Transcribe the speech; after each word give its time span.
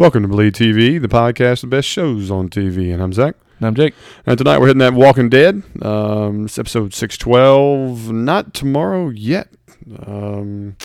Welcome 0.00 0.22
to 0.22 0.28
Bleed 0.28 0.54
TV, 0.54 0.98
the 0.98 1.08
podcast 1.08 1.62
of 1.62 1.68
the 1.68 1.76
best 1.76 1.86
shows 1.86 2.30
on 2.30 2.48
TV. 2.48 2.90
And 2.90 3.02
I'm 3.02 3.12
Zach. 3.12 3.34
And 3.58 3.66
I'm 3.66 3.74
Jake. 3.74 3.92
And 4.24 4.38
tonight 4.38 4.58
we're 4.58 4.68
hitting 4.68 4.78
that 4.78 4.94
Walking 4.94 5.28
Dead. 5.28 5.62
Um, 5.82 6.46
it's 6.46 6.58
episode 6.58 6.94
612. 6.94 8.10
Not 8.10 8.54
tomorrow 8.54 9.10
yet. 9.10 9.48
Um, 10.06 10.78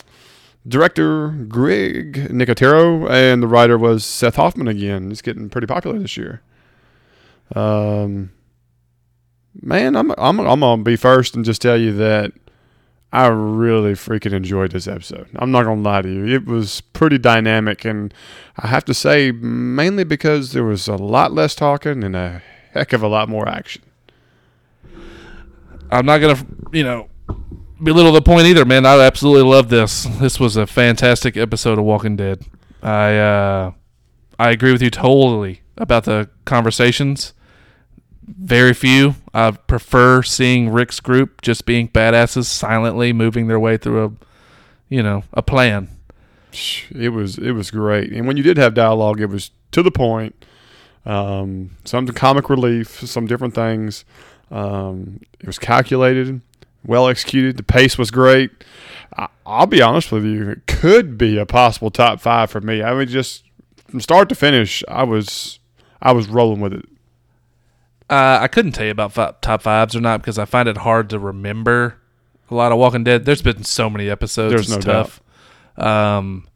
director 0.68 1.28
Greg 1.28 2.28
Nicotero 2.28 3.08
and 3.08 3.42
the 3.42 3.46
writer 3.46 3.78
was 3.78 4.04
Seth 4.04 4.36
Hoffman 4.36 4.68
again. 4.68 5.10
It's 5.10 5.22
getting 5.22 5.48
pretty 5.48 5.66
popular 5.66 5.98
this 5.98 6.18
year. 6.18 6.42
Um, 7.54 8.32
man, 9.62 9.96
I'm, 9.96 10.10
I'm, 10.18 10.40
I'm 10.40 10.60
going 10.60 10.80
to 10.80 10.84
be 10.84 10.96
first 10.96 11.34
and 11.34 11.42
just 11.42 11.62
tell 11.62 11.80
you 11.80 11.94
that 11.94 12.32
I 13.12 13.26
really 13.28 13.92
freaking 13.92 14.32
enjoyed 14.32 14.72
this 14.72 14.88
episode. 14.88 15.28
I'm 15.36 15.50
not 15.50 15.64
going 15.64 15.82
to 15.82 15.88
lie 15.88 16.02
to 16.02 16.08
you. 16.08 16.26
It 16.26 16.46
was 16.46 16.80
pretty 16.80 17.18
dynamic, 17.18 17.84
and 17.84 18.12
I 18.58 18.66
have 18.66 18.84
to 18.86 18.94
say, 18.94 19.30
mainly 19.30 20.04
because 20.04 20.52
there 20.52 20.64
was 20.64 20.88
a 20.88 20.96
lot 20.96 21.32
less 21.32 21.54
talking 21.54 22.02
and 22.02 22.16
a 22.16 22.42
heck 22.72 22.92
of 22.92 23.02
a 23.02 23.08
lot 23.08 23.28
more 23.28 23.48
action. 23.48 23.82
I'm 25.90 26.04
not 26.04 26.18
going 26.18 26.36
to, 26.36 26.46
you 26.72 26.82
know, 26.82 27.08
belittle 27.82 28.12
the 28.12 28.22
point 28.22 28.46
either, 28.46 28.64
man. 28.64 28.84
I 28.84 28.98
absolutely 29.00 29.50
love 29.50 29.68
this. 29.68 30.04
This 30.20 30.40
was 30.40 30.56
a 30.56 30.66
fantastic 30.66 31.36
episode 31.36 31.78
of 31.78 31.84
Walking 31.84 32.16
Dead. 32.16 32.44
I 32.82 33.16
uh, 33.16 33.72
I 34.38 34.50
agree 34.50 34.72
with 34.72 34.82
you 34.82 34.90
totally 34.90 35.62
about 35.76 36.04
the 36.04 36.28
conversations 36.44 37.32
very 38.26 38.74
few. 38.74 39.14
I 39.32 39.52
prefer 39.52 40.22
seeing 40.22 40.70
Rick's 40.70 41.00
group 41.00 41.42
just 41.42 41.66
being 41.66 41.88
badasses, 41.88 42.46
silently 42.46 43.12
moving 43.12 43.46
their 43.46 43.60
way 43.60 43.76
through 43.76 44.04
a, 44.04 44.12
you 44.88 45.02
know, 45.02 45.24
a 45.32 45.42
plan. 45.42 45.88
It 46.90 47.10
was 47.10 47.38
it 47.38 47.52
was 47.52 47.70
great, 47.70 48.12
and 48.12 48.26
when 48.26 48.36
you 48.36 48.42
did 48.42 48.56
have 48.56 48.72
dialogue, 48.74 49.20
it 49.20 49.26
was 49.26 49.50
to 49.72 49.82
the 49.82 49.90
point. 49.90 50.34
Um, 51.04 51.76
some 51.84 52.06
comic 52.08 52.48
relief, 52.50 53.00
some 53.06 53.26
different 53.26 53.54
things. 53.54 54.04
Um, 54.50 55.20
it 55.38 55.46
was 55.46 55.58
calculated, 55.58 56.40
well 56.84 57.08
executed. 57.08 57.58
The 57.58 57.62
pace 57.62 57.98
was 57.98 58.10
great. 58.10 58.50
I, 59.16 59.28
I'll 59.44 59.66
be 59.66 59.82
honest 59.82 60.10
with 60.10 60.24
you, 60.24 60.50
it 60.50 60.66
could 60.66 61.18
be 61.18 61.36
a 61.36 61.46
possible 61.46 61.90
top 61.90 62.20
five 62.20 62.50
for 62.50 62.60
me. 62.60 62.82
I 62.82 62.94
mean, 62.94 63.06
just 63.06 63.44
from 63.86 64.00
start 64.00 64.28
to 64.30 64.34
finish, 64.34 64.82
I 64.88 65.04
was 65.04 65.58
I 66.00 66.12
was 66.12 66.26
rolling 66.26 66.60
with 66.60 66.72
it. 66.72 66.88
Uh, 68.08 68.38
I 68.40 68.48
couldn't 68.48 68.72
tell 68.72 68.84
you 68.84 68.92
about 68.92 69.12
five, 69.12 69.40
top 69.40 69.62
fives 69.62 69.96
or 69.96 70.00
not 70.00 70.20
because 70.20 70.38
I 70.38 70.44
find 70.44 70.68
it 70.68 70.78
hard 70.78 71.10
to 71.10 71.18
remember 71.18 71.98
a 72.50 72.54
lot 72.54 72.72
of 72.72 72.78
Walking 72.78 73.04
Dead. 73.04 73.24
There's 73.24 73.42
been 73.42 73.64
so 73.64 73.90
many 73.90 74.08
episodes. 74.08 74.52
There's 74.52 74.72
it's 74.72 74.86
no 74.86 74.92
tough. 74.92 75.20
Um, 75.76 76.46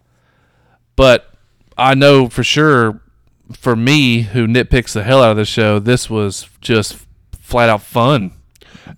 but 0.97 1.33
I 1.77 1.95
know 1.95 2.29
for 2.29 2.45
sure, 2.45 3.01
for 3.53 3.75
me, 3.75 4.23
who 4.23 4.47
nitpicks 4.47 4.93
the 4.93 5.03
hell 5.03 5.23
out 5.23 5.33
of 5.33 5.37
the 5.37 5.45
show, 5.45 5.79
this 5.79 6.09
was 6.09 6.49
just 6.61 7.05
flat 7.33 7.69
out 7.69 7.83
fun. 7.83 8.33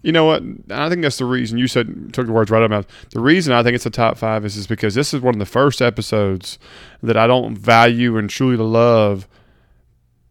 You 0.03 0.13
know 0.13 0.25
what? 0.25 0.43
I 0.71 0.89
think 0.89 1.03
that's 1.03 1.19
the 1.19 1.25
reason 1.25 1.59
you 1.59 1.69
said 1.69 2.13
took 2.13 2.27
the 2.27 2.33
words 2.33 2.51
right 2.51 2.59
out 2.59 2.65
of 2.65 2.71
my 2.71 2.77
mouth. 2.79 2.87
The 3.11 3.21
reason 3.21 3.53
I 3.53 3.63
think 3.63 3.75
it's 3.75 3.87
a 3.87 3.91
top 3.91 4.19
five 4.19 4.45
is, 4.45 4.57
is 4.57 4.67
because 4.67 4.95
this 4.95 5.15
is 5.15 5.21
one 5.21 5.35
of 5.35 5.39
the 5.39 5.47
first 5.47 5.81
episodes 5.81 6.59
that 7.03 7.17
I 7.17 7.27
don't 7.27 7.57
value 7.57 8.17
and 8.17 8.29
truly 8.29 8.57
love 8.57 9.29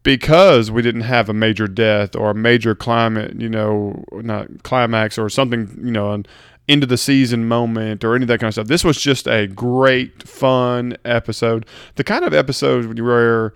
because 0.02 0.70
we 0.70 0.82
didn't 0.82 1.02
have 1.02 1.28
a 1.28 1.34
major 1.34 1.68
death 1.68 2.16
or 2.16 2.30
a 2.30 2.34
major 2.34 2.74
climate, 2.74 3.40
you 3.40 3.48
know, 3.48 4.04
not 4.12 4.62
climax 4.62 5.18
or 5.18 5.28
something, 5.28 5.78
you 5.82 5.92
know, 5.92 6.12
an 6.12 6.26
end 6.68 6.82
of 6.82 6.88
the 6.88 6.96
season 6.96 7.46
moment 7.46 8.04
or 8.04 8.14
any 8.14 8.24
of 8.24 8.28
that 8.28 8.40
kind 8.40 8.48
of 8.48 8.54
stuff. 8.54 8.66
This 8.66 8.84
was 8.84 9.00
just 9.00 9.26
a 9.26 9.46
great, 9.46 10.22
fun 10.26 10.96
episode. 11.04 11.66
The 11.96 12.04
kind 12.04 12.24
of 12.24 12.34
episode 12.34 12.98
where 12.98 13.54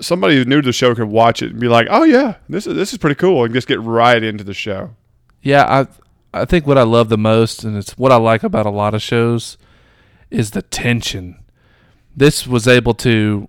somebody 0.00 0.36
who's 0.36 0.46
new 0.46 0.60
to 0.60 0.66
the 0.66 0.72
show 0.72 0.94
could 0.94 1.08
watch 1.08 1.42
it 1.42 1.52
and 1.52 1.60
be 1.60 1.68
like, 1.68 1.86
"Oh 1.90 2.04
yeah, 2.04 2.36
this 2.48 2.66
is 2.66 2.74
this 2.74 2.92
is 2.92 2.98
pretty 2.98 3.16
cool," 3.16 3.44
and 3.44 3.54
just 3.54 3.68
get 3.68 3.80
right 3.80 4.22
into 4.22 4.44
the 4.44 4.54
show. 4.54 4.90
Yeah, 5.42 5.64
I 6.32 6.40
I 6.42 6.44
think 6.44 6.66
what 6.66 6.78
I 6.78 6.82
love 6.82 7.08
the 7.08 7.18
most, 7.18 7.64
and 7.64 7.76
it's 7.76 7.98
what 7.98 8.12
I 8.12 8.16
like 8.16 8.42
about 8.42 8.66
a 8.66 8.70
lot 8.70 8.94
of 8.94 9.02
shows, 9.02 9.58
is 10.30 10.50
the 10.50 10.62
tension. 10.62 11.36
This 12.16 12.46
was 12.46 12.68
able 12.68 12.94
to 12.94 13.48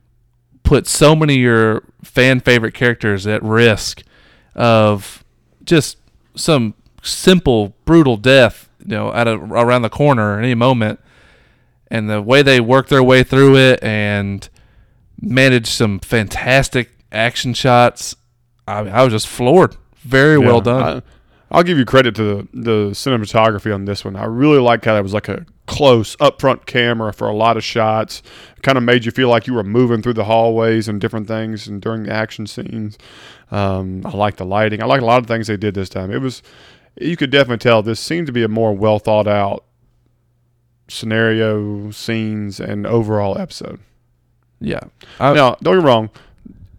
put 0.64 0.88
so 0.88 1.16
many 1.16 1.36
of 1.36 1.42
your 1.42 1.84
fan 2.04 2.40
favorite 2.40 2.74
characters 2.74 3.26
at 3.28 3.42
risk 3.44 4.04
of 4.56 5.24
just 5.64 5.98
some 6.36 6.74
simple 7.04 7.74
brutal 7.86 8.18
death, 8.18 8.70
you 8.86 8.92
know, 8.96 9.14
at 9.14 9.28
a, 9.28 9.34
around 9.34 9.82
the 9.82 9.90
corner 9.90 10.38
at 10.38 10.44
any 10.44 10.56
moment, 10.56 11.00
and 11.90 12.10
the 12.10 12.22
way 12.22 12.42
they 12.42 12.60
work 12.60 12.88
their 12.88 13.04
way 13.04 13.24
through 13.24 13.58
it 13.58 13.84
and 13.84 14.48
manage 15.20 15.68
some 15.68 16.00
fantastic 16.00 16.90
action 17.12 17.54
shots. 17.54 18.16
I, 18.68 18.80
I 18.80 19.04
was 19.04 19.14
just 19.14 19.28
floored. 19.28 19.76
Very 19.98 20.40
Yeah, 20.40 20.48
well 20.48 20.62
done. 20.62 21.04
I, 21.52 21.58
will 21.58 21.64
give 21.64 21.78
you 21.78 21.86
credit 21.86 22.16
to 22.16 22.24
the, 22.24 22.48
the 22.54 22.90
cinematography 22.92 23.74
on 23.74 23.86
this 23.86 24.04
one. 24.06 24.16
I 24.16 24.26
really 24.26 24.60
like 24.60 24.86
how 24.86 24.96
it 24.96 25.02
was 25.02 25.14
like 25.14 25.28
a 25.30 25.46
close, 25.68 26.16
upfront 26.18 26.66
camera 26.66 27.14
for 27.14 27.28
a 27.28 27.36
lot 27.36 27.58
of 27.58 27.64
shots. 27.64 28.24
Kind 28.62 28.78
of 28.78 28.84
made 28.84 29.06
you 29.06 29.12
feel 29.12 29.30
like 29.30 29.48
you 29.48 29.54
were 29.54 29.64
moving 29.64 30.02
through 30.02 30.14
the 30.14 30.24
hallways 30.24 30.88
and 30.88 31.00
different 31.00 31.28
things, 31.28 31.68
and 31.68 31.82
during 31.82 32.04
the 32.04 32.12
action 32.12 32.48
scenes. 32.48 32.98
Um, 33.52 34.06
I 34.06 34.12
like 34.12 34.38
the 34.38 34.46
lighting. 34.46 34.82
I 34.82 34.86
like 34.86 35.02
a 35.02 35.06
lot 35.06 35.20
of 35.20 35.28
things 35.28 35.48
they 35.48 35.58
did 35.58 35.74
this 35.74 35.90
time. 35.90 36.12
It 36.12 36.22
was, 36.22 36.42
you 37.00 37.18
could 37.18 37.30
definitely 37.30 37.58
tell 37.58 37.84
this 37.84 38.00
seemed 38.00 38.28
to 38.28 38.34
be 38.34 38.44
a 38.44 38.48
more 38.48 38.74
well 38.74 39.00
thought 39.00 39.28
out 39.28 39.66
scenario, 40.88 41.92
scenes, 41.92 42.60
and 42.60 42.86
overall 42.86 43.38
episode. 43.38 43.80
yeah. 44.60 44.82
I, 45.20 45.34
now, 45.34 45.56
don't 45.62 45.76
get 45.76 45.84
me 45.84 45.88
wrong. 45.88 46.10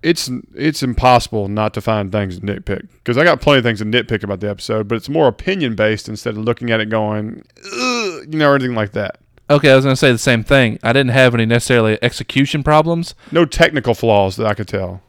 It's 0.03 0.29
it's 0.55 0.83
impossible 0.83 1.49
not 1.49 1.75
to 1.75 1.81
find 1.81 2.11
things 2.11 2.39
to 2.41 2.45
nitpick 2.45 2.89
because 2.95 3.17
I 3.17 3.25
got 3.25 3.41
plenty 3.41 3.59
of 3.59 3.65
things 3.65 3.79
to 3.79 3.85
nitpick 3.85 4.25
about 4.25 4.41
the 4.41 4.51
episode, 4.51 4.89
but 4.89 4.97
it's 4.97 5.09
more 5.09 5.29
opinion 5.29 5.77
based 5.77 6.09
instead 6.09 6.37
of 6.37 6.45
looking 6.45 6.71
at 6.73 6.81
it 6.81 6.87
going, 6.89 7.45
you 7.65 8.25
know, 8.27 8.51
or 8.51 8.57
anything 8.57 8.75
like 8.75 8.93
that. 8.93 9.19
Okay, 9.49 9.71
I 9.71 9.77
was 9.77 9.85
going 9.85 9.93
to 9.93 9.97
say 9.99 10.11
the 10.11 10.19
same 10.19 10.43
thing. 10.43 10.79
I 10.83 10.93
didn't 10.93 11.11
have 11.13 11.35
any 11.35 11.47
necessarily 11.47 11.99
execution 12.03 12.63
problems, 12.63 13.15
No 13.31 13.45
technical 13.45 13.95
flaws 13.95 14.37
that 14.37 14.47
I 14.47 14.55
could 14.55 14.69
tell. 14.69 15.03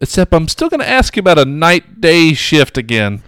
except 0.00 0.32
I'm 0.32 0.48
still 0.48 0.68
going 0.68 0.80
to 0.80 0.88
ask 0.88 1.16
you 1.16 1.20
about 1.20 1.38
a 1.38 1.44
night 1.44 2.00
day 2.00 2.34
shift 2.34 2.78
again. 2.78 3.22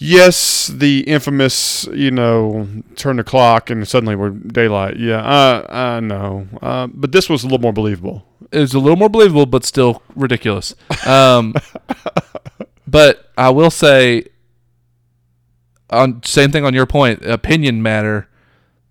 Yes, 0.00 0.68
the 0.68 1.00
infamous, 1.00 1.84
you 1.92 2.12
know, 2.12 2.68
turn 2.94 3.16
the 3.16 3.24
clock 3.24 3.68
and 3.68 3.86
suddenly 3.86 4.14
we're 4.14 4.30
daylight. 4.30 4.96
Yeah, 4.96 5.20
I 5.22 5.96
I 5.96 6.00
know, 6.00 6.46
uh, 6.62 6.86
but 6.86 7.10
this 7.10 7.28
was 7.28 7.42
a 7.42 7.46
little 7.46 7.58
more 7.58 7.72
believable. 7.72 8.24
It 8.52 8.60
was 8.60 8.74
a 8.74 8.78
little 8.78 8.96
more 8.96 9.08
believable, 9.08 9.44
but 9.44 9.64
still 9.64 10.02
ridiculous. 10.14 10.74
Um, 11.04 11.52
but 12.86 13.30
I 13.36 13.50
will 13.50 13.72
say, 13.72 14.26
on 15.90 16.22
same 16.22 16.52
thing 16.52 16.64
on 16.64 16.74
your 16.74 16.86
point, 16.86 17.24
opinion 17.24 17.82
matter. 17.82 18.28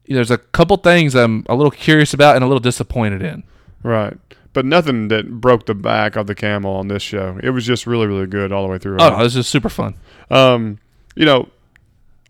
There's 0.10 0.32
a 0.32 0.38
couple 0.38 0.78
things 0.78 1.16
I'm 1.16 1.46
a 1.48 1.56
little 1.56 1.72
curious 1.72 2.14
about 2.14 2.36
and 2.36 2.44
a 2.44 2.48
little 2.48 2.62
disappointed 2.62 3.22
in. 3.22 3.44
Right. 3.82 4.18
But 4.54 4.66
nothing 4.66 5.10
that 5.10 5.40
broke 5.40 5.66
the 5.66 5.76
back 5.76 6.16
of 6.16 6.28
the 6.28 6.36
camel 6.36 6.76
on 6.76 6.88
this 6.88 7.04
show. 7.04 7.40
It 7.44 7.50
was 7.52 7.66
just 7.66 7.86
really, 7.86 8.08
really 8.08 8.26
good 8.26 8.52
all 8.52 8.64
the 8.64 8.72
way 8.72 8.78
through. 8.78 8.98
Oh, 9.00 9.10
no, 9.10 9.24
this 9.24 9.36
is 9.36 9.48
super 9.48 9.70
fun. 9.70 9.96
Um, 10.32 10.80
you 11.18 11.26
know, 11.26 11.50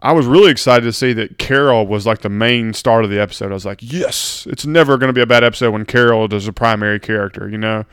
I 0.01 0.13
was 0.13 0.25
really 0.25 0.51
excited 0.51 0.86
to 0.86 0.94
see 0.94 1.12
that 1.13 1.38
Carol 1.38 1.88
was 1.88 2.06
like 2.06 2.22
the 2.22 2.30
main 2.30 2.74
start 2.74 3.04
of 3.04 3.10
the 3.10 3.19
episode. 3.19 3.51
I 3.51 3.54
was 3.54 3.66
like, 3.66 3.80
yes, 3.81 4.48
it's 4.50 4.66
never 4.66 4.98
going 4.98 5.10
to 5.10 5.13
be 5.13 5.22
a 5.22 5.28
bad 5.28 5.44
episode 5.44 5.72
when 5.72 5.86
Carol 5.86 6.34
is 6.34 6.48
a 6.48 6.54
primary 6.54 7.00
character, 7.00 7.50
you 7.50 7.57
know. 7.57 7.86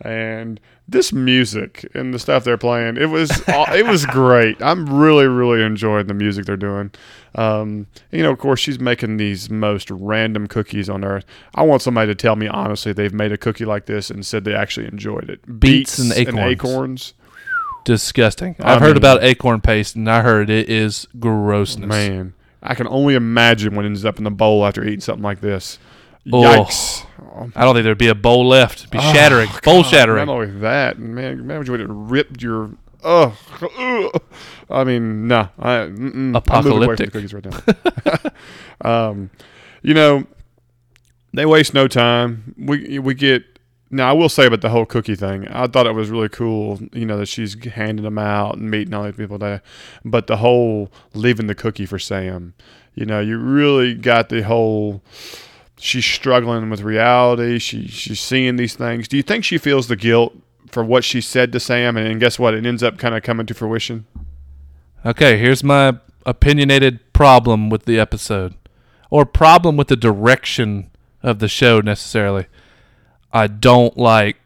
And 0.00 0.58
this 0.88 1.12
music 1.12 1.88
and 1.94 2.12
the 2.12 2.18
stuff 2.18 2.42
they're 2.42 2.58
playing, 2.58 2.96
it 2.96 3.06
was 3.06 3.30
it 3.48 3.86
was 3.86 4.04
great. 4.06 4.60
I'm 4.60 4.92
really, 4.92 5.28
really 5.28 5.62
enjoying 5.62 6.06
the 6.06 6.14
music 6.14 6.46
they're 6.46 6.56
doing. 6.56 6.90
Um, 7.36 7.86
you 8.10 8.22
know, 8.22 8.32
of 8.32 8.38
course, 8.38 8.58
she's 8.58 8.80
making 8.80 9.18
these 9.18 9.48
most 9.48 9.90
random 9.90 10.48
cookies 10.48 10.90
on 10.90 11.04
earth. 11.04 11.24
I 11.54 11.62
want 11.62 11.82
somebody 11.82 12.10
to 12.10 12.16
tell 12.16 12.34
me 12.34 12.48
honestly 12.48 12.92
they've 12.92 13.14
made 13.14 13.30
a 13.30 13.38
cookie 13.38 13.64
like 13.64 13.86
this 13.86 14.10
and 14.10 14.26
said 14.26 14.44
they 14.44 14.54
actually 14.54 14.88
enjoyed 14.88 15.30
it. 15.30 15.60
Beets 15.60 15.98
and 15.98 16.12
acorns. 16.12 16.40
acorns. 16.40 17.14
Disgusting. 17.84 18.56
I 18.60 18.74
I've 18.74 18.80
heard 18.80 18.96
about 18.96 19.22
acorn 19.24 19.60
paste, 19.60 19.96
and 19.96 20.08
I 20.10 20.22
heard 20.22 20.48
it 20.50 20.68
is 20.68 21.06
grossness. 21.18 21.88
Man, 21.88 22.34
I 22.62 22.74
can 22.74 22.86
only 22.86 23.14
imagine 23.14 23.74
what 23.74 23.84
ends 23.84 24.04
up 24.04 24.18
in 24.18 24.24
the 24.24 24.30
bowl 24.30 24.64
after 24.64 24.84
eating 24.84 25.00
something 25.00 25.22
like 25.22 25.40
this. 25.40 25.78
Oh. 26.32 26.42
Yikes! 26.42 27.04
I 27.56 27.64
don't 27.64 27.74
think 27.74 27.84
there'd 27.84 27.98
be 27.98 28.08
a 28.08 28.14
bowl 28.14 28.46
left. 28.46 28.80
It'd 28.80 28.90
be 28.90 28.98
Oh, 28.98 29.12
shattering. 29.12 29.48
bowl 29.64 29.82
God, 29.82 29.90
shattering. 29.90 30.26
Not 30.26 30.32
only 30.32 30.50
that, 30.60 30.98
man, 30.98 31.40
imagine 31.40 31.72
what 31.72 31.80
it 31.80 31.88
ripped 31.90 32.40
your. 32.42 32.70
Oh, 33.02 33.36
I 34.70 34.84
mean, 34.84 35.26
nah. 35.26 35.48
I 35.58 35.70
mm-mm, 35.78 36.40
I'm 36.50 36.64
moving 36.64 36.84
away 36.84 36.96
from 36.96 36.96
the 36.96 37.08
Apocalyptic. 37.08 37.12
cookies 37.12 37.34
right 37.34 37.44
now. 38.84 39.08
um, 39.10 39.30
you 39.82 39.94
know, 39.94 40.24
they 41.34 41.44
waste 41.46 41.74
no 41.74 41.88
time. 41.88 42.54
We 42.56 42.98
we 43.00 43.14
get 43.14 43.51
now. 43.92 44.08
I 44.08 44.12
will 44.12 44.28
say 44.28 44.46
about 44.46 44.60
the 44.60 44.70
whole 44.70 44.86
cookie 44.86 45.14
thing. 45.14 45.46
I 45.48 45.66
thought 45.66 45.86
it 45.86 45.94
was 45.94 46.10
really 46.10 46.28
cool. 46.28 46.80
You 46.92 47.06
know 47.06 47.18
that 47.18 47.26
she's 47.26 47.62
handing 47.64 48.04
them 48.04 48.18
out 48.18 48.56
and 48.56 48.70
meeting 48.70 48.94
all 48.94 49.04
these 49.04 49.14
people 49.14 49.38
there, 49.38 49.62
but 50.04 50.26
the 50.26 50.38
whole 50.38 50.90
leaving 51.14 51.46
the 51.46 51.54
cookie 51.54 51.86
for 51.86 51.98
Sam. 51.98 52.54
You 52.94 53.06
know, 53.06 53.20
you 53.20 53.38
really 53.38 53.94
got 53.94 54.28
the 54.28 54.42
whole 54.42 55.02
she's 55.78 56.04
struggling 56.04 56.70
with 56.70 56.80
reality. 56.80 57.58
She 57.58 57.86
she's 57.88 58.20
seeing 58.20 58.56
these 58.56 58.74
things. 58.74 59.08
Do 59.08 59.16
you 59.16 59.22
think 59.22 59.44
she 59.44 59.58
feels 59.58 59.88
the 59.88 59.96
guilt 59.96 60.34
for 60.70 60.84
what 60.84 61.04
she 61.04 61.20
said 61.20 61.52
to 61.52 61.60
Sam? 61.60 61.96
And, 61.96 62.06
and 62.06 62.20
guess 62.20 62.38
what? 62.38 62.54
It 62.54 62.64
ends 62.64 62.82
up 62.82 62.98
kind 62.98 63.14
of 63.14 63.22
coming 63.22 63.46
to 63.46 63.54
fruition. 63.54 64.06
Okay, 65.04 65.36
here's 65.36 65.64
my 65.64 65.98
opinionated 66.24 67.12
problem 67.12 67.68
with 67.68 67.84
the 67.84 67.98
episode, 67.98 68.54
or 69.10 69.26
problem 69.26 69.76
with 69.76 69.88
the 69.88 69.96
direction 69.96 70.90
of 71.22 71.40
the 71.40 71.48
show 71.48 71.80
necessarily. 71.80 72.46
I 73.32 73.46
don't 73.46 73.96
like 73.96 74.36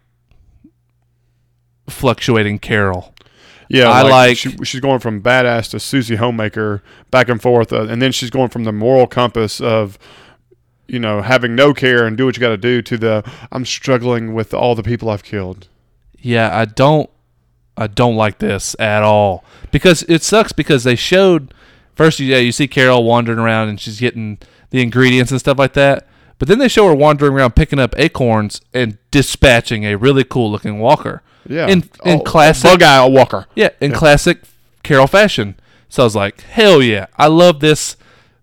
fluctuating 1.88 2.58
Carol. 2.58 3.14
Yeah, 3.68 3.90
I 3.90 4.02
like- 4.02 4.36
she, 4.36 4.56
she's 4.64 4.80
going 4.80 5.00
from 5.00 5.20
badass 5.20 5.70
to 5.70 5.80
Susie 5.80 6.16
Homemaker 6.16 6.82
back 7.10 7.28
and 7.28 7.42
forth, 7.42 7.72
uh, 7.72 7.82
and 7.86 8.00
then 8.00 8.12
she's 8.12 8.30
going 8.30 8.48
from 8.48 8.64
the 8.64 8.72
moral 8.72 9.06
compass 9.06 9.60
of, 9.60 9.98
you 10.86 11.00
know, 11.00 11.20
having 11.20 11.56
no 11.56 11.74
care 11.74 12.06
and 12.06 12.16
do 12.16 12.26
what 12.26 12.36
you 12.36 12.40
got 12.40 12.50
to 12.50 12.56
do 12.56 12.80
to 12.82 12.96
the 12.96 13.32
I'm 13.50 13.64
struggling 13.64 14.34
with 14.34 14.54
all 14.54 14.74
the 14.76 14.84
people 14.84 15.10
I've 15.10 15.24
killed. 15.24 15.68
Yeah, 16.18 16.56
I 16.56 16.64
don't 16.64 17.10
I 17.76 17.88
don't 17.88 18.16
like 18.16 18.38
this 18.38 18.76
at 18.78 19.02
all. 19.02 19.44
Because 19.72 20.02
it 20.04 20.22
sucks 20.22 20.52
because 20.52 20.84
they 20.84 20.94
showed 20.94 21.52
first 21.94 22.20
yeah, 22.20 22.38
you 22.38 22.52
see 22.52 22.68
Carol 22.68 23.02
wandering 23.02 23.38
around 23.40 23.68
and 23.68 23.80
she's 23.80 23.98
getting 23.98 24.38
the 24.70 24.80
ingredients 24.80 25.32
and 25.32 25.40
stuff 25.40 25.58
like 25.58 25.72
that. 25.72 26.06
But 26.38 26.48
then 26.48 26.58
they 26.58 26.68
show 26.68 26.86
her 26.88 26.94
wandering 26.94 27.32
around 27.32 27.56
picking 27.56 27.78
up 27.78 27.94
acorns 27.98 28.60
and 28.74 28.98
dispatching 29.10 29.84
a 29.84 29.96
really 29.96 30.24
cool 30.24 30.50
looking 30.50 30.78
walker. 30.78 31.22
Yeah, 31.48 31.66
In 31.68 31.88
in 32.04 32.20
Oh, 32.20 32.22
classic 32.24 32.70
bug 32.70 32.82
eye 32.82 33.06
Walker. 33.06 33.46
Yeah, 33.54 33.70
in 33.80 33.92
classic 33.92 34.40
Carol 34.82 35.06
fashion. 35.06 35.54
So 35.88 36.02
I 36.02 36.04
was 36.04 36.16
like, 36.16 36.40
hell 36.42 36.82
yeah. 36.82 37.06
I 37.16 37.28
love 37.28 37.60
this 37.60 37.96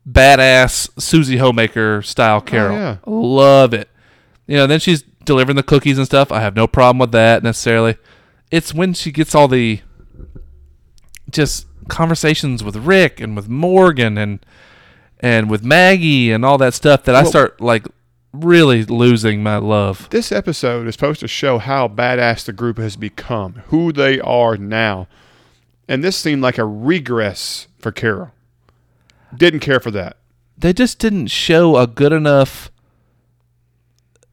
badass 0.10 0.90
Susie 1.02 1.38
Homemaker 1.38 2.02
style 2.02 2.38
oh, 2.38 2.42
Carol. 2.42 2.76
yeah. 2.78 2.98
Love 3.06 3.74
it. 3.74 3.90
You 4.48 4.58
know, 4.58 4.68
then 4.68 4.80
she's 4.80 5.04
delivering 5.26 5.56
the 5.56 5.64
cookies 5.64 5.98
and 5.98 6.06
stuff. 6.08 6.32
I 6.32 6.40
have 6.42 6.56
no 6.56 6.68
problem 6.68 7.00
with 7.00 7.12
that 7.12 7.44
necessarily. 7.44 7.98
It's 8.52 8.74
when 8.74 8.94
she 8.94 9.12
gets 9.12 9.36
all 9.36 9.48
the 9.48 9.82
just 11.30 11.68
conversations 11.88 12.64
with 12.64 12.76
Rick 12.76 13.20
and 13.20 13.36
with 13.36 13.50
Morgan 13.50 14.18
and 14.18 14.46
and 15.24 15.50
with 15.50 15.64
Maggie 15.64 16.32
and 16.32 16.46
all 16.46 16.60
that 16.60 16.76
stuff 16.76 17.04
that 17.06 17.16
I 17.16 17.22
Well- 17.24 17.32
start 17.32 17.60
like 17.62 17.88
really 18.32 18.84
losing 18.84 19.42
my 19.42 19.58
love. 19.58 20.08
This 20.10 20.32
episode 20.32 20.88
is 20.88 20.96
supposed 20.96 21.20
to 21.22 21.28
show 21.28 21.58
how 21.60 21.88
badass 21.88 22.46
the 22.46 22.54
group 22.54 22.78
has 22.80 22.96
become, 22.96 23.62
who 23.68 23.92
they 23.92 24.20
are 24.20 24.58
now. 24.58 25.08
And 25.88 26.04
this 26.04 26.18
seemed 26.18 26.42
like 26.42 26.58
a 26.58 26.66
regress 26.66 27.68
for 27.80 27.92
Carol. 27.92 28.32
Didn't 29.36 29.60
care 29.62 29.80
for 29.80 29.92
that. 29.92 30.18
they 30.58 30.72
just 30.74 31.00
didn't 31.00 31.28
show 31.28 31.76
a 31.78 31.88
good 31.88 32.12
enough 32.14 32.70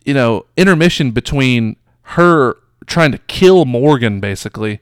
you 0.04 0.14
know 0.14 0.44
intermission 0.56 1.10
between 1.10 1.76
her 2.02 2.56
trying 2.86 3.10
to 3.12 3.18
kill 3.26 3.64
Morgan 3.64 4.20
basically 4.20 4.80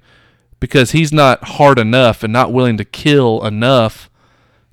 because 0.60 0.90
he's 0.90 1.12
not 1.12 1.42
hard 1.44 1.78
enough 1.78 2.22
and 2.24 2.32
not 2.32 2.52
willing 2.52 2.76
to 2.76 2.84
kill 2.84 3.44
enough 3.46 4.10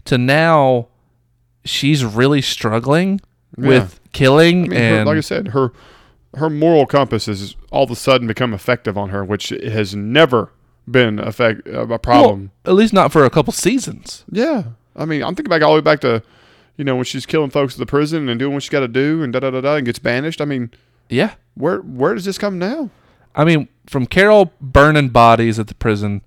to 0.06 0.18
now 0.18 0.88
she's 1.66 2.06
really 2.06 2.42
struggling 2.42 3.20
with 3.58 4.00
killing 4.14 4.66
I 4.66 4.68
mean, 4.68 4.72
her, 4.72 4.78
and 5.00 5.08
like 5.08 5.18
I 5.18 5.22
said, 5.22 5.50
her 5.50 5.72
her 6.38 6.50
moral 6.50 6.86
compass 6.86 7.26
has 7.28 7.56
all 7.72 7.84
of 7.84 7.92
a 7.92 7.96
sudden 7.96 8.28
become 8.28 8.54
effective 8.54 8.98
on 8.98 9.10
her, 9.10 9.24
which 9.24 9.50
has 9.50 9.96
never 9.96 10.52
been 10.90 11.18
effect, 11.20 11.68
a 11.68 11.86
well, 11.86 11.98
problem. 11.98 12.52
at 12.66 12.74
least 12.74 12.94
not 12.94 13.12
for 13.12 13.24
a 13.26 13.30
couple 13.30 13.52
seasons. 13.54 14.24
yeah, 14.32 14.64
I 14.96 15.06
mean, 15.06 15.24
I'm 15.24 15.34
thinking 15.36 15.50
back 15.50 15.62
all 15.62 15.72
the 15.72 15.78
way 15.78 15.82
back 15.82 16.02
to, 16.02 16.22
you 16.78 16.84
know, 16.84 16.96
when 16.96 17.06
she's 17.06 17.26
killing 17.26 17.50
folks 17.50 17.74
at 17.76 17.80
the 17.80 17.86
prison 17.86 18.28
and 18.30 18.38
doing 18.38 18.54
what 18.54 18.64
she's 18.64 18.70
got 18.70 18.82
to 18.82 18.88
do 18.88 19.24
and 19.24 19.32
da 19.34 19.40
da 19.40 19.50
da 19.52 19.62
da 19.62 19.76
and 19.76 19.86
gets 19.86 20.00
banished. 20.00 20.42
I 20.42 20.46
mean, 20.46 20.72
Yeah. 21.10 21.36
where 21.56 21.80
where 21.80 22.14
does 22.14 22.26
this 22.26 22.38
come 22.38 22.60
now? 22.60 22.90
I 23.34 23.44
mean, 23.46 23.68
from 23.88 24.06
Carol 24.06 24.54
burning 24.62 25.10
bodies 25.10 25.58
at 25.60 25.68
the 25.68 25.76
prison 25.76 26.22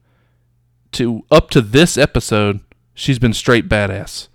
to 0.92 1.22
up 1.30 1.50
to 1.50 1.60
this 1.60 1.96
episode, 1.98 2.60
she's 2.94 3.18
been 3.18 3.34
straight 3.34 3.68
badass. 3.68 4.28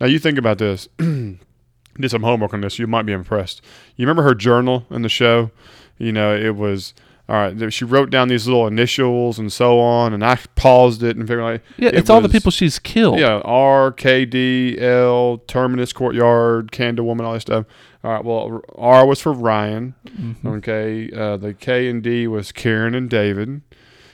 Now 0.00 0.06
you 0.06 0.18
think 0.18 0.38
about 0.38 0.58
this. 0.58 0.88
Did 0.98 2.10
some 2.10 2.22
homework 2.22 2.54
on 2.54 2.60
this. 2.62 2.78
You 2.78 2.86
might 2.86 3.04
be 3.04 3.12
impressed. 3.12 3.60
You 3.96 4.06
remember 4.06 4.22
her 4.22 4.34
journal 4.34 4.86
in 4.90 5.02
the 5.02 5.08
show? 5.08 5.50
You 5.98 6.12
know, 6.12 6.34
it 6.34 6.56
was 6.56 6.94
all 7.28 7.36
right. 7.36 7.72
She 7.72 7.84
wrote 7.84 8.10
down 8.10 8.28
these 8.28 8.46
little 8.46 8.66
initials 8.66 9.38
and 9.38 9.52
so 9.52 9.78
on, 9.80 10.14
and 10.14 10.24
I 10.24 10.38
paused 10.54 11.02
it 11.02 11.16
and 11.16 11.28
figured 11.28 11.44
like, 11.44 11.62
Yeah, 11.76 11.88
it 11.88 11.96
it's 11.96 12.08
all 12.10 12.20
the 12.20 12.28
people 12.28 12.50
she's 12.50 12.78
killed. 12.78 13.18
Yeah, 13.18 13.40
R 13.44 13.92
K 13.92 14.24
D 14.24 14.78
L 14.80 15.38
Terminus 15.46 15.92
Courtyard 15.92 16.72
Candle 16.72 17.04
Woman 17.06 17.26
all 17.26 17.34
that 17.34 17.40
stuff. 17.40 17.66
All 18.02 18.12
right. 18.12 18.24
Well, 18.24 18.62
R 18.76 19.04
was 19.04 19.20
for 19.20 19.32
Ryan. 19.32 19.94
Mm-hmm. 20.06 20.46
Okay. 20.48 21.10
Uh, 21.12 21.36
the 21.36 21.52
K 21.52 21.88
and 21.90 22.02
D 22.02 22.26
was 22.26 22.50
Karen 22.52 22.94
and 22.94 23.10
David. 23.10 23.60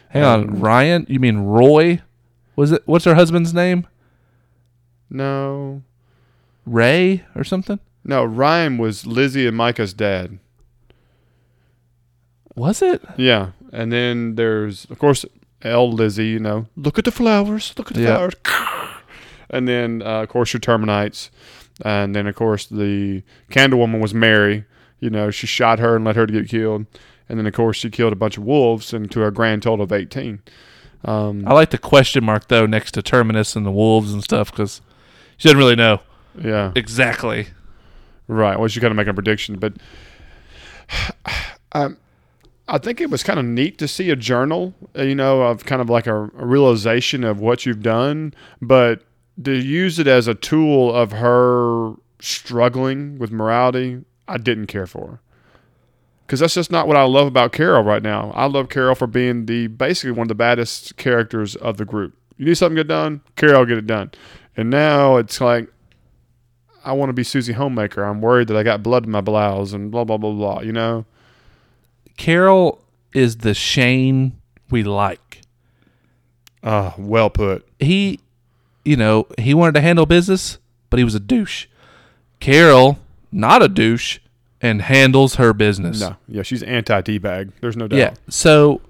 Hang 0.09 0.25
on, 0.25 0.41
Um, 0.49 0.61
Ryan? 0.61 1.07
You 1.09 1.21
mean 1.21 1.39
Roy? 1.39 2.01
Was 2.57 2.73
it? 2.73 2.83
What's 2.87 3.05
her 3.05 3.15
husband's 3.15 3.55
name? 3.55 3.87
No, 5.11 5.83
Ray 6.65 7.25
or 7.35 7.45
something? 7.45 7.79
no. 8.05 8.25
Ryan 8.25 8.79
was 8.79 9.07
Lizzie 9.07 9.47
and 9.47 9.57
Micah's 9.57 9.93
dad. 9.95 10.39
Was 12.55 12.81
it? 12.83 13.03
Yeah, 13.17 13.51
and 13.73 13.93
then 13.93 14.35
there's 14.37 14.87
of 14.91 14.99
course 14.99 15.25
L 15.63 15.91
Lizzie. 15.93 16.29
You 16.29 16.41
know, 16.41 16.67
look 16.77 16.99
at 16.99 17.05
the 17.05 17.11
flowers. 17.13 17.75
Look 17.77 17.91
at 17.91 17.97
the 17.97 18.03
Yeah. 18.03 18.17
flowers. 18.17 18.35
And 19.49 19.69
then 19.69 20.03
uh, 20.03 20.23
of 20.23 20.29
course 20.29 20.53
your 20.53 20.59
Terminites, 20.61 21.31
and 21.85 22.17
then 22.17 22.27
of 22.27 22.35
course 22.35 22.67
the 22.67 23.23
Candle 23.49 23.79
Woman 23.79 24.01
was 24.01 24.13
Mary. 24.13 24.65
You 24.99 25.09
know, 25.09 25.31
she 25.31 25.47
shot 25.47 25.79
her 25.79 25.95
and 25.95 26.05
let 26.05 26.17
her 26.17 26.27
get 26.27 26.49
killed, 26.49 26.87
and 27.29 27.39
then 27.39 27.47
of 27.47 27.55
course 27.55 27.77
she 27.77 27.89
killed 27.89 28.13
a 28.13 28.17
bunch 28.17 28.37
of 28.37 28.43
wolves, 28.43 28.93
and 28.93 29.09
to 29.13 29.25
a 29.25 29.31
grand 29.31 29.63
total 29.63 29.85
of 29.85 29.93
eighteen. 29.93 30.41
Um, 31.05 31.45
I 31.47 31.55
like 31.55 31.71
the 31.71 31.79
question 31.79 32.25
mark 32.25 32.49
though 32.49 32.67
next 32.67 32.91
to 32.93 33.03
Terminus 33.03 33.55
and 33.55 33.65
the 33.65 33.71
wolves 33.71 34.13
and 34.13 34.21
stuff 34.25 34.51
because 34.51 34.81
she 35.37 35.49
doesn't 35.49 35.59
really 35.59 35.77
know 35.77 36.01
yeah, 36.43 36.73
exactly. 36.75 37.49
right. 38.29 38.59
Well, 38.59 38.69
she 38.69 38.81
kind 38.81 38.91
of 38.91 38.97
making 38.97 39.11
a 39.11 39.15
prediction, 39.15 39.59
but 39.59 39.75
um, 41.73 41.97
I 42.69 42.79
think 42.79 43.01
it 43.01 43.11
was 43.11 43.23
kind 43.23 43.39
of 43.39 43.45
neat 43.45 43.79
to 43.79 43.89
see 43.89 44.11
a 44.11 44.17
journal, 44.17 44.75
uh, 44.97 45.03
you 45.03 45.15
know, 45.15 45.43
of 45.43 45.65
kind 45.65 45.81
of 45.81 45.89
like 45.89 46.07
a, 46.07 46.15
a 46.15 46.47
realization 46.47 47.25
of 47.25 47.41
what 47.41 47.65
you've 47.65 47.83
done, 47.83 48.35
but 48.61 49.03
to 49.43 49.53
use 49.53 49.99
it 49.99 50.07
as 50.07 50.27
a 50.27 50.35
tool 50.35 50.95
of 50.95 51.13
her 51.13 51.95
struggling 52.21 53.19
with 53.19 53.31
morality, 53.31 54.05
I 54.27 54.39
didn't 54.39 54.67
care 54.67 54.87
for. 54.87 55.21
Because 56.27 56.41
that's 56.41 56.55
just 56.55 56.73
not 56.73 56.89
what 56.89 56.97
I 56.97 57.05
love 57.05 57.29
about 57.29 57.53
Carol 57.53 57.85
right 57.85 58.03
now. 58.03 58.33
I 58.35 58.47
love 58.47 58.69
Carol 58.69 58.97
for 58.97 59.07
being 59.07 59.47
the 59.47 59.69
basically 59.69 60.11
one 60.11 60.25
of 60.25 60.29
the 60.29 60.35
baddest 60.35 60.97
characters 60.97 61.55
of 61.55 61.77
the 61.77 61.85
group. 61.85 62.17
You 62.37 62.47
need 62.47 62.57
something 62.57 62.75
get 62.75 62.89
done, 62.89 63.21
Carol 63.37 63.65
get 63.65 63.79
it 63.79 63.87
done. 63.87 64.11
And 64.57 64.71
now 64.71 65.17
it's 65.17 65.41
like 65.41 65.69
I 66.85 66.93
want 66.93 67.09
to 67.11 67.15
be 67.15 67.25
Susie 67.25 67.53
Homemaker. 67.53 68.05
I'm 68.05 68.21
worried 68.21 68.49
that 68.49 68.57
I 68.57 68.63
got 68.63 68.83
blood 68.83 69.05
in 69.05 69.11
my 69.11 69.21
blouse 69.21 69.73
and 69.73 69.91
blah 69.91 70.05
blah 70.05 70.17
blah 70.17 70.33
blah. 70.33 70.61
You 70.61 70.73
know. 70.73 71.05
Carol 72.17 72.83
is 73.13 73.39
the 73.39 73.55
Shane 73.55 74.41
we 74.71 74.83
like. 74.83 75.43
Ah, 76.63 76.95
well 76.99 77.31
put. 77.31 77.67
He, 77.79 78.21
you 78.85 78.97
know, 78.97 79.27
he 79.39 79.55
wanted 79.55 79.75
to 79.75 79.81
handle 79.81 80.07
business, 80.07 80.59
but 80.91 80.99
he 80.99 81.05
was 81.05 81.15
a 81.15 81.21
douche. 81.21 81.67
Carol, 82.41 82.99
not 83.31 83.63
a 83.63 83.69
douche, 83.69 84.19
and 84.61 84.83
handles 84.83 85.37
her 85.37 85.53
business. 85.53 86.01
No, 86.01 86.17
yeah, 86.29 86.43
she's 86.43 86.63
anti 86.63 87.01
D 87.03 87.19
bag. 87.19 87.53
There's 87.61 87.77
no 87.77 87.87
doubt. 87.87 87.99
Yeah. 87.99 88.15
So 88.29 88.81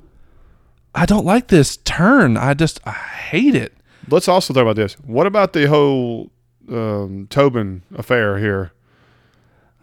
I 0.95 1.07
don't 1.07 1.27
like 1.27 1.49
this 1.49 1.77
turn. 1.79 2.37
I 2.37 2.55
just 2.55 2.81
I 2.87 2.93
hate 2.93 3.55
it. 3.55 3.76
Let's 4.09 4.29
also 4.29 4.55
talk 4.55 4.63
about 4.63 4.77
this. 4.77 4.95
What 5.05 5.27
about 5.27 5.53
the 5.53 5.67
whole 5.67 6.31
um, 6.71 7.27
Tobin 7.31 7.83
affair 7.95 8.39
here? 8.39 8.73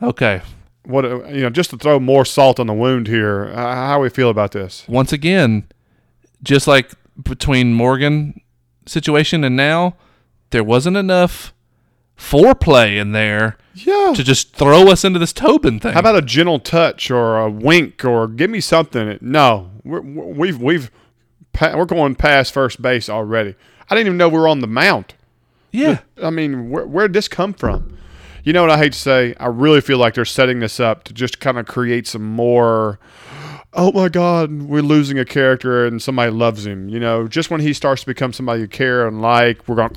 Okay. 0.01 0.41
What 0.85 1.05
uh, 1.05 1.23
you 1.27 1.41
know, 1.41 1.49
just 1.49 1.69
to 1.71 1.77
throw 1.77 1.99
more 1.99 2.25
salt 2.25 2.59
on 2.59 2.67
the 2.67 2.73
wound 2.73 3.07
here. 3.07 3.47
How 3.53 4.01
we 4.01 4.09
feel 4.09 4.29
about 4.29 4.51
this? 4.51 4.85
Once 4.87 5.13
again, 5.13 5.67
just 6.41 6.67
like 6.67 6.91
between 7.21 7.73
Morgan 7.73 8.41
situation 8.85 9.43
and 9.43 9.55
now, 9.55 9.95
there 10.49 10.63
wasn't 10.63 10.97
enough 10.97 11.53
foreplay 12.17 12.97
in 12.99 13.11
there 13.13 13.57
Yeah. 13.75 14.13
to 14.15 14.23
just 14.23 14.53
throw 14.55 14.89
us 14.91 15.03
into 15.05 15.19
this 15.19 15.33
Tobin 15.33 15.79
thing. 15.79 15.93
How 15.93 15.99
about 16.01 16.15
a 16.17 16.21
gentle 16.21 16.59
touch 16.59 17.09
or 17.09 17.39
a 17.39 17.49
wink 17.49 18.03
or 18.03 18.27
give 18.27 18.49
me 18.49 18.59
something? 18.59 19.17
No, 19.21 19.71
we're, 19.83 20.01
we've 20.01 20.61
we've 20.61 20.91
we're 21.61 21.85
going 21.85 22.15
past 22.15 22.51
first 22.53 22.81
base 22.81 23.09
already. 23.09 23.55
I 23.93 23.95
didn't 23.97 24.07
even 24.07 24.17
know 24.17 24.27
we 24.27 24.39
were 24.39 24.47
on 24.47 24.59
the 24.59 24.67
mount. 24.67 25.13
yeah. 25.71 25.99
I 26.21 26.31
mean, 26.31 26.71
where 26.71 26.87
where'd 26.87 27.13
this 27.13 27.27
come 27.27 27.53
from? 27.53 27.95
You 28.43 28.51
know 28.51 28.61
what 28.61 28.71
I 28.71 28.77
hate 28.79 28.93
to 28.93 28.99
say? 28.99 29.35
I 29.39 29.45
really 29.45 29.81
feel 29.81 29.99
like 29.99 30.15
they're 30.15 30.25
setting 30.25 30.59
this 30.59 30.79
up 30.79 31.03
to 31.03 31.13
just 31.13 31.39
kind 31.39 31.59
of 31.59 31.67
create 31.67 32.07
some 32.07 32.23
more. 32.23 32.99
Oh 33.71 33.91
my 33.91 34.09
God, 34.09 34.63
we're 34.63 34.81
losing 34.81 35.19
a 35.19 35.25
character 35.25 35.85
and 35.85 36.01
somebody 36.01 36.31
loves 36.31 36.65
him. 36.65 36.89
You 36.89 36.99
know, 36.99 37.27
just 37.27 37.51
when 37.51 37.61
he 37.61 37.71
starts 37.71 38.01
to 38.01 38.07
become 38.07 38.33
somebody 38.33 38.61
you 38.61 38.67
care 38.67 39.07
and 39.07 39.21
like, 39.21 39.67
we're 39.67 39.75
going 39.75 39.91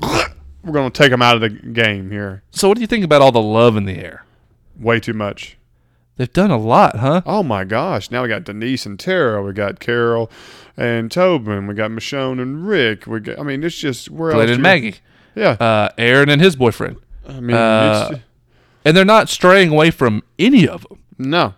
we're 0.63 0.73
going 0.73 0.91
to 0.91 0.97
take 1.03 1.11
him 1.11 1.21
out 1.23 1.35
of 1.35 1.41
the 1.41 1.49
game 1.49 2.11
here. 2.11 2.43
So 2.51 2.67
what 2.67 2.75
do 2.75 2.81
you 2.81 2.87
think 2.87 3.03
about 3.03 3.21
all 3.23 3.31
the 3.31 3.41
love 3.41 3.75
in 3.77 3.85
the 3.85 3.97
air? 3.97 4.23
way 4.79 4.99
too 4.99 5.13
much. 5.13 5.56
They've 6.17 6.31
done 6.33 6.51
a 6.51 6.57
lot, 6.57 6.97
huh? 6.97 7.21
Oh 7.25 7.43
my 7.43 7.63
gosh! 7.63 8.09
Now 8.11 8.23
we 8.23 8.29
got 8.29 8.43
Denise 8.43 8.85
and 8.85 8.99
Tara. 8.99 9.41
We 9.43 9.53
got 9.53 9.79
Carol 9.79 10.29
and 10.75 11.11
Tobin. 11.11 11.67
We 11.67 11.75
got 11.75 11.91
Michonne 11.91 12.41
and 12.41 12.67
Rick. 12.67 13.05
We 13.07 13.19
got. 13.19 13.39
I 13.39 13.43
mean, 13.43 13.63
it's 13.63 13.77
just 13.77 14.09
where 14.09 14.31
Glenn 14.31 14.41
else 14.49 14.49
and 14.51 14.57
you- 14.59 14.63
Maggie, 14.63 14.95
Yeah. 15.35 15.51
uh, 15.51 15.89
Aaron 15.97 16.29
and 16.29 16.41
his 16.41 16.55
boyfriend, 16.55 16.97
I 17.27 17.39
mean, 17.39 17.55
uh, 17.55 18.09
it's, 18.11 18.21
and 18.83 18.97
they're 18.97 19.05
not 19.05 19.29
straying 19.29 19.69
away 19.69 19.91
from 19.91 20.23
any 20.39 20.67
of 20.67 20.87
them. 20.89 20.99
no. 21.19 21.53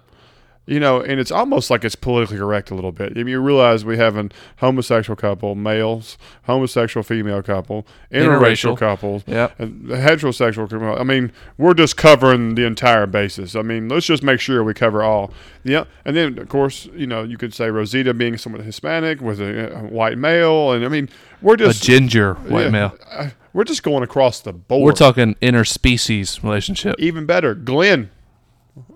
You 0.69 0.79
know, 0.79 1.01
and 1.01 1.19
it's 1.19 1.31
almost 1.31 1.69
like 1.71 1.83
it's 1.83 1.95
politically 1.95 2.37
correct 2.37 2.69
a 2.69 2.75
little 2.75 2.91
bit. 2.91 3.13
I 3.13 3.15
mean, 3.15 3.29
you 3.29 3.41
realize 3.41 3.83
we 3.83 3.97
have 3.97 4.15
a 4.15 4.29
homosexual 4.57 5.15
couple, 5.15 5.55
males, 5.55 6.17
homosexual 6.43 7.03
female 7.03 7.41
couple, 7.41 7.87
interracial, 8.13 8.73
Interracial. 8.73 8.77
couples, 8.77 9.23
Yep. 9.25 9.59
and 9.59 9.85
heterosexual. 9.87 10.69
couple. 10.69 10.95
I 10.99 11.03
mean, 11.03 11.31
we're 11.57 11.73
just 11.73 11.97
covering 11.97 12.53
the 12.53 12.65
entire 12.65 13.07
basis. 13.07 13.55
I 13.55 13.63
mean, 13.63 13.89
let's 13.89 14.05
just 14.05 14.21
make 14.21 14.39
sure 14.39 14.63
we 14.63 14.75
cover 14.75 15.01
all. 15.01 15.31
Yeah, 15.63 15.85
and 16.05 16.15
then 16.15 16.37
of 16.37 16.47
course, 16.49 16.87
you 16.95 17.07
know, 17.07 17.23
you 17.23 17.37
could 17.37 17.53
say 17.53 17.69
Rosita 17.71 18.13
being 18.13 18.37
somewhat 18.37 18.61
Hispanic 18.61 19.21
with 19.21 19.41
a, 19.41 19.87
white 19.89 20.17
male, 20.19 20.71
and 20.71 20.85
I 20.85 20.87
mean, 20.87 21.09
we're 21.41 21.55
just 21.57 21.81
A 21.83 21.85
ginger 21.87 22.35
white 22.35 22.65
yeah, 22.65 22.69
male. 22.69 22.97
uh, 23.11 23.29
We're 23.53 23.63
just 23.63 23.81
going 23.81 24.03
across 24.03 24.39
the 24.41 24.53
board. 24.53 24.83
We're 24.83 24.91
talking 24.91 25.33
interspecies 25.41 26.43
relationship. 26.43 26.95
even 26.99 27.25
better, 27.25 27.55
Glenn. 27.55 28.11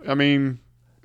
I 0.07 0.13
mean, 0.13 0.59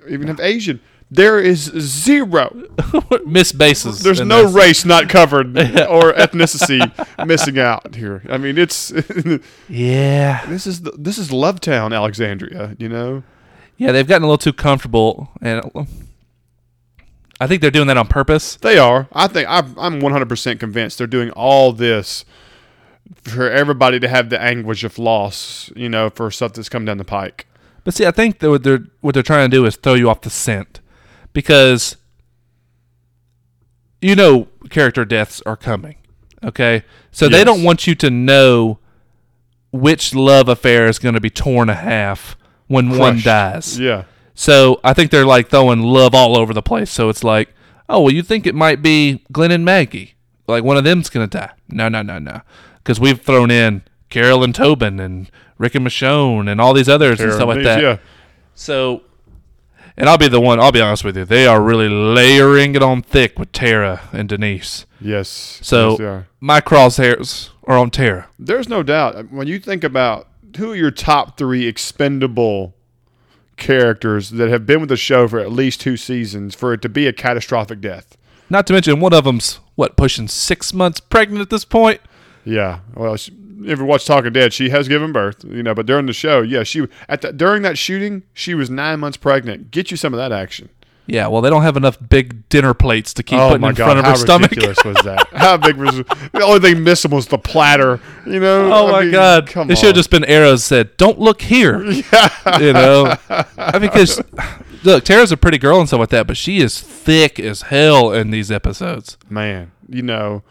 even 0.07 0.29
if 0.29 0.39
Asian, 0.39 0.79
there 1.11 1.39
is 1.39 1.63
zero. 1.79 2.55
Miss 3.25 3.51
bases. 3.51 4.01
There's 4.03 4.21
no 4.21 4.43
this. 4.43 4.53
race 4.53 4.85
not 4.85 5.09
covered 5.09 5.57
or 5.57 6.13
ethnicity 6.13 6.79
missing 7.25 7.57
out 7.59 7.95
here. 7.95 8.23
I 8.29 8.37
mean, 8.37 8.57
it's 8.57 8.91
Yeah. 9.69 10.45
this 10.45 10.67
is 10.67 10.81
the, 10.81 10.91
this 10.91 11.17
is 11.17 11.29
Lovetown, 11.29 11.95
Alexandria. 11.95 12.75
You 12.77 12.89
know, 12.89 13.23
Yeah, 13.77 13.91
they've 13.91 14.07
gotten 14.07 14.23
a 14.23 14.27
little 14.27 14.37
too 14.37 14.53
comfortable, 14.53 15.29
and 15.41 15.61
uh, 15.75 15.85
I 17.41 17.47
think 17.47 17.61
they're 17.61 17.71
doing 17.71 17.87
that 17.87 17.97
on 17.97 18.07
purpose. 18.07 18.55
they 18.57 18.77
are. 18.77 19.07
I 19.13 19.27
think 19.27 19.47
I'm, 19.49 19.77
I'm 19.79 20.01
100% 20.01 20.59
convinced 20.59 20.97
they're 20.97 21.07
doing 21.07 21.31
all 21.31 21.71
this 21.71 22.23
for 23.23 23.49
everybody 23.49 23.99
to 23.99 24.07
have 24.07 24.29
the 24.29 24.39
anguish 24.39 24.83
of 24.83 24.99
loss. 24.99 25.71
You 25.75 25.89
know, 25.89 26.09
for 26.09 26.29
stuff 26.29 26.53
that's 26.53 26.69
come 26.69 26.85
down 26.85 26.97
the 26.97 27.05
pike. 27.05 27.47
But 27.83 27.93
see, 27.93 28.05
I 28.05 28.11
think 28.11 28.39
that 28.39 28.49
what 28.49 28.63
they're 28.63 28.85
what 29.01 29.13
they're 29.13 29.23
trying 29.23 29.49
to 29.49 29.57
do 29.57 29.65
is 29.65 29.75
throw 29.75 29.93
you 29.93 30.09
off 30.09 30.21
the 30.21 30.29
scent 30.29 30.81
because 31.33 31.97
you 34.01 34.15
know 34.15 34.47
character 34.69 35.05
deaths 35.05 35.41
are 35.45 35.57
coming. 35.57 35.95
Okay, 36.43 36.83
so 37.11 37.27
they 37.27 37.43
don't 37.43 37.63
want 37.63 37.85
you 37.85 37.95
to 37.95 38.09
know 38.09 38.79
which 39.71 40.15
love 40.15 40.47
affair 40.47 40.87
is 40.87 40.99
going 40.99 41.15
to 41.15 41.21
be 41.21 41.29
torn 41.29 41.69
in 41.69 41.75
half 41.75 42.37
when 42.67 42.97
one 42.97 43.19
dies. 43.21 43.79
Yeah. 43.79 44.05
So 44.33 44.79
I 44.83 44.93
think 44.93 45.11
they're 45.11 45.25
like 45.25 45.49
throwing 45.49 45.81
love 45.81 46.15
all 46.15 46.37
over 46.37 46.53
the 46.53 46.61
place. 46.61 46.89
So 46.89 47.09
it's 47.09 47.23
like, 47.25 47.53
oh 47.89 48.01
well, 48.01 48.13
you 48.13 48.23
think 48.23 48.47
it 48.47 48.55
might 48.55 48.81
be 48.81 49.25
Glenn 49.31 49.51
and 49.51 49.65
Maggie, 49.65 50.15
like 50.47 50.63
one 50.63 50.77
of 50.77 50.85
them's 50.85 51.09
gonna 51.09 51.27
die. 51.27 51.51
No, 51.67 51.89
no, 51.89 52.01
no, 52.01 52.19
no, 52.19 52.41
because 52.77 52.99
we've 52.99 53.21
thrown 53.21 53.51
in 53.51 53.83
Carol 54.09 54.43
and 54.43 54.53
Tobin 54.53 54.99
and 54.99 55.29
Rick 55.57 55.75
and 55.75 55.85
Michonne 55.85 56.49
and 56.49 56.59
all 56.59 56.73
these 56.73 56.89
others 56.89 57.19
and 57.19 57.31
stuff 57.33 57.47
like 57.47 57.63
that. 57.63 57.81
Yeah. 57.81 57.97
So, 58.55 59.03
and 59.95 60.09
I'll 60.09 60.17
be 60.17 60.27
the 60.27 60.41
one. 60.41 60.59
I'll 60.59 60.71
be 60.71 60.81
honest 60.81 61.03
with 61.03 61.15
you. 61.17 61.25
They 61.25 61.45
are 61.45 61.61
really 61.61 61.89
layering 61.89 62.75
it 62.75 62.83
on 62.83 63.01
thick 63.01 63.37
with 63.37 63.51
Tara 63.51 64.01
and 64.11 64.27
Denise. 64.29 64.85
Yes. 65.01 65.59
So 65.61 65.97
Yes, 65.99 66.25
my 66.39 66.61
crosshairs 66.61 67.49
are 67.65 67.77
on 67.77 67.91
Tara. 67.91 68.27
There's 68.37 68.67
no 68.67 68.83
doubt 68.83 69.15
uh, 69.15 69.23
when 69.23 69.47
you 69.47 69.59
think 69.59 69.83
about 69.83 70.27
who 70.57 70.71
are 70.71 70.75
your 70.75 70.91
top 70.91 71.37
three 71.37 71.67
expendable 71.67 72.73
characters 73.57 74.31
that 74.31 74.49
have 74.49 74.65
been 74.65 74.79
with 74.79 74.89
the 74.89 74.97
show 74.97 75.27
for 75.27 75.39
at 75.39 75.51
least 75.51 75.81
two 75.81 75.97
seasons 75.97 76.55
for 76.55 76.73
it 76.73 76.81
to 76.81 76.89
be 76.89 77.05
a 77.07 77.13
catastrophic 77.13 77.81
death. 77.81 78.17
Not 78.49 78.65
to 78.67 78.73
mention 78.73 78.99
one 78.99 79.13
of 79.13 79.25
them's 79.25 79.59
what 79.75 79.95
pushing 79.95 80.27
six 80.27 80.73
months 80.73 80.99
pregnant 80.99 81.41
at 81.41 81.49
this 81.49 81.65
point. 81.65 82.01
Yeah. 82.43 82.79
Well, 82.95 83.15
she, 83.15 83.31
if 83.63 83.79
you 83.79 83.85
watch 83.85 84.05
Talking 84.05 84.33
Dead, 84.33 84.53
she 84.53 84.69
has 84.69 84.87
given 84.87 85.11
birth, 85.11 85.43
you 85.43 85.63
know, 85.63 85.73
but 85.73 85.85
during 85.85 86.05
the 86.05 86.13
show, 86.13 86.41
yeah, 86.41 86.63
she 86.63 86.87
at 87.07 87.21
the, 87.21 87.33
during 87.33 87.61
that 87.63 87.77
shooting, 87.77 88.23
she 88.33 88.53
was 88.53 88.69
nine 88.69 88.99
months 88.99 89.17
pregnant. 89.17 89.71
Get 89.71 89.91
you 89.91 89.97
some 89.97 90.13
of 90.13 90.17
that 90.17 90.31
action. 90.31 90.69
Yeah, 91.11 91.25
well, 91.25 91.41
they 91.41 91.49
don't 91.49 91.63
have 91.63 91.75
enough 91.75 91.97
big 92.07 92.47
dinner 92.49 92.75
plates 92.75 93.15
to 93.15 93.23
keep 93.23 93.39
oh 93.39 93.49
putting 93.49 93.67
in 93.67 93.73
god, 93.73 93.83
front 93.83 93.99
of 93.99 94.05
her 94.05 94.15
stomach. 94.15 94.51
How 94.51 94.67
ridiculous 94.67 94.83
was 94.85 94.97
that? 95.05 95.27
How 95.33 95.57
big 95.57 95.75
was 95.75 95.95
the 95.95 96.43
only 96.43 96.59
thing 96.59 96.83
missing 96.83 97.09
was 97.09 97.25
the 97.27 97.39
platter? 97.39 97.99
You 98.27 98.39
know? 98.39 98.71
Oh 98.71 98.87
I 98.87 98.91
my 98.91 99.01
mean, 99.01 99.11
God! 99.11 99.47
Come 99.47 99.71
it 99.71 99.79
should 99.79 99.87
have 99.87 99.95
just 99.95 100.11
been 100.11 100.23
arrows 100.25 100.63
said, 100.63 100.95
"Don't 100.97 101.19
look 101.19 101.41
here." 101.41 101.83
Yeah. 102.11 102.59
You 102.59 102.73
know, 102.73 103.15
I 103.57 103.79
mean, 103.79 103.89
because 103.89 104.21
look, 104.83 105.03
Tara's 105.03 105.31
a 105.31 105.37
pretty 105.37 105.57
girl 105.57 105.79
and 105.79 105.87
stuff 105.87 105.99
like 105.99 106.09
that, 106.09 106.27
but 106.27 106.37
she 106.37 106.59
is 106.59 106.79
thick 106.79 107.39
as 107.39 107.63
hell 107.63 108.11
in 108.11 108.31
these 108.31 108.51
episodes. 108.51 109.17
man, 109.29 109.71
you 109.87 110.01
know, 110.01 110.43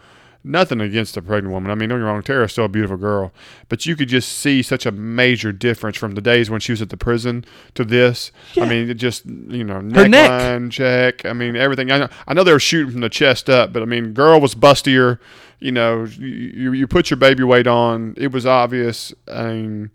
nothing 0.43 0.79
against 0.81 1.17
a 1.17 1.21
pregnant 1.21 1.53
woman. 1.53 1.69
I 1.71 1.75
mean, 1.75 1.89
don't 1.89 1.99
get 1.99 2.03
me 2.05 2.09
wrong, 2.09 2.21
Tara's 2.23 2.51
still 2.51 2.65
a 2.65 2.69
beautiful 2.69 2.97
girl, 2.97 3.31
but 3.67 3.85
you 3.85 3.95
could 3.95 4.07
just 4.07 4.31
see 4.37 4.61
such 4.61 4.85
a 4.85 4.91
major 4.91 5.51
difference 5.51 5.97
from 5.97 6.15
the 6.15 6.21
days 6.21 6.49
when 6.49 6.59
she 6.59 6.71
was 6.71 6.81
at 6.81 6.89
the 6.89 6.97
prison 6.97 7.43
to 7.75 7.83
this. 7.83 8.31
I 8.57 8.65
mean, 8.65 8.89
it 8.89 8.95
just 8.95 9.25
you 9.25 9.63
know, 9.63 9.75
Her 9.75 10.07
neck. 10.07 10.29
neckline 10.31 10.71
check. 10.71 11.25
I 11.25 11.33
mean, 11.33 11.55
everything. 11.55 11.91
I 11.91 11.97
know, 11.99 12.09
I 12.27 12.33
know 12.33 12.43
they 12.43 12.53
were 12.53 12.59
shooting 12.59 12.91
from 12.91 13.01
the 13.01 13.09
chest 13.09 13.49
up, 13.49 13.73
but 13.73 13.81
I 13.81 13.85
mean, 13.85 14.13
girl 14.13 14.39
was 14.39 14.55
bustier. 14.55 15.19
You 15.59 15.73
know, 15.73 16.05
you, 16.05 16.27
you, 16.27 16.71
you 16.73 16.87
put 16.87 17.09
your 17.09 17.17
baby 17.17 17.43
weight 17.43 17.67
on. 17.67 18.13
It 18.17 18.31
was 18.31 18.45
obvious. 18.45 19.13
I 19.31 19.43
mean. 19.47 19.91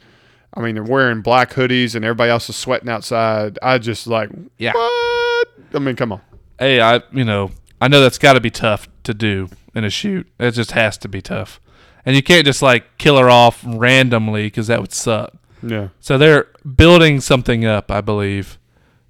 I 0.57 0.61
mean, 0.61 0.77
they're 0.77 0.85
wearing 0.85 1.21
black 1.21 1.51
hoodies 1.51 1.97
and 1.97 2.05
everybody 2.05 2.31
else 2.31 2.49
is 2.49 2.55
sweating 2.55 2.89
outside. 2.89 3.59
I 3.61 3.79
just 3.79 4.07
like, 4.07 4.31
Yeah. 4.57 4.71
what? 4.73 5.49
I 5.75 5.81
mean, 5.81 5.97
come 5.97 6.13
on. 6.13 6.21
Hey, 6.61 6.81
I 6.81 7.03
you 7.13 7.25
know 7.25 7.51
I 7.81 7.89
know 7.89 8.01
that's 8.01 8.19
got 8.19 8.35
to 8.35 8.41
be 8.41 8.51
tough 8.51 8.87
to 9.03 9.13
do 9.15 9.49
in 9.75 9.85
a 9.85 9.90
shoot. 9.90 10.26
It 10.38 10.52
just 10.52 10.73
has 10.73 10.97
to 10.99 11.09
be 11.09 11.21
tough, 11.23 11.61
and 12.07 12.14
you 12.16 12.23
can't 12.23 12.45
just 12.45 12.62
like 12.62 12.99
kill 12.99 13.19
her 13.19 13.28
off 13.31 13.62
randomly 13.66 14.45
because 14.47 14.66
that 14.69 14.81
would 14.81 14.93
suck. 14.93 15.33
Yeah. 15.62 15.88
So 16.00 16.19
they're 16.19 16.49
building 16.76 17.21
something 17.21 17.64
up, 17.64 17.90
I 17.90 18.00
believe. 18.00 18.59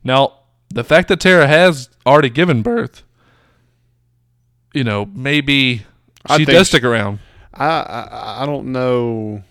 Now, 0.04 0.40
the 0.68 0.84
fact 0.84 1.08
that 1.08 1.20
Tara 1.20 1.46
has 1.48 1.88
already 2.06 2.30
given 2.30 2.62
birth, 2.62 3.02
you 4.72 4.84
know, 4.84 5.06
maybe 5.06 5.84
she 6.36 6.44
does 6.44 6.66
she- 6.68 6.72
stick 6.72 6.84
around. 6.84 7.18
I, 7.52 7.66
I 7.66 8.42
I 8.42 8.46
don't 8.46 8.72
know. 8.72 9.42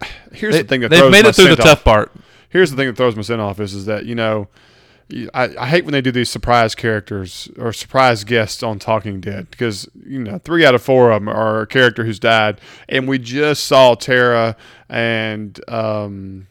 Here's 0.32 0.54
They, 0.54 0.62
the 0.62 0.68
thing 0.68 0.80
that 0.80 0.88
they've 0.90 0.98
throws 1.00 1.12
made 1.12 1.22
my 1.24 1.28
it 1.30 1.34
through 1.36 1.54
the 1.56 1.62
off. 1.62 1.68
tough 1.68 1.84
part. 1.84 2.12
Here's 2.48 2.70
the 2.70 2.76
thing 2.76 2.88
that 2.88 2.96
throws 2.96 3.16
my 3.16 3.22
scent 3.22 3.40
off 3.40 3.60
is, 3.60 3.72
is 3.74 3.86
that 3.86 4.04
you 4.04 4.14
know, 4.14 4.48
I, 5.34 5.54
I 5.58 5.66
hate 5.66 5.84
when 5.84 5.92
they 5.92 6.00
do 6.00 6.12
these 6.12 6.30
surprise 6.30 6.74
characters 6.74 7.50
or 7.58 7.72
surprise 7.72 8.24
guests 8.24 8.62
on 8.62 8.78
Talking 8.78 9.20
Dead 9.20 9.50
because 9.50 9.88
you 10.06 10.18
know 10.22 10.38
three 10.38 10.64
out 10.64 10.74
of 10.74 10.82
four 10.82 11.10
of 11.10 11.22
them 11.22 11.28
are 11.28 11.62
a 11.62 11.66
character 11.66 12.04
who's 12.04 12.18
died, 12.18 12.60
and 12.88 13.06
we 13.06 13.18
just 13.18 13.64
saw 13.64 13.94
Tara 13.94 14.56
and 14.88 15.58
um, 15.68 16.46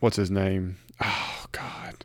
what's 0.00 0.16
his 0.16 0.30
name? 0.30 0.76
Oh 1.00 1.44
God. 1.52 2.04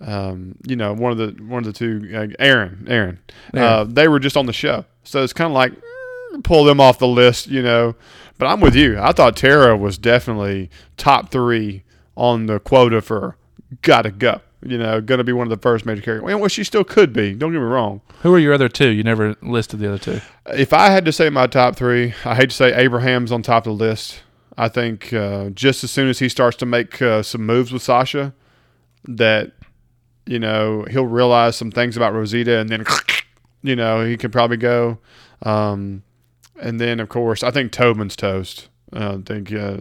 Um, 0.00 0.56
you 0.66 0.76
know, 0.76 0.92
one 0.92 1.12
of 1.12 1.18
the 1.18 1.42
one 1.42 1.60
of 1.60 1.64
the 1.64 1.72
two, 1.72 2.10
uh, 2.14 2.26
Aaron, 2.38 2.86
Aaron, 2.88 3.18
uh, 3.54 3.84
they 3.84 4.08
were 4.08 4.20
just 4.20 4.36
on 4.36 4.44
the 4.44 4.52
show, 4.52 4.84
so 5.04 5.22
it's 5.22 5.32
kind 5.32 5.50
of 5.50 5.54
like 5.54 5.72
mm, 5.72 6.44
pull 6.44 6.64
them 6.64 6.80
off 6.80 6.98
the 6.98 7.08
list, 7.08 7.46
you 7.46 7.62
know. 7.62 7.94
But 8.38 8.46
I'm 8.46 8.60
with 8.60 8.74
you. 8.74 8.98
I 8.98 9.12
thought 9.12 9.36
Tara 9.36 9.74
was 9.74 9.96
definitely 9.96 10.70
top 10.98 11.30
three 11.30 11.82
on 12.14 12.44
the 12.44 12.60
quota 12.60 13.00
for 13.00 13.36
gotta 13.80 14.10
go. 14.10 14.40
You 14.66 14.78
know, 14.78 15.00
gonna 15.00 15.24
be 15.24 15.32
one 15.32 15.46
of 15.46 15.50
the 15.50 15.62
first 15.62 15.86
major 15.86 16.02
characters. 16.02 16.34
Well, 16.34 16.48
she 16.48 16.64
still 16.64 16.84
could 16.84 17.12
be. 17.12 17.34
Don't 17.34 17.52
get 17.52 17.58
me 17.58 17.64
wrong. 17.64 18.00
Who 18.22 18.34
are 18.34 18.38
your 18.38 18.52
other 18.52 18.68
two? 18.68 18.88
You 18.88 19.04
never 19.04 19.36
listed 19.42 19.80
the 19.80 19.88
other 19.88 19.98
two. 19.98 20.20
If 20.46 20.72
I 20.72 20.90
had 20.90 21.04
to 21.04 21.12
say 21.12 21.30
my 21.30 21.46
top 21.46 21.76
three, 21.76 22.14
I 22.24 22.34
hate 22.34 22.50
to 22.50 22.56
say 22.56 22.74
Abraham's 22.74 23.30
on 23.30 23.42
top 23.42 23.66
of 23.66 23.78
the 23.78 23.84
list. 23.84 24.22
I 24.58 24.68
think 24.68 25.12
uh, 25.12 25.50
just 25.50 25.84
as 25.84 25.90
soon 25.90 26.08
as 26.08 26.18
he 26.18 26.28
starts 26.28 26.56
to 26.58 26.66
make 26.66 27.00
uh, 27.02 27.22
some 27.22 27.44
moves 27.44 27.72
with 27.72 27.82
Sasha, 27.82 28.34
that 29.04 29.52
you 30.24 30.38
know 30.38 30.84
he'll 30.90 31.06
realize 31.06 31.56
some 31.56 31.70
things 31.70 31.96
about 31.96 32.14
Rosita, 32.14 32.58
and 32.58 32.68
then 32.68 32.84
you 33.62 33.76
know 33.76 34.04
he 34.04 34.16
could 34.16 34.32
probably 34.32 34.56
go. 34.56 34.98
Um, 35.42 36.02
and 36.60 36.80
then 36.80 37.00
of 37.00 37.08
course 37.08 37.42
I 37.42 37.50
think 37.50 37.72
Tobin's 37.72 38.16
toast. 38.16 38.68
Uh, 38.92 39.18
I 39.18 39.22
think 39.22 39.52
uh, 39.52 39.78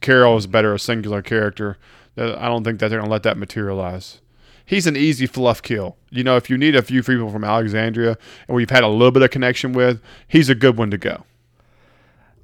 Carol 0.00 0.36
is 0.36 0.46
better 0.46 0.72
a 0.74 0.78
singular 0.78 1.22
character. 1.22 1.78
I 2.16 2.48
don't 2.48 2.64
think 2.64 2.80
that 2.80 2.88
they're 2.88 2.98
gonna 2.98 3.10
let 3.10 3.22
that 3.22 3.38
materialize. 3.38 4.20
He's 4.64 4.86
an 4.86 4.96
easy 4.96 5.26
fluff 5.26 5.62
kill. 5.62 5.96
You 6.10 6.24
know, 6.24 6.36
if 6.36 6.48
you 6.48 6.56
need 6.56 6.76
a 6.76 6.82
few 6.82 7.02
people 7.02 7.30
from 7.30 7.44
Alexandria 7.44 8.16
and 8.46 8.56
we've 8.56 8.70
had 8.70 8.84
a 8.84 8.88
little 8.88 9.10
bit 9.10 9.22
of 9.22 9.30
connection 9.30 9.72
with, 9.72 10.00
he's 10.28 10.48
a 10.48 10.54
good 10.54 10.76
one 10.76 10.90
to 10.90 10.98
go. 10.98 11.24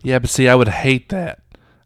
Yeah, 0.02 0.18
but 0.18 0.30
see, 0.30 0.48
I 0.48 0.54
would 0.54 0.68
hate 0.68 1.08
that. 1.10 1.40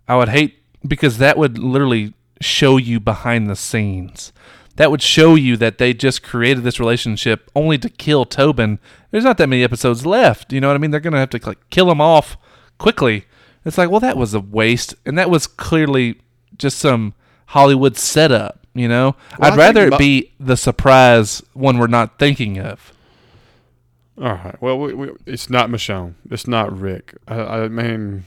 I 0.09 0.17
would 0.17 0.29
hate 0.29 0.59
because 0.87 1.19
that 1.19 1.37
would 1.37 1.59
literally 1.59 2.15
show 2.41 2.77
you 2.77 3.01
behind 3.01 3.49
the 3.49 3.57
scenes. 3.57 4.33
That 4.77 4.91
would 4.91 5.03
show 5.03 5.35
you 5.35 5.57
that 5.59 5.79
they 5.79 5.93
just 5.93 6.23
created 6.23 6.65
this 6.65 6.81
relationship 6.81 7.51
only 7.55 7.79
to 7.79 7.91
kill 7.91 8.25
Tobin. 8.25 8.79
There's 9.11 9.25
not 9.25 9.39
that 9.39 9.49
many 9.49 9.63
episodes 9.63 10.07
left. 10.07 10.53
You 10.53 10.61
know 10.61 10.69
what 10.69 10.75
I 10.75 10.79
mean? 10.79 10.91
They're 10.91 11.01
gonna 11.01 11.19
have 11.19 11.31
to 11.31 11.41
like 11.47 11.59
kill 11.71 11.91
him 11.91 12.01
off 12.01 12.37
quickly. 12.79 13.27
It's 13.65 13.79
like, 13.79 13.91
well, 13.91 14.01
that 14.01 14.17
was 14.17 14.35
a 14.35 14.41
waste, 14.41 14.95
and 15.07 15.17
that 15.19 15.31
was 15.31 15.47
clearly 15.47 16.21
just 16.57 16.79
some 16.79 17.15
Hollywood 17.47 17.97
setup. 17.97 18.59
You 18.75 18.89
know, 18.89 19.17
Well, 19.39 19.53
I'd 19.53 19.59
rather 19.59 19.89
it 19.89 19.99
be 19.99 20.33
the 20.41 20.57
surprise 20.57 21.43
one 21.53 21.79
we're 21.79 21.89
not 21.89 22.19
thinking 22.19 22.59
of. 22.59 22.95
All 24.17 24.33
right. 24.33 24.57
Well, 24.63 24.79
we, 24.79 24.95
we, 24.95 25.11
it's 25.27 25.51
not 25.51 25.69
Michonne. 25.69 26.15
It's 26.31 26.47
not 26.47 26.79
Rick. 26.79 27.15
I, 27.29 27.41
I 27.41 27.69
mean, 27.69 28.25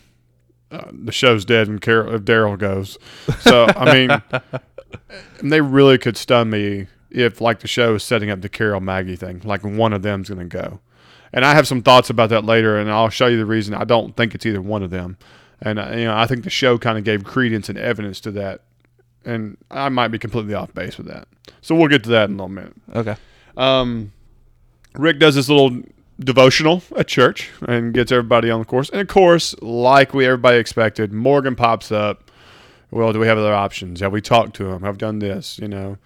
uh, 0.72 0.92
the 0.92 1.12
show's 1.12 1.46
dead 1.46 1.68
and 1.68 1.82
Carol, 1.82 2.14
if 2.14 2.22
Daryl 2.22 2.58
goes. 2.60 2.98
So 3.40 3.66
I 3.76 3.94
mean, 4.08 4.42
they 5.42 5.62
really 5.62 5.98
could 5.98 6.18
stun 6.18 6.50
me 6.50 6.88
if 7.10 7.40
like 7.42 7.60
the 7.62 7.68
show 7.68 7.96
is 7.96 8.04
setting 8.04 8.30
up 8.30 8.42
the 8.42 8.50
Carol 8.50 8.82
Maggie 8.82 9.16
thing. 9.16 9.42
Like 9.44 9.64
one 9.64 9.94
of 9.94 10.02
them's 10.02 10.30
going 10.30 10.48
to 10.48 10.58
go. 10.58 10.80
And 11.34 11.44
I 11.44 11.54
have 11.54 11.68
some 11.68 11.82
thoughts 11.82 12.10
about 12.10 12.30
that 12.30 12.46
later, 12.46 12.78
and 12.78 12.90
I'll 12.90 13.10
show 13.10 13.28
you 13.28 13.38
the 13.38 13.46
reason 13.46 13.74
I 13.74 13.84
don't 13.84 14.16
think 14.16 14.36
it's 14.36 14.46
either 14.46 14.62
one 14.62 14.84
of 14.84 14.90
them. 14.90 15.18
And 15.62 15.80
uh, 15.80 15.92
you 15.96 16.06
know, 16.06 16.16
I 16.16 16.28
think 16.28 16.44
the 16.44 16.50
show 16.50 16.78
kind 16.78 16.98
of 16.98 17.04
gave 17.04 17.24
credence 17.24 17.70
and 17.70 17.78
evidence 17.78 18.20
to 18.22 18.32
that, 18.32 18.62
and 19.26 19.58
I 19.72 19.90
might 19.90 20.10
be 20.10 20.20
completely 20.20 20.54
off 20.54 20.74
base 20.74 20.98
with 20.98 21.08
that. 21.08 21.28
So 21.62 21.76
we'll 21.76 21.88
get 21.88 22.04
to 22.04 22.10
that 22.12 22.30
in 22.30 22.36
a 22.36 22.44
little 22.44 22.50
minute. 22.50 22.74
Okay. 22.94 23.16
Um, 23.58 24.12
Rick 24.94 25.20
does 25.20 25.36
this 25.36 25.50
little 25.50 25.82
devotional 26.20 26.82
at 26.96 27.08
church 27.08 27.52
and 27.68 27.94
gets 27.94 28.12
everybody 28.12 28.50
on 28.50 28.60
the 28.60 28.66
course. 28.66 28.90
And 28.90 29.02
of 29.02 29.08
course, 29.08 29.56
like 29.62 30.14
we 30.14 30.26
everybody 30.26 30.58
expected, 30.58 31.12
Morgan 31.12 31.56
pops 31.56 31.92
up. 31.92 32.32
Well, 32.92 33.12
do 33.12 33.20
we 33.20 33.28
have 33.28 33.38
other 33.38 33.54
options? 33.54 34.00
Have 34.00 34.14
we 34.14 34.22
talked 34.22 34.56
to 34.58 34.72
him? 34.72 34.86
I've 34.86 34.98
done 34.98 35.20
this? 35.20 35.60
You 35.60 35.68
know. 35.68 35.98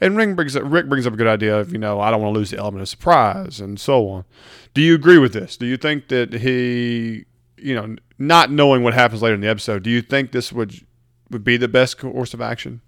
And 0.00 0.16
Rick 0.16 0.36
brings 0.36 0.54
up, 0.54 0.62
Rick 0.66 0.88
brings 0.88 1.06
up 1.06 1.14
a 1.14 1.16
good 1.16 1.26
idea 1.26 1.58
of 1.58 1.72
you 1.72 1.78
know 1.78 2.00
I 2.00 2.10
don't 2.10 2.20
want 2.20 2.34
to 2.34 2.38
lose 2.38 2.50
the 2.50 2.58
element 2.58 2.82
of 2.82 2.88
surprise 2.88 3.60
and 3.60 3.80
so 3.80 4.08
on. 4.08 4.24
Do 4.74 4.82
you 4.82 4.94
agree 4.94 5.18
with 5.18 5.32
this? 5.32 5.56
Do 5.56 5.66
you 5.66 5.78
think 5.78 6.08
that 6.08 6.34
he, 6.34 7.24
you 7.56 7.74
know, 7.74 7.96
not 8.18 8.50
knowing 8.50 8.82
what 8.82 8.92
happens 8.94 9.22
later 9.22 9.34
in 9.34 9.40
the 9.40 9.48
episode, 9.48 9.82
do 9.82 9.90
you 9.90 10.02
think 10.02 10.32
this 10.32 10.52
would 10.52 10.85
would 11.30 11.44
be 11.44 11.56
the 11.56 11.68
best 11.68 11.98
course 11.98 12.34
of 12.34 12.40
action? 12.40 12.80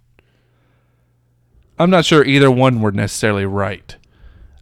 I'm 1.78 1.90
not 1.90 2.04
sure 2.04 2.24
either 2.24 2.50
one 2.50 2.80
were 2.80 2.92
necessarily 2.92 3.46
right. 3.46 3.96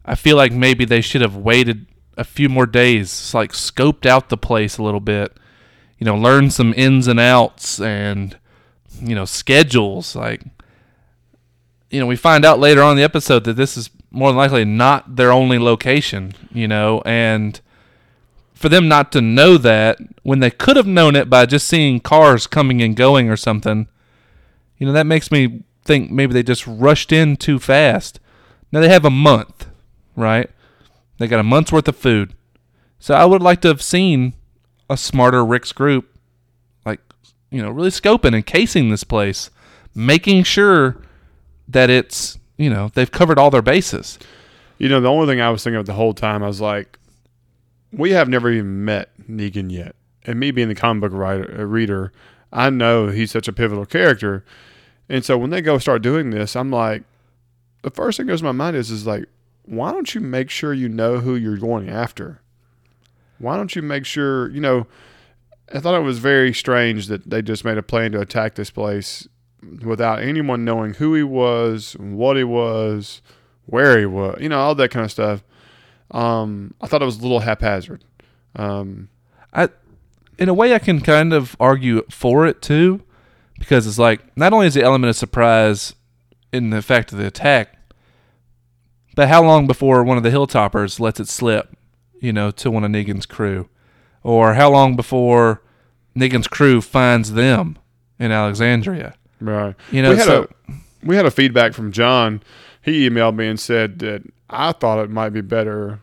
I 0.04 0.14
feel 0.14 0.36
like 0.36 0.52
maybe 0.52 0.84
they 0.84 1.00
should 1.00 1.22
have 1.22 1.36
waited 1.36 1.86
a 2.16 2.24
few 2.24 2.48
more 2.48 2.66
days, 2.66 3.34
like 3.34 3.52
scoped 3.52 4.06
out 4.06 4.28
the 4.28 4.36
place 4.36 4.78
a 4.78 4.82
little 4.82 5.00
bit, 5.00 5.36
you 5.98 6.04
know, 6.04 6.16
learn 6.16 6.50
some 6.50 6.74
ins 6.76 7.06
and 7.08 7.20
outs 7.20 7.80
and 7.80 8.36
you 9.00 9.14
know 9.14 9.24
schedules. 9.24 10.14
Like, 10.14 10.42
you 11.90 12.00
know, 12.00 12.06
we 12.06 12.16
find 12.16 12.44
out 12.44 12.58
later 12.58 12.82
on 12.82 12.92
in 12.92 12.96
the 12.96 13.02
episode 13.02 13.44
that 13.44 13.54
this 13.54 13.76
is 13.76 13.90
more 14.10 14.30
than 14.30 14.36
likely 14.36 14.64
not 14.64 15.16
their 15.16 15.32
only 15.32 15.58
location, 15.58 16.32
you 16.52 16.68
know, 16.68 17.02
and 17.04 17.60
for 18.56 18.70
them 18.70 18.88
not 18.88 19.12
to 19.12 19.20
know 19.20 19.58
that 19.58 19.98
when 20.22 20.40
they 20.40 20.50
could 20.50 20.76
have 20.76 20.86
known 20.86 21.14
it 21.14 21.28
by 21.28 21.44
just 21.44 21.68
seeing 21.68 22.00
cars 22.00 22.46
coming 22.46 22.80
and 22.80 22.96
going 22.96 23.28
or 23.28 23.36
something, 23.36 23.86
you 24.78 24.86
know, 24.86 24.94
that 24.94 25.06
makes 25.06 25.30
me 25.30 25.62
think 25.84 26.10
maybe 26.10 26.32
they 26.32 26.42
just 26.42 26.66
rushed 26.66 27.12
in 27.12 27.36
too 27.36 27.58
fast. 27.58 28.18
Now 28.72 28.80
they 28.80 28.88
have 28.88 29.04
a 29.04 29.10
month, 29.10 29.66
right? 30.16 30.50
They 31.18 31.28
got 31.28 31.38
a 31.38 31.44
month's 31.44 31.70
worth 31.70 31.86
of 31.86 31.96
food. 31.96 32.34
So 32.98 33.14
I 33.14 33.26
would 33.26 33.42
like 33.42 33.60
to 33.60 33.68
have 33.68 33.82
seen 33.82 34.32
a 34.88 34.96
smarter 34.96 35.44
Rick's 35.44 35.72
group, 35.72 36.08
like, 36.86 37.00
you 37.50 37.60
know, 37.60 37.70
really 37.70 37.90
scoping 37.90 38.34
and 38.34 38.44
casing 38.44 38.88
this 38.88 39.04
place, 39.04 39.50
making 39.94 40.44
sure 40.44 40.96
that 41.68 41.90
it's, 41.90 42.38
you 42.56 42.70
know, 42.70 42.90
they've 42.94 43.10
covered 43.10 43.38
all 43.38 43.50
their 43.50 43.60
bases. 43.60 44.18
You 44.78 44.88
know, 44.88 45.02
the 45.02 45.10
only 45.10 45.26
thing 45.26 45.42
I 45.42 45.50
was 45.50 45.62
thinking 45.62 45.78
of 45.78 45.86
the 45.86 45.92
whole 45.92 46.14
time, 46.14 46.42
I 46.42 46.46
was 46.46 46.60
like, 46.62 46.98
we 47.92 48.10
have 48.10 48.28
never 48.28 48.50
even 48.50 48.84
met 48.84 49.10
Negan 49.28 49.70
yet. 49.70 49.94
And 50.24 50.40
me 50.40 50.50
being 50.50 50.68
the 50.68 50.74
comic 50.74 51.02
book 51.02 51.12
writer, 51.12 51.60
uh, 51.60 51.64
reader, 51.64 52.12
I 52.52 52.70
know 52.70 53.08
he's 53.08 53.30
such 53.30 53.48
a 53.48 53.52
pivotal 53.52 53.86
character. 53.86 54.44
And 55.08 55.24
so 55.24 55.38
when 55.38 55.50
they 55.50 55.60
go 55.60 55.78
start 55.78 56.02
doing 56.02 56.30
this, 56.30 56.56
I'm 56.56 56.70
like, 56.70 57.04
the 57.82 57.90
first 57.90 58.16
thing 58.16 58.26
that 58.26 58.32
goes 58.32 58.40
to 58.40 58.46
my 58.46 58.52
mind 58.52 58.76
is, 58.76 58.90
is 58.90 59.06
like, 59.06 59.26
why 59.64 59.92
don't 59.92 60.14
you 60.14 60.20
make 60.20 60.50
sure 60.50 60.72
you 60.72 60.88
know 60.88 61.18
who 61.18 61.36
you're 61.36 61.56
going 61.56 61.88
after? 61.88 62.40
Why 63.38 63.56
don't 63.56 63.74
you 63.76 63.82
make 63.82 64.06
sure, 64.06 64.50
you 64.50 64.60
know, 64.60 64.86
I 65.72 65.80
thought 65.80 65.94
it 65.94 66.04
was 66.04 66.18
very 66.18 66.54
strange 66.54 67.08
that 67.08 67.28
they 67.28 67.42
just 67.42 67.64
made 67.64 67.78
a 67.78 67.82
plan 67.82 68.12
to 68.12 68.20
attack 68.20 68.54
this 68.54 68.70
place 68.70 69.28
without 69.84 70.22
anyone 70.22 70.64
knowing 70.64 70.94
who 70.94 71.14
he 71.14 71.22
was, 71.22 71.94
what 71.98 72.36
he 72.36 72.44
was, 72.44 73.20
where 73.66 73.98
he 73.98 74.06
was, 74.06 74.38
you 74.40 74.48
know, 74.48 74.58
all 74.58 74.74
that 74.76 74.90
kind 74.90 75.04
of 75.04 75.10
stuff. 75.10 75.42
Um, 76.10 76.74
I 76.80 76.86
thought 76.86 77.02
it 77.02 77.06
was 77.06 77.18
a 77.18 77.22
little 77.22 77.40
haphazard. 77.40 78.04
Um, 78.54 79.08
I, 79.52 79.68
in 80.38 80.48
a 80.48 80.54
way, 80.54 80.74
I 80.74 80.78
can 80.78 81.00
kind 81.00 81.32
of 81.32 81.56
argue 81.58 82.02
for 82.10 82.46
it 82.46 82.62
too, 82.62 83.02
because 83.58 83.86
it's 83.86 83.98
like 83.98 84.36
not 84.36 84.52
only 84.52 84.66
is 84.66 84.74
the 84.74 84.82
element 84.82 85.10
of 85.10 85.16
surprise 85.16 85.94
in 86.52 86.70
the 86.70 86.82
fact 86.82 87.12
of 87.12 87.18
the 87.18 87.26
attack, 87.26 87.76
but 89.14 89.28
how 89.28 89.42
long 89.42 89.66
before 89.66 90.04
one 90.04 90.16
of 90.16 90.22
the 90.22 90.30
hilltoppers 90.30 91.00
lets 91.00 91.18
it 91.20 91.28
slip, 91.28 91.76
you 92.20 92.32
know, 92.32 92.50
to 92.52 92.70
one 92.70 92.84
of 92.84 92.90
Negan's 92.90 93.26
crew, 93.26 93.68
or 94.22 94.54
how 94.54 94.70
long 94.70 94.94
before 94.94 95.62
Negan's 96.14 96.48
crew 96.48 96.80
finds 96.80 97.32
them 97.32 97.78
in 98.18 98.30
Alexandria? 98.30 99.14
right. 99.40 99.74
You 99.90 100.02
know, 100.02 100.10
we 100.10 100.16
had 100.16 100.26
so 100.26 100.48
a 100.68 100.72
we 101.02 101.16
had 101.16 101.26
a 101.26 101.30
feedback 101.30 101.72
from 101.72 101.92
John. 101.92 102.42
He 102.82 103.08
emailed 103.08 103.36
me 103.36 103.48
and 103.48 103.58
said 103.58 103.98
that 104.00 104.22
I 104.48 104.72
thought 104.72 105.02
it 105.02 105.10
might 105.10 105.30
be 105.30 105.40
better, 105.40 106.00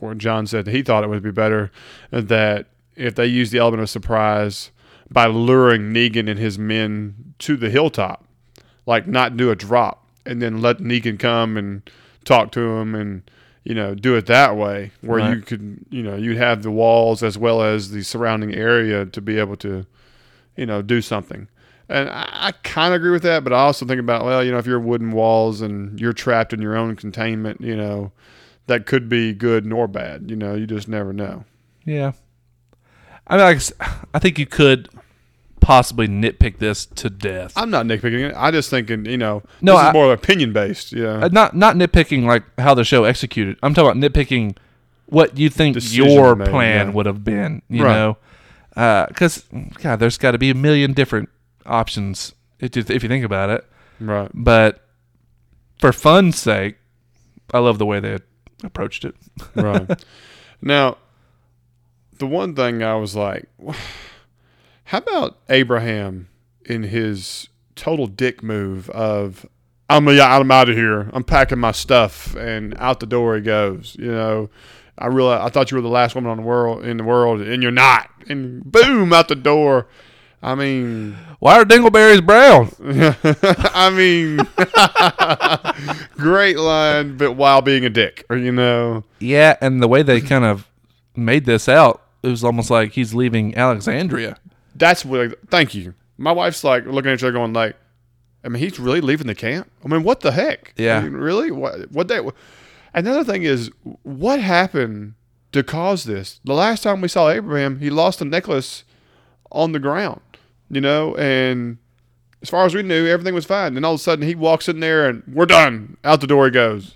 or 0.00 0.14
John 0.14 0.46
said 0.46 0.66
he 0.66 0.82
thought 0.82 1.04
it 1.04 1.08
would 1.08 1.22
be 1.22 1.30
better 1.30 1.70
that 2.10 2.66
if 2.94 3.14
they 3.14 3.26
use 3.26 3.50
the 3.50 3.58
element 3.58 3.82
of 3.82 3.90
surprise 3.90 4.70
by 5.10 5.26
luring 5.26 5.92
Negan 5.92 6.28
and 6.28 6.38
his 6.38 6.58
men 6.58 7.34
to 7.38 7.56
the 7.56 7.70
hilltop, 7.70 8.24
like 8.86 9.06
not 9.06 9.36
do 9.36 9.50
a 9.50 9.56
drop 9.56 10.06
and 10.24 10.42
then 10.42 10.60
let 10.60 10.78
Negan 10.78 11.18
come 11.18 11.56
and 11.56 11.88
talk 12.24 12.52
to 12.52 12.60
him 12.60 12.94
and 12.94 13.22
you 13.64 13.74
know 13.74 13.94
do 13.94 14.14
it 14.14 14.26
that 14.26 14.56
way, 14.56 14.92
where 15.00 15.18
you 15.34 15.40
could 15.42 15.84
you 15.90 16.02
know 16.02 16.16
you'd 16.16 16.36
have 16.36 16.62
the 16.62 16.70
walls 16.70 17.22
as 17.22 17.38
well 17.38 17.62
as 17.62 17.90
the 17.90 18.02
surrounding 18.02 18.54
area 18.54 19.06
to 19.06 19.20
be 19.20 19.38
able 19.38 19.56
to 19.56 19.86
you 20.56 20.66
know 20.66 20.82
do 20.82 21.00
something. 21.00 21.48
And 21.88 22.08
I, 22.10 22.28
I 22.48 22.52
kind 22.64 22.92
of 22.92 22.96
agree 23.00 23.12
with 23.12 23.22
that, 23.22 23.44
but 23.44 23.52
I 23.52 23.58
also 23.60 23.86
think 23.86 24.00
about 24.00 24.24
well, 24.24 24.42
you 24.44 24.50
know, 24.50 24.58
if 24.58 24.66
you're 24.66 24.80
wooden 24.80 25.12
walls 25.12 25.60
and 25.60 25.98
you're 26.00 26.12
trapped 26.12 26.52
in 26.52 26.60
your 26.60 26.76
own 26.76 26.96
containment, 26.96 27.60
you 27.60 27.76
know, 27.76 28.10
that 28.66 28.86
could 28.86 29.08
be 29.08 29.32
good 29.32 29.64
nor 29.64 29.86
bad. 29.86 30.28
You 30.28 30.36
know, 30.36 30.54
you 30.54 30.66
just 30.66 30.88
never 30.88 31.12
know. 31.12 31.44
yeah, 31.84 32.12
I 33.28 33.36
mean, 33.36 33.46
I, 33.80 33.94
I 34.14 34.18
think 34.18 34.38
you 34.38 34.46
could 34.46 34.88
possibly 35.60 36.06
nitpick 36.08 36.58
this 36.58 36.86
to 36.86 37.10
death. 37.10 37.52
I'm 37.56 37.70
not 37.70 37.86
nitpicking 37.86 38.30
it. 38.30 38.34
I 38.36 38.50
just 38.52 38.70
thinking, 38.70 39.04
you 39.06 39.16
know, 39.18 39.42
No, 39.60 39.72
this 39.74 39.80
I- 39.82 39.88
is 39.88 39.94
more 39.94 40.12
opinion 40.12 40.52
based. 40.52 40.92
Yeah, 40.92 41.24
Uh, 41.24 41.28
not 41.32 41.54
not 41.56 41.76
nitpicking 41.76 42.24
like 42.24 42.42
how 42.58 42.74
the 42.74 42.84
show 42.84 43.04
executed. 43.04 43.58
I'm 43.62 43.74
talking 43.74 44.00
about 44.00 44.12
nitpicking 44.12 44.56
what 45.06 45.38
you 45.38 45.48
think 45.48 45.74
Decisions 45.74 46.14
your 46.14 46.34
made, 46.34 46.48
plan 46.48 46.88
yeah. 46.88 46.92
would 46.92 47.06
have 47.06 47.22
been. 47.22 47.62
You 47.68 47.84
Right. 47.84 47.94
know, 47.94 48.16
because 49.08 49.44
God, 49.82 50.00
there's 50.00 50.18
got 50.18 50.32
to 50.32 50.38
be 50.38 50.50
a 50.50 50.54
million 50.54 50.92
different 50.92 51.28
options 51.66 52.34
if 52.58 52.76
you, 52.76 52.82
think 52.82 53.24
about 53.24 53.50
it. 53.50 53.64
right. 54.00 54.30
But 54.32 54.86
for 55.78 55.92
fun's 55.92 56.38
sake, 56.38 56.76
I 57.52 57.58
love 57.58 57.78
the 57.78 57.86
way 57.86 58.00
they 58.00 58.18
approached 58.64 59.04
it. 59.04 59.14
right. 59.54 60.04
Now, 60.62 60.96
the 62.18 62.26
one 62.26 62.54
thing 62.54 62.82
I 62.82 62.94
was 62.94 63.14
like, 63.14 63.48
how 64.84 64.98
about 64.98 65.38
Abraham 65.48 66.28
in 66.64 66.84
his 66.84 67.48
total 67.74 68.06
dick 68.06 68.42
move 68.42 68.88
of, 68.90 69.46
I'm, 69.88 70.08
I'm 70.08 70.50
out 70.50 70.68
of 70.68 70.76
here. 70.76 71.10
I'm 71.12 71.24
packing 71.24 71.58
my 71.58 71.72
stuff, 71.72 72.34
and 72.36 72.74
out 72.78 73.00
the 73.00 73.06
door 73.06 73.36
he 73.36 73.42
goes. 73.42 73.96
You 73.98 74.10
know, 74.10 74.50
I 74.98 75.06
realized 75.06 75.42
I 75.42 75.48
thought 75.50 75.70
you 75.70 75.76
were 75.76 75.82
the 75.82 75.88
last 75.88 76.14
woman 76.14 76.30
on 76.30 76.38
the 76.38 76.42
world 76.42 76.84
in 76.84 76.96
the 76.96 77.04
world, 77.04 77.40
and 77.40 77.62
you're 77.62 77.70
not. 77.70 78.10
And 78.28 78.64
boom, 78.64 79.12
out 79.12 79.28
the 79.28 79.36
door. 79.36 79.86
I 80.46 80.54
mean, 80.54 81.16
Why 81.40 81.58
are 81.58 81.64
dingleberries 81.64 82.24
brown? 82.24 82.70
I 83.74 83.90
mean, 83.90 84.38
great 86.16 86.56
line, 86.56 87.16
but 87.16 87.32
while 87.32 87.62
being 87.62 87.84
a 87.84 87.90
dick, 87.90 88.24
or 88.30 88.36
you 88.36 88.52
know. 88.52 89.02
Yeah, 89.18 89.56
and 89.60 89.82
the 89.82 89.88
way 89.88 90.04
they 90.04 90.20
kind 90.20 90.44
of 90.44 90.68
made 91.16 91.46
this 91.46 91.68
out, 91.68 92.00
it 92.22 92.28
was 92.28 92.44
almost 92.44 92.70
like 92.70 92.92
he's 92.92 93.12
leaving 93.12 93.56
Alexandria. 93.56 94.36
That's 94.76 95.04
what. 95.04 95.36
Thank 95.50 95.74
you. 95.74 95.94
My 96.16 96.30
wife's 96.30 96.62
like 96.62 96.86
looking 96.86 97.10
at 97.10 97.14
each 97.14 97.24
other, 97.24 97.32
going 97.32 97.52
like, 97.52 97.74
"I 98.44 98.48
mean, 98.48 98.62
he's 98.62 98.78
really 98.78 99.00
leaving 99.00 99.26
the 99.26 99.34
camp. 99.34 99.68
I 99.84 99.88
mean, 99.88 100.04
what 100.04 100.20
the 100.20 100.30
heck? 100.30 100.74
Yeah. 100.76 100.98
I 100.98 101.02
mean, 101.02 101.14
really? 101.14 101.50
What? 101.50 101.90
What 101.90 102.06
they? 102.06 102.20
Another 102.94 103.24
thing 103.24 103.42
is, 103.42 103.72
what 104.04 104.38
happened 104.38 105.14
to 105.50 105.64
cause 105.64 106.04
this? 106.04 106.40
The 106.44 106.54
last 106.54 106.84
time 106.84 107.00
we 107.00 107.08
saw 107.08 107.30
Abraham, 107.30 107.80
he 107.80 107.90
lost 107.90 108.20
a 108.20 108.24
necklace 108.24 108.84
on 109.52 109.72
the 109.72 109.78
ground, 109.78 110.20
you 110.70 110.80
know, 110.80 111.14
and 111.16 111.78
as 112.42 112.50
far 112.50 112.64
as 112.64 112.74
we 112.74 112.82
knew, 112.82 113.06
everything 113.06 113.34
was 113.34 113.44
fine. 113.44 113.74
Then 113.74 113.84
all 113.84 113.94
of 113.94 114.00
a 114.00 114.02
sudden, 114.02 114.26
he 114.26 114.34
walks 114.34 114.68
in 114.68 114.80
there, 114.80 115.08
and 115.08 115.22
we're 115.26 115.46
done. 115.46 115.96
Out 116.04 116.20
the 116.20 116.26
door 116.26 116.46
he 116.46 116.50
goes. 116.50 116.94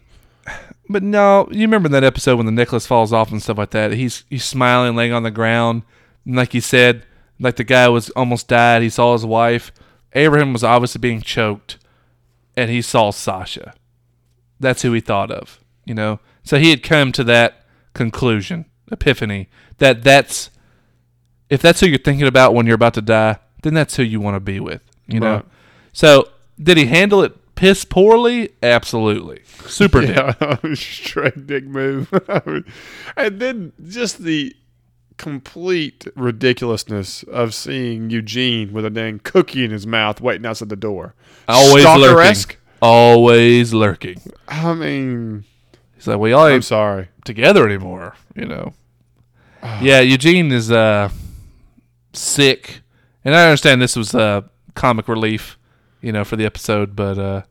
But 0.89 1.03
no, 1.03 1.49
you 1.53 1.61
remember 1.61 1.89
that 1.91 2.03
episode 2.03 2.37
when 2.37 2.47
the 2.47 2.53
necklace 2.53 2.87
falls 2.87 3.13
off 3.13 3.31
and 3.31 3.41
stuff 3.41 3.59
like 3.59 3.71
that? 3.71 3.93
He's 3.93 4.25
he's 4.29 4.45
smiling, 4.45 4.97
laying 4.97 5.13
on 5.13 5.23
the 5.23 5.31
ground, 5.31 5.83
and 6.25 6.35
like 6.35 6.53
you 6.53 6.61
said, 6.61 7.05
like 7.39 7.57
the 7.57 7.65
guy 7.65 7.89
was 7.89 8.11
almost 8.11 8.49
died. 8.49 8.83
He 8.83 8.91
saw 8.91 9.13
his 9.13 9.25
wife, 9.25 9.73
Abraham 10.15 10.53
was 10.53 10.65
obviously 10.65 10.99
being 10.99 11.21
choked, 11.21 11.79
and 12.57 12.71
he 12.71 12.83
saw 12.83 13.11
Sasha. 13.11 13.75
That's 14.59 14.83
who 14.83 14.93
he 14.93 15.01
thought 15.01 15.31
of, 15.31 15.61
you 15.85 15.95
know. 15.95 16.21
So 16.43 16.59
he 16.59 16.71
had 16.71 16.83
come 16.83 17.13
to 17.13 17.25
that 17.25 17.65
conclusion, 17.95 18.67
epiphany, 18.91 19.49
that 19.79 20.03
that's 20.03 20.51
if 21.49 21.63
that's 21.63 21.81
who 21.81 21.87
you're 21.87 21.99
thinking 21.99 22.27
about 22.27 22.55
when 22.55 22.67
you're 22.67 22.75
about 22.75 22.95
to 22.95 23.03
die, 23.03 23.39
then 23.63 23.75
that's 23.75 23.97
who 23.97 24.03
you 24.03 24.21
want 24.21 24.37
to 24.37 24.41
be 24.41 24.61
with, 24.61 24.83
you 25.07 25.21
know. 25.21 25.35
Right. 25.37 25.45
So 25.93 26.29
did 26.63 26.77
he 26.77 26.87
handle 26.87 27.23
it 27.23 27.55
piss 27.55 27.85
poorly? 27.85 28.51
Absolutely, 28.63 29.41
super 29.67 30.01
dick. 30.07 30.37
Straight 30.77 31.47
dick 31.47 31.65
move. 31.65 32.13
and 33.17 33.41
then 33.41 33.73
just 33.89 34.19
the 34.19 34.55
complete 35.17 36.07
ridiculousness 36.17 37.23
of 37.25 37.53
seeing 37.53 38.09
Eugene 38.09 38.73
with 38.73 38.87
a 38.87 38.91
dang 38.91 39.19
cookie 39.19 39.65
in 39.65 39.71
his 39.71 39.87
mouth 39.87 40.21
waiting 40.21 40.47
outside 40.47 40.71
the 40.71 40.77
door. 40.77 41.15
Always 41.47 41.85
lurking. 41.85 42.57
Always 42.81 43.75
lurking. 43.75 44.23
I 44.49 44.73
mean, 44.73 45.45
He's 45.95 46.07
like, 46.07 46.19
we 46.19 46.33
all 46.33 46.47
I'm 46.47 46.63
sorry. 46.63 47.09
together 47.27 47.67
anymore, 47.67 48.15
you 48.35 48.47
know. 48.47 48.73
yeah, 49.83 50.01
Eugene 50.01 50.51
is 50.51 50.71
uh 50.73 51.11
sick. 52.15 52.81
And 53.25 53.35
I 53.35 53.45
understand 53.47 53.81
this 53.83 53.97
was 53.97 54.15
uh 54.15 54.43
comic 54.75 55.09
relief, 55.09 55.59
you 56.01 56.13
know, 56.13 56.25
for 56.25 56.37
the 56.37 56.47
episode, 56.47 56.95
but 56.97 57.19
uh 57.19 57.43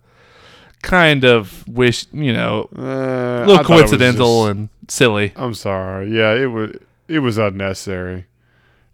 kind 0.82 1.24
of 1.26 1.68
wish, 1.68 2.06
you 2.14 2.32
know, 2.34 2.70
Uh, 2.78 2.82
a 2.82 3.42
I 3.42 3.46
little 3.46 3.64
coincidental 3.66 4.46
just- 4.46 4.52
and 4.58 4.70
silly. 4.88 5.34
I'm 5.36 5.54
sorry. 5.54 6.10
Yeah, 6.16 6.34
it 6.34 6.48
was 6.48 6.72
it 7.08 7.20
was 7.20 7.38
unnecessary. 7.38 8.26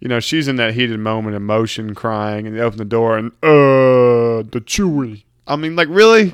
You 0.01 0.09
know, 0.09 0.19
she's 0.19 0.47
in 0.47 0.57
that 0.57 0.73
heated 0.73 0.99
moment, 0.99 1.35
emotion, 1.35 1.95
crying, 1.95 2.45
and 2.47 2.55
they 2.55 2.61
open 2.61 2.77
the 2.77 2.85
door 2.85 3.17
and 3.17 3.31
uh 3.43 4.43
the 4.51 4.61
Chewy. 4.65 5.23
I 5.47 5.55
mean, 5.55 5.75
like 5.75 5.87
really, 5.89 6.33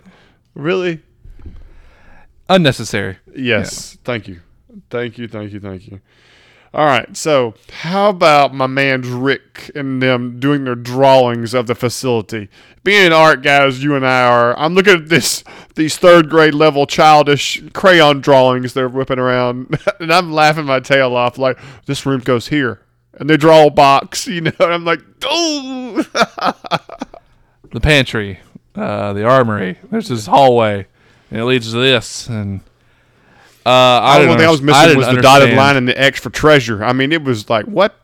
really. 0.56 1.02
Unnecessary. 2.50 3.18
Yes. 3.36 3.98
Thank 4.04 4.28
you. 4.28 4.40
Thank 4.90 5.18
you. 5.18 5.28
Thank 5.28 5.54
you. 5.54 5.60
Thank 5.60 5.88
you. 5.88 6.00
All 6.74 6.86
right. 6.86 7.16
So, 7.18 7.54
how 7.82 8.10
about 8.10 8.54
my 8.54 8.68
man's 8.68 9.08
Rick 9.10 9.72
and 9.76 10.02
them 10.02 10.40
doing 10.40 10.64
their 10.64 10.76
drawings 10.76 11.54
of 11.54 11.68
the 11.68 11.76
facility? 11.76 12.50
Being 12.84 13.08
an 13.08 13.14
art 13.14 13.44
guy 13.44 13.66
as 13.66 13.84
you 13.84 13.96
and 13.96 14.08
I 14.08 14.24
are, 14.24 14.58
I'm 14.58 14.74
looking 14.74 14.94
at 14.94 15.10
this 15.10 15.44
these 15.76 15.98
third 15.98 16.30
grade 16.30 16.54
level 16.54 16.86
childish 16.86 17.62
crayon 17.74 18.22
drawings 18.22 18.74
they're 18.74 18.88
whipping 18.88 19.20
around, 19.20 19.78
and 20.00 20.14
I'm 20.14 20.32
laughing 20.32 20.66
my 20.66 20.80
tail 20.80 21.16
off. 21.16 21.38
Like 21.38 21.60
this 21.88 22.06
room 22.06 22.22
goes 22.22 22.48
here, 22.48 22.82
and 23.16 23.30
they 23.30 23.36
draw 23.36 23.68
a 23.68 23.72
box, 23.72 24.28
you 24.28 24.42
know. 24.42 24.52
And 24.60 24.74
I'm 24.74 24.86
like, 24.86 25.02
oh, 25.26 26.06
The 27.72 27.80
pantry, 27.80 28.40
uh, 28.76 29.14
the 29.14 29.24
armory. 29.26 29.78
There's 29.90 30.10
this 30.10 30.26
hallway, 30.26 30.88
and 31.30 31.40
it 31.40 31.46
leads 31.46 31.72
to 31.72 31.80
this. 31.80 32.28
And 32.28 32.62
uh, 33.66 33.70
I 33.70 34.20
the 34.20 34.26
don't 34.26 34.38
thing 34.38 34.48
I 34.48 34.52
was 34.52 34.62
I 34.62 34.64
missing 34.64 34.84
didn't 34.88 34.98
was 34.98 35.16
the 35.16 35.22
dotted 35.22 35.56
line 35.56 35.78
and 35.78 35.88
the 35.88 36.00
X 36.00 36.20
for 36.20 36.30
treasure. 36.30 36.84
I 36.84 36.94
mean, 36.94 37.12
it 37.12 37.24
was 37.24 37.50
like 37.50 37.66
what? 37.66 37.96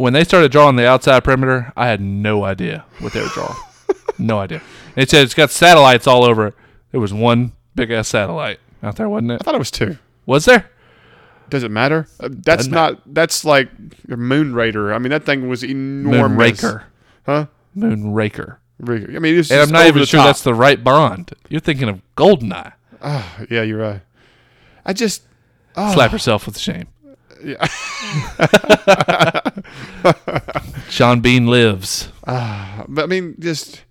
when 0.00 0.14
they 0.14 0.24
started 0.24 0.50
drawing 0.50 0.76
the 0.76 0.86
outside 0.88 1.22
perimeter, 1.22 1.74
I 1.76 1.86
had 1.88 2.00
no 2.00 2.42
idea 2.44 2.86
what 3.00 3.12
they 3.12 3.20
were 3.20 3.28
drawing. 3.28 3.56
no 4.18 4.38
idea. 4.38 4.62
It 4.96 5.10
said 5.10 5.24
it's 5.24 5.34
got 5.34 5.50
satellites 5.50 6.06
all 6.06 6.24
over 6.24 6.46
it. 6.46 6.54
There 6.90 7.00
was 7.00 7.12
one 7.12 7.52
big 7.74 7.90
ass 7.90 8.08
satellite 8.08 8.60
out 8.82 8.96
there, 8.96 9.10
wasn't 9.10 9.32
it? 9.32 9.42
I 9.42 9.44
thought 9.44 9.54
it 9.54 9.58
was 9.58 9.70
two. 9.70 9.98
Was 10.24 10.46
there? 10.46 10.70
Does 11.50 11.64
it 11.64 11.70
matter? 11.70 12.06
Uh, 12.18 12.28
that's 12.30 12.42
Doesn't 12.66 12.72
not. 12.72 13.02
That's 13.12 13.44
like 13.44 13.68
a 14.08 14.16
moon 14.16 14.54
raider. 14.54 14.94
I 14.94 14.98
mean, 14.98 15.10
that 15.10 15.26
thing 15.26 15.50
was 15.50 15.62
enormous. 15.62 16.30
Moon 16.30 16.38
Moonraker. 16.38 16.84
huh? 17.26 17.46
Moonraker. 17.76 18.56
Raker. 18.78 19.14
I 19.14 19.18
mean, 19.18 19.38
it's 19.38 19.50
And 19.50 19.60
I'm 19.60 19.70
not 19.70 19.86
even 19.86 20.04
sure 20.06 20.18
top. 20.18 20.28
that's 20.28 20.42
the 20.42 20.54
right 20.54 20.82
Bond. 20.82 21.32
You're 21.50 21.60
thinking 21.60 21.88
of 21.90 22.00
Goldeneye. 22.16 22.72
Ah, 23.02 23.36
yeah, 23.50 23.62
you're 23.62 23.78
right. 23.78 24.00
I 24.84 24.92
just. 24.92 25.22
Oh, 25.76 25.92
Slap 25.94 26.12
yourself 26.12 26.46
with 26.46 26.58
shame. 26.58 26.88
Yeah. 27.44 27.64
Sean 30.88 31.20
Bean 31.20 31.46
lives. 31.46 32.08
but 32.26 33.02
I 33.02 33.06
mean, 33.06 33.36
just. 33.38 33.82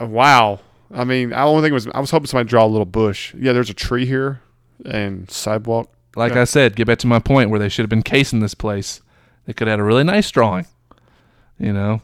uh, 0.00 0.06
Wow. 0.06 0.60
I 0.94 1.04
mean, 1.04 1.32
I 1.32 1.42
only 1.42 1.62
think 1.62 1.72
it 1.72 1.74
was. 1.74 1.86
I 1.88 2.00
was 2.00 2.10
hoping 2.10 2.26
somebody 2.26 2.48
draw 2.48 2.64
a 2.64 2.68
little 2.68 2.86
bush. 2.86 3.34
Yeah, 3.34 3.52
there's 3.52 3.70
a 3.70 3.74
tree 3.74 4.06
here 4.06 4.40
and 4.84 5.30
sidewalk. 5.30 5.90
Like 6.14 6.34
Yeah. 6.34 6.42
I 6.42 6.44
said, 6.44 6.76
get 6.76 6.86
back 6.86 6.98
to 7.00 7.06
my 7.06 7.18
point 7.18 7.50
where 7.50 7.58
they 7.58 7.68
should 7.68 7.82
have 7.82 7.90
been 7.90 8.02
casing 8.02 8.40
this 8.40 8.54
place. 8.54 9.00
They 9.46 9.52
could 9.52 9.66
have 9.68 9.72
had 9.74 9.80
a 9.80 9.84
really 9.84 10.04
nice 10.04 10.30
drawing. 10.30 10.66
You 11.58 11.72
know, 11.72 12.02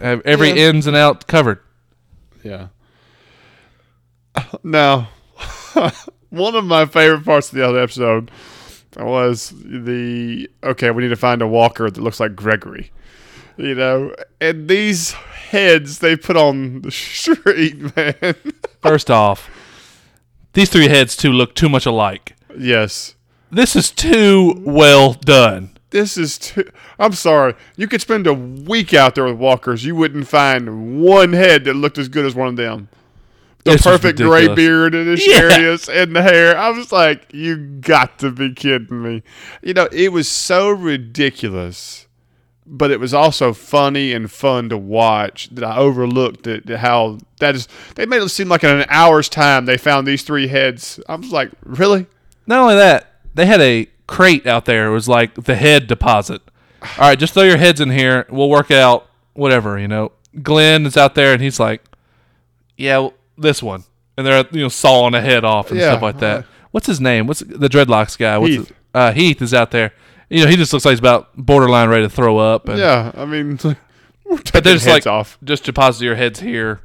have 0.00 0.22
every 0.24 0.48
Yeah. 0.50 0.70
ins 0.70 0.86
and 0.86 0.96
out 0.96 1.26
covered. 1.26 1.60
Yeah. 2.42 2.68
Now, 4.62 5.08
one 6.30 6.54
of 6.54 6.64
my 6.64 6.86
favorite 6.86 7.24
parts 7.24 7.48
of 7.50 7.56
the 7.58 7.66
other 7.66 7.78
episode 7.80 8.30
was 8.96 9.52
the 9.56 10.48
okay, 10.62 10.90
we 10.90 11.02
need 11.02 11.08
to 11.10 11.16
find 11.16 11.42
a 11.42 11.46
walker 11.48 11.90
that 11.90 12.00
looks 12.00 12.20
like 12.20 12.34
Gregory. 12.36 12.90
You 13.56 13.74
know, 13.74 14.14
and 14.40 14.68
these 14.68 15.12
heads 15.12 16.00
they 16.00 16.16
put 16.16 16.36
on 16.36 16.82
the 16.82 16.90
street, 16.92 17.96
man. 17.96 18.34
First 18.82 19.10
off, 19.10 19.50
these 20.52 20.68
three 20.70 20.88
heads 20.88 21.16
too 21.16 21.32
look 21.32 21.54
too 21.54 21.68
much 21.68 21.86
alike. 21.86 22.34
yes. 22.58 23.14
This 23.50 23.76
is 23.76 23.92
too 23.92 24.60
well 24.66 25.12
done. 25.12 25.70
This 25.90 26.18
is 26.18 26.36
too. 26.36 26.68
I'm 26.98 27.12
sorry. 27.12 27.54
You 27.76 27.86
could 27.86 28.00
spend 28.00 28.26
a 28.26 28.34
week 28.34 28.92
out 28.92 29.14
there 29.14 29.24
with 29.24 29.36
walkers. 29.36 29.84
You 29.84 29.94
wouldn't 29.94 30.26
find 30.26 31.00
one 31.00 31.32
head 31.32 31.64
that 31.64 31.74
looked 31.74 31.96
as 31.96 32.08
good 32.08 32.26
as 32.26 32.34
one 32.34 32.48
of 32.48 32.56
them. 32.56 32.88
The 33.66 33.78
perfect 33.82 34.18
gray 34.18 34.52
beard 34.54 34.94
and 34.94 35.06
the 35.08 35.22
Yeah. 35.88 36.02
and 36.02 36.14
the 36.16 36.22
hair. 36.22 36.56
I 36.56 36.70
was 36.70 36.92
like, 36.92 37.26
you 37.32 37.56
got 37.56 38.18
to 38.20 38.30
be 38.30 38.52
kidding 38.54 39.02
me. 39.02 39.22
You 39.62 39.74
know, 39.74 39.88
it 39.92 40.12
was 40.12 40.28
so 40.28 40.70
ridiculous, 40.70 42.06
but 42.66 42.90
it 42.90 43.00
was 43.00 43.12
also 43.14 43.52
funny 43.52 44.12
and 44.12 44.30
fun 44.30 44.68
to 44.70 44.78
watch 44.78 45.48
that 45.50 45.64
I 45.64 45.76
overlooked 45.78 46.46
it, 46.46 46.68
how 46.68 47.18
that 47.40 47.54
is. 47.54 47.68
They 47.94 48.06
made 48.06 48.22
it 48.22 48.28
seem 48.28 48.48
like 48.48 48.64
in 48.64 48.70
an 48.70 48.86
hour's 48.88 49.28
time 49.28 49.66
they 49.66 49.76
found 49.78 50.06
these 50.06 50.22
three 50.22 50.48
heads. 50.48 51.00
I 51.08 51.16
was 51.16 51.32
like, 51.32 51.50
really? 51.62 52.06
Not 52.46 52.60
only 52.60 52.76
that, 52.76 53.12
they 53.34 53.46
had 53.46 53.60
a 53.60 53.88
crate 54.06 54.46
out 54.46 54.64
there. 54.66 54.86
It 54.86 54.92
was 54.92 55.08
like 55.08 55.34
the 55.34 55.56
head 55.56 55.86
deposit. 55.86 56.42
All 56.82 57.08
right, 57.08 57.18
just 57.18 57.34
throw 57.34 57.42
your 57.42 57.56
heads 57.56 57.80
in 57.80 57.90
here. 57.90 58.26
We'll 58.30 58.50
work 58.50 58.70
out 58.70 59.08
whatever. 59.34 59.78
You 59.78 59.88
know, 59.88 60.12
Glenn 60.42 60.86
is 60.86 60.96
out 60.96 61.14
there 61.14 61.32
and 61.32 61.42
he's 61.42 61.58
like, 61.58 61.82
"Yeah, 62.76 62.98
well, 62.98 63.14
this 63.38 63.62
one," 63.62 63.84
and 64.16 64.26
they're 64.26 64.44
you 64.50 64.60
know 64.62 64.68
sawing 64.68 65.14
a 65.14 65.20
head 65.20 65.44
off 65.44 65.70
and 65.70 65.78
Yeah, 65.80 65.90
stuff 65.92 66.02
like 66.02 66.18
that. 66.20 66.40
uh, 66.40 66.42
What's 66.72 66.86
his 66.86 67.00
name? 67.00 67.26
What's 67.26 67.40
the 67.40 67.68
dreadlocks 67.68 68.18
guy? 68.18 68.36
What's 68.38 68.50
Heath. 68.54 68.68
his- 68.68 68.76
uh, 68.94 69.12
Heath 69.12 69.40
is 69.42 69.54
out 69.54 69.70
there. 69.70 69.92
You 70.28 70.44
know, 70.44 70.50
he 70.50 70.56
just 70.56 70.72
looks 70.72 70.84
like 70.84 70.92
he's 70.92 70.98
about 70.98 71.28
borderline 71.36 71.88
ready 71.88 72.02
to 72.04 72.08
throw 72.10 72.38
up. 72.38 72.68
And, 72.68 72.78
Yeah. 72.78 73.12
I 73.16 73.24
mean, 73.24 73.52
it's 73.52 73.64
like, 73.64 73.78
but 74.52 74.64
they're 74.64 74.74
just 74.74 74.86
like, 74.86 75.06
off. 75.06 75.38
just 75.44 75.64
deposit 75.64 76.04
your 76.04 76.16
heads 76.16 76.40
here, 76.40 76.80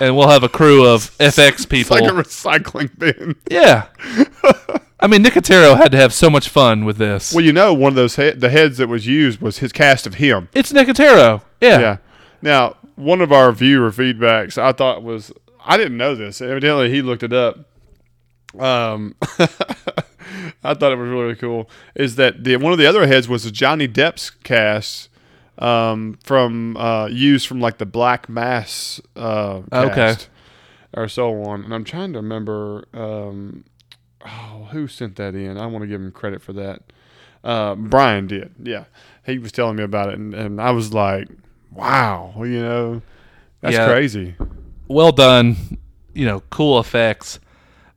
and 0.00 0.16
we'll 0.16 0.28
have 0.28 0.44
a 0.44 0.48
crew 0.48 0.86
of 0.86 1.10
FX 1.18 1.48
It's 1.54 1.66
people. 1.66 1.96
like 1.98 2.04
a 2.10 2.14
recycling 2.14 2.96
bin. 2.98 3.34
yeah. 3.50 3.86
I 5.00 5.06
mean, 5.06 5.22
Nicotero 5.22 5.76
had 5.76 5.92
to 5.92 5.96
have 5.98 6.12
so 6.12 6.28
much 6.28 6.48
fun 6.48 6.84
with 6.84 6.96
this. 6.96 7.32
Well, 7.32 7.44
you 7.44 7.52
know, 7.52 7.72
one 7.72 7.90
of 7.90 7.96
those 7.96 8.16
he- 8.16 8.30
the 8.30 8.50
heads 8.50 8.78
that 8.78 8.88
was 8.88 9.06
used 9.06 9.40
was 9.40 9.58
his 9.58 9.72
cast 9.72 10.06
of 10.06 10.14
him. 10.14 10.48
It's 10.54 10.72
Nicotero. 10.72 11.42
Yeah. 11.60 11.78
Yeah. 11.80 11.96
Now, 12.42 12.76
one 12.96 13.20
of 13.20 13.32
our 13.32 13.52
viewer 13.52 13.90
feedbacks 13.90 14.58
I 14.58 14.72
thought 14.72 15.02
was 15.02 15.32
I 15.68 15.76
didn't 15.76 15.96
know 15.98 16.14
this. 16.14 16.40
Evidently, 16.40 16.90
he 16.90 17.02
looked 17.02 17.22
it 17.22 17.32
up. 17.32 17.58
Um, 18.58 19.14
I 20.64 20.74
thought 20.74 20.92
it 20.92 20.96
was 20.98 21.08
really 21.08 21.36
cool. 21.36 21.68
Is 21.94 22.16
that 22.16 22.42
the 22.44 22.56
one 22.56 22.72
of 22.72 22.78
the 22.78 22.86
other 22.86 23.06
heads 23.06 23.28
was 23.28 23.48
Johnny 23.52 23.86
Depp's 23.86 24.30
cast 24.30 25.08
um, 25.58 26.18
from 26.24 26.76
uh, 26.76 27.06
used 27.06 27.46
from 27.46 27.60
like 27.60 27.78
the 27.78 27.86
Black 27.86 28.28
Mass 28.28 29.00
uh, 29.16 29.60
Okay. 29.72 30.14
or 30.94 31.06
so 31.08 31.42
on. 31.44 31.64
And 31.64 31.74
I'm 31.74 31.84
trying 31.84 32.12
to 32.14 32.18
remember. 32.20 32.86
Um, 32.94 33.64
oh, 34.24 34.68
who 34.72 34.88
sent 34.88 35.16
that 35.16 35.34
in? 35.34 35.58
I 35.58 35.66
want 35.66 35.82
to 35.82 35.86
give 35.86 36.00
him 36.00 36.10
credit 36.10 36.40
for 36.42 36.52
that. 36.54 36.82
Uh, 37.44 37.74
Brian 37.74 38.26
did. 38.26 38.52
Yeah, 38.62 38.84
he 39.24 39.38
was 39.38 39.52
telling 39.52 39.76
me 39.76 39.84
about 39.84 40.08
it, 40.08 40.14
and, 40.14 40.34
and 40.34 40.60
I 40.60 40.70
was 40.72 40.92
like, 40.92 41.28
"Wow, 41.70 42.32
you 42.38 42.60
know, 42.60 43.02
that's 43.60 43.74
Yeah. 43.74 43.86
crazy." 43.86 44.34
Well 44.88 45.12
done. 45.12 45.78
You 46.14 46.26
know, 46.26 46.40
cool 46.50 46.78
effects. 46.80 47.38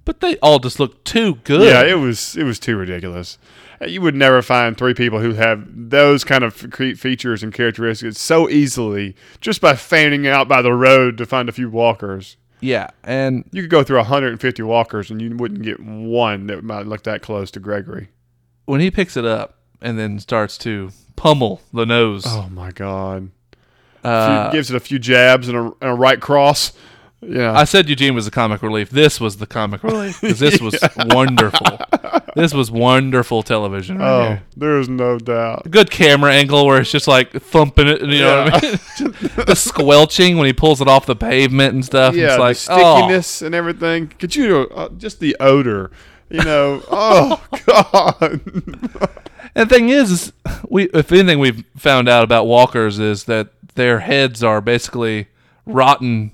But 0.04 0.20
they 0.20 0.38
all 0.38 0.60
just 0.60 0.80
look 0.80 1.04
too 1.04 1.36
good. 1.44 1.62
Yeah, 1.70 1.84
it 1.84 2.00
was 2.00 2.36
it 2.36 2.44
was 2.44 2.60
too 2.60 2.76
ridiculous. 2.76 3.38
Uh, 3.82 3.86
You 3.86 4.02
would 4.02 4.16
never 4.16 4.42
find 4.42 4.76
three 4.78 4.94
people 4.94 5.20
who 5.20 5.34
have 5.34 5.64
those 5.72 6.24
kind 6.24 6.44
of 6.44 6.54
features 6.56 7.44
and 7.44 7.54
characteristics 7.54 8.20
so 8.20 8.50
easily 8.50 9.16
just 9.42 9.62
by 9.62 9.76
fanning 9.76 10.28
out 10.28 10.48
by 10.48 10.62
the 10.62 10.74
road 10.74 11.18
to 11.20 11.26
find 11.26 11.50
a 11.50 11.52
few 11.52 11.70
walkers. 11.70 12.36
yeah. 12.62 12.88
And 13.04 13.46
You 13.52 13.62
could 13.64 13.72
go 13.72 13.84
through 13.84 13.98
150 13.98 14.64
walkers 14.64 15.10
and 15.12 15.22
you 15.22 15.36
wouldn't 15.36 15.62
get 15.64 15.80
one 15.80 16.48
that 16.48 16.64
might 16.64 16.88
look 16.88 17.04
that 17.04 17.22
close 17.22 17.52
to 17.52 17.60
Gregory. 17.60 18.10
when 18.66 18.82
he 18.82 18.90
picks 18.92 19.16
it 19.16 19.26
up 19.26 19.60
and 19.82 19.98
then 20.00 20.20
starts 20.20 20.58
to 20.60 20.90
pummel 21.16 21.62
the 21.74 21.86
nose, 21.86 22.24
Oh 22.28 22.50
my 22.52 22.72
god. 22.72 23.30
Uh, 24.04 24.50
Few- 24.50 24.58
gives 24.58 24.70
it 24.70 24.76
a 24.76 24.80
few 24.80 25.00
jabs 25.00 25.48
and 25.48 25.58
a, 25.58 25.62
and 25.62 25.92
a 25.92 25.94
right 25.94 26.20
cross. 26.20 26.74
Yeah. 27.22 27.54
I 27.56 27.66
said 27.66 27.88
Eugene 27.88 28.16
was 28.16 28.26
the 28.26 28.32
comic 28.32 28.64
relief. 28.64 28.90
This 28.90 29.22
was 29.22 29.38
the 29.38 29.46
comic 29.46 29.84
relief 29.84 30.20
because 30.20 30.40
this 30.40 30.60
was 30.60 30.76
wonderful. 30.98 31.80
This 32.36 32.52
was 32.52 32.72
wonderful 32.72 33.44
television. 33.44 34.00
Right 34.00 34.08
oh, 34.08 34.24
here. 34.24 34.44
there's 34.58 34.90
no 34.90 35.20
doubt. 35.20 35.70
Good 35.70 35.92
camera 35.92 36.34
angle 36.34 36.66
where 36.66 36.82
it's 36.82 36.90
just 36.90 37.08
like 37.08 37.32
thumping 37.32 37.88
it, 37.88 38.02
you 38.02 38.20
know 38.20 38.46
what 38.46 38.64
I 38.64 38.68
mean? 38.68 38.80
the 39.46 39.56
squelching 39.56 40.38
when 40.38 40.48
he 40.48 40.54
pulls 40.54 40.82
it 40.82 40.88
off 40.88 41.06
the 41.06 41.16
pavement 41.16 41.76
and 41.76 41.86
stuff. 41.86 42.16
Yeah, 42.16 42.30
it's 42.30 42.40
like 42.40 42.58
the 42.58 42.84
oh. 42.84 42.98
stickiness 42.98 43.42
and 43.44 43.54
everything. 43.54 44.08
Could 44.08 44.36
you 44.36 44.68
uh, 44.74 44.90
just 44.90 45.20
the 45.20 45.38
odor? 45.40 45.92
You 46.32 46.44
know, 46.44 46.82
oh 46.90 47.44
god. 47.66 48.42
And 49.56 49.70
the 49.70 49.76
thing 49.76 49.90
is, 49.90 50.12
is 50.12 50.34
we 50.70 50.84
if 50.94 51.12
anything 51.12 51.40
we've 51.40 51.64
found 51.78 52.08
out 52.08 52.24
about 52.24 52.48
walkers 52.48 53.00
is 53.00 53.26
that 53.26 53.50
their 53.76 54.00
heads 54.00 54.44
are 54.44 54.62
basically 54.62 55.28
rotten 55.66 56.32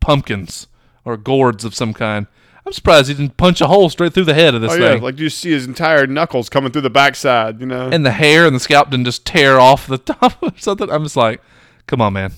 pumpkins 0.00 0.66
or 1.04 1.16
gourds 1.16 1.64
of 1.64 1.74
some 1.74 1.92
kind. 1.94 2.26
I'm 2.64 2.72
surprised 2.72 3.08
he 3.08 3.14
didn't 3.14 3.36
punch 3.36 3.60
a 3.60 3.66
hole 3.66 3.88
straight 3.90 4.12
through 4.14 4.24
the 4.26 4.34
head 4.34 4.54
of 4.54 4.60
this 4.60 4.70
Oh 4.72 4.76
yeah, 4.76 4.92
thing. 4.94 5.02
like 5.02 5.18
you 5.18 5.28
see 5.30 5.50
his 5.50 5.66
entire 5.66 6.06
knuckles 6.06 6.48
coming 6.48 6.70
through 6.70 6.82
the 6.82 6.90
backside. 6.90 7.60
You 7.60 7.66
know. 7.66 7.88
and 7.90 8.06
the 8.06 8.12
hair 8.12 8.46
and 8.46 8.54
the 8.54 8.60
scalp 8.60 8.90
didn't 8.90 9.06
just 9.06 9.24
tear 9.26 9.58
off 9.58 9.86
the 9.86 9.98
top 9.98 10.40
or 10.42 10.52
something. 10.58 10.88
I'm 10.90 11.02
just 11.02 11.16
like, 11.16 11.40
come 11.86 12.00
on, 12.00 12.12
man. 12.12 12.32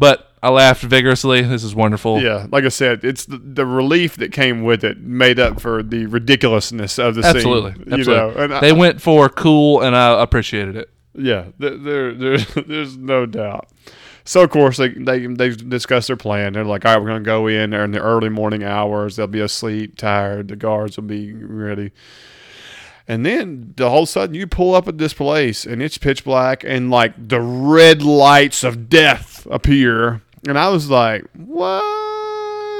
But 0.00 0.32
I 0.42 0.48
laughed 0.48 0.82
vigorously. 0.82 1.42
This 1.42 1.62
is 1.62 1.74
wonderful. 1.74 2.22
yeah, 2.22 2.46
like 2.50 2.64
I 2.64 2.68
said, 2.70 3.04
it's 3.04 3.26
the, 3.26 3.36
the 3.36 3.66
relief 3.66 4.16
that 4.16 4.32
came 4.32 4.62
with 4.64 4.82
it 4.82 4.98
made 4.98 5.38
up 5.38 5.60
for 5.60 5.82
the 5.82 6.06
ridiculousness 6.06 6.98
of 6.98 7.14
the 7.16 7.22
Absolutely. 7.22 7.72
scene. 7.74 7.92
Absolutely. 7.92 8.14
You 8.14 8.18
know, 8.18 8.30
and 8.44 8.54
I- 8.54 8.60
they 8.60 8.72
went 8.72 9.02
for 9.02 9.28
cool, 9.28 9.82
and 9.82 9.94
I 9.94 10.22
appreciated 10.22 10.76
it. 10.76 10.88
Yeah, 11.14 11.48
there, 11.58 12.14
there, 12.14 12.38
there's 12.66 12.96
no 12.96 13.26
doubt. 13.26 13.68
So 14.24 14.42
of 14.42 14.50
course 14.50 14.76
they 14.78 14.88
they 14.88 15.26
they 15.26 15.50
discuss 15.50 16.06
their 16.06 16.16
plan. 16.16 16.52
They're 16.54 16.64
like, 16.64 16.84
all 16.86 16.94
right, 16.94 17.02
we're 17.02 17.08
gonna 17.08 17.20
go 17.20 17.46
in 17.46 17.70
there 17.70 17.84
in 17.84 17.90
the 17.90 18.00
early 18.00 18.28
morning 18.30 18.62
hours. 18.64 19.16
They'll 19.16 19.26
be 19.26 19.40
asleep, 19.40 19.96
tired. 19.96 20.48
The 20.48 20.56
guards 20.56 20.96
will 20.96 21.04
be 21.04 21.32
ready. 21.34 21.90
And 23.10 23.26
then 23.26 23.74
the 23.76 23.90
whole 23.90 24.06
sudden 24.06 24.36
you 24.36 24.46
pull 24.46 24.72
up 24.72 24.86
at 24.86 24.98
this 24.98 25.12
place 25.12 25.66
and 25.66 25.82
it's 25.82 25.98
pitch 25.98 26.22
black 26.22 26.62
and 26.62 26.92
like 26.92 27.12
the 27.28 27.40
red 27.40 28.02
lights 28.02 28.62
of 28.62 28.88
death 28.88 29.48
appear. 29.50 30.22
And 30.46 30.56
I 30.56 30.68
was 30.68 30.88
like, 30.88 31.24
what? 31.34 31.82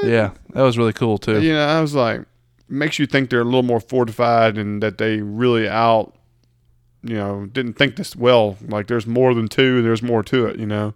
Yeah, 0.05 0.31
that 0.53 0.61
was 0.61 0.77
really 0.77 0.93
cool 0.93 1.17
too. 1.17 1.41
You 1.41 1.51
know, 1.51 1.67
I 1.67 1.81
was 1.81 1.93
like, 1.93 2.21
makes 2.69 2.97
you 2.97 3.07
think 3.07 3.29
they're 3.29 3.41
a 3.41 3.43
little 3.43 3.61
more 3.61 3.81
fortified 3.81 4.57
and 4.57 4.81
that 4.81 4.99
they 4.99 5.17
really 5.17 5.67
out, 5.67 6.15
you 7.03 7.15
know, 7.15 7.47
didn't 7.47 7.73
think 7.73 7.97
this 7.97 8.15
well. 8.15 8.55
Like 8.65 8.87
there's 8.87 9.05
more 9.05 9.33
than 9.33 9.49
two, 9.49 9.81
there's 9.81 10.01
more 10.01 10.23
to 10.23 10.45
it, 10.45 10.57
you 10.57 10.65
know. 10.65 10.93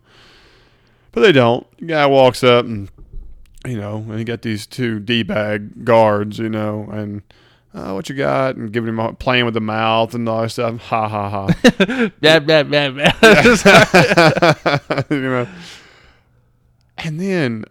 But 1.11 1.19
they 1.19 1.33
don't. 1.33 1.67
The 1.79 1.87
guy 1.87 2.05
walks 2.05 2.41
up 2.41 2.63
and, 2.63 2.89
you 3.67 3.75
know, 3.75 3.97
and 3.97 4.17
he 4.17 4.23
got 4.23 4.43
these 4.43 4.65
two 4.65 5.01
d 5.01 5.23
bag 5.23 5.83
guards, 5.83 6.39
you 6.39 6.47
know, 6.47 6.87
and. 6.89 7.21
Uh, 7.75 7.91
what 7.91 8.07
you 8.07 8.15
got? 8.15 8.55
And 8.55 8.71
giving 8.71 8.95
him 8.95 9.15
playing 9.17 9.43
with 9.43 9.53
the 9.53 9.59
mouth 9.59 10.13
and 10.13 10.27
all 10.29 10.43
that 10.43 10.49
stuff. 10.49 10.79
Ha 10.79 11.09
ha 11.09 11.29
ha. 11.29 11.47
Blah, 12.21 12.39
blah, 12.39 12.63
blah, 12.63 12.89
blah. 12.89 13.11
you 15.09 15.21
know. 15.21 15.47
And 16.97 17.19
then, 17.19 17.65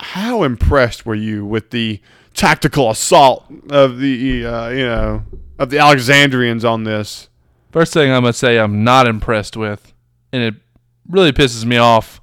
how 0.00 0.42
impressed 0.42 1.06
were 1.06 1.14
you 1.14 1.46
with 1.46 1.70
the 1.70 2.00
tactical 2.34 2.90
assault 2.90 3.44
of 3.70 3.98
the 3.98 4.44
uh, 4.44 4.68
you 4.70 4.84
know 4.84 5.22
of 5.56 5.70
the 5.70 5.78
Alexandrians 5.78 6.64
on 6.64 6.82
this? 6.82 7.28
First 7.70 7.92
thing 7.92 8.10
I'm 8.10 8.22
gonna 8.22 8.32
say, 8.32 8.58
I'm 8.58 8.82
not 8.82 9.06
impressed 9.06 9.56
with, 9.56 9.92
and 10.32 10.42
it 10.42 10.54
really 11.08 11.32
pisses 11.32 11.64
me 11.64 11.76
off, 11.76 12.20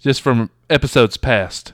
just 0.00 0.20
from 0.20 0.50
episodes 0.68 1.16
past. 1.16 1.72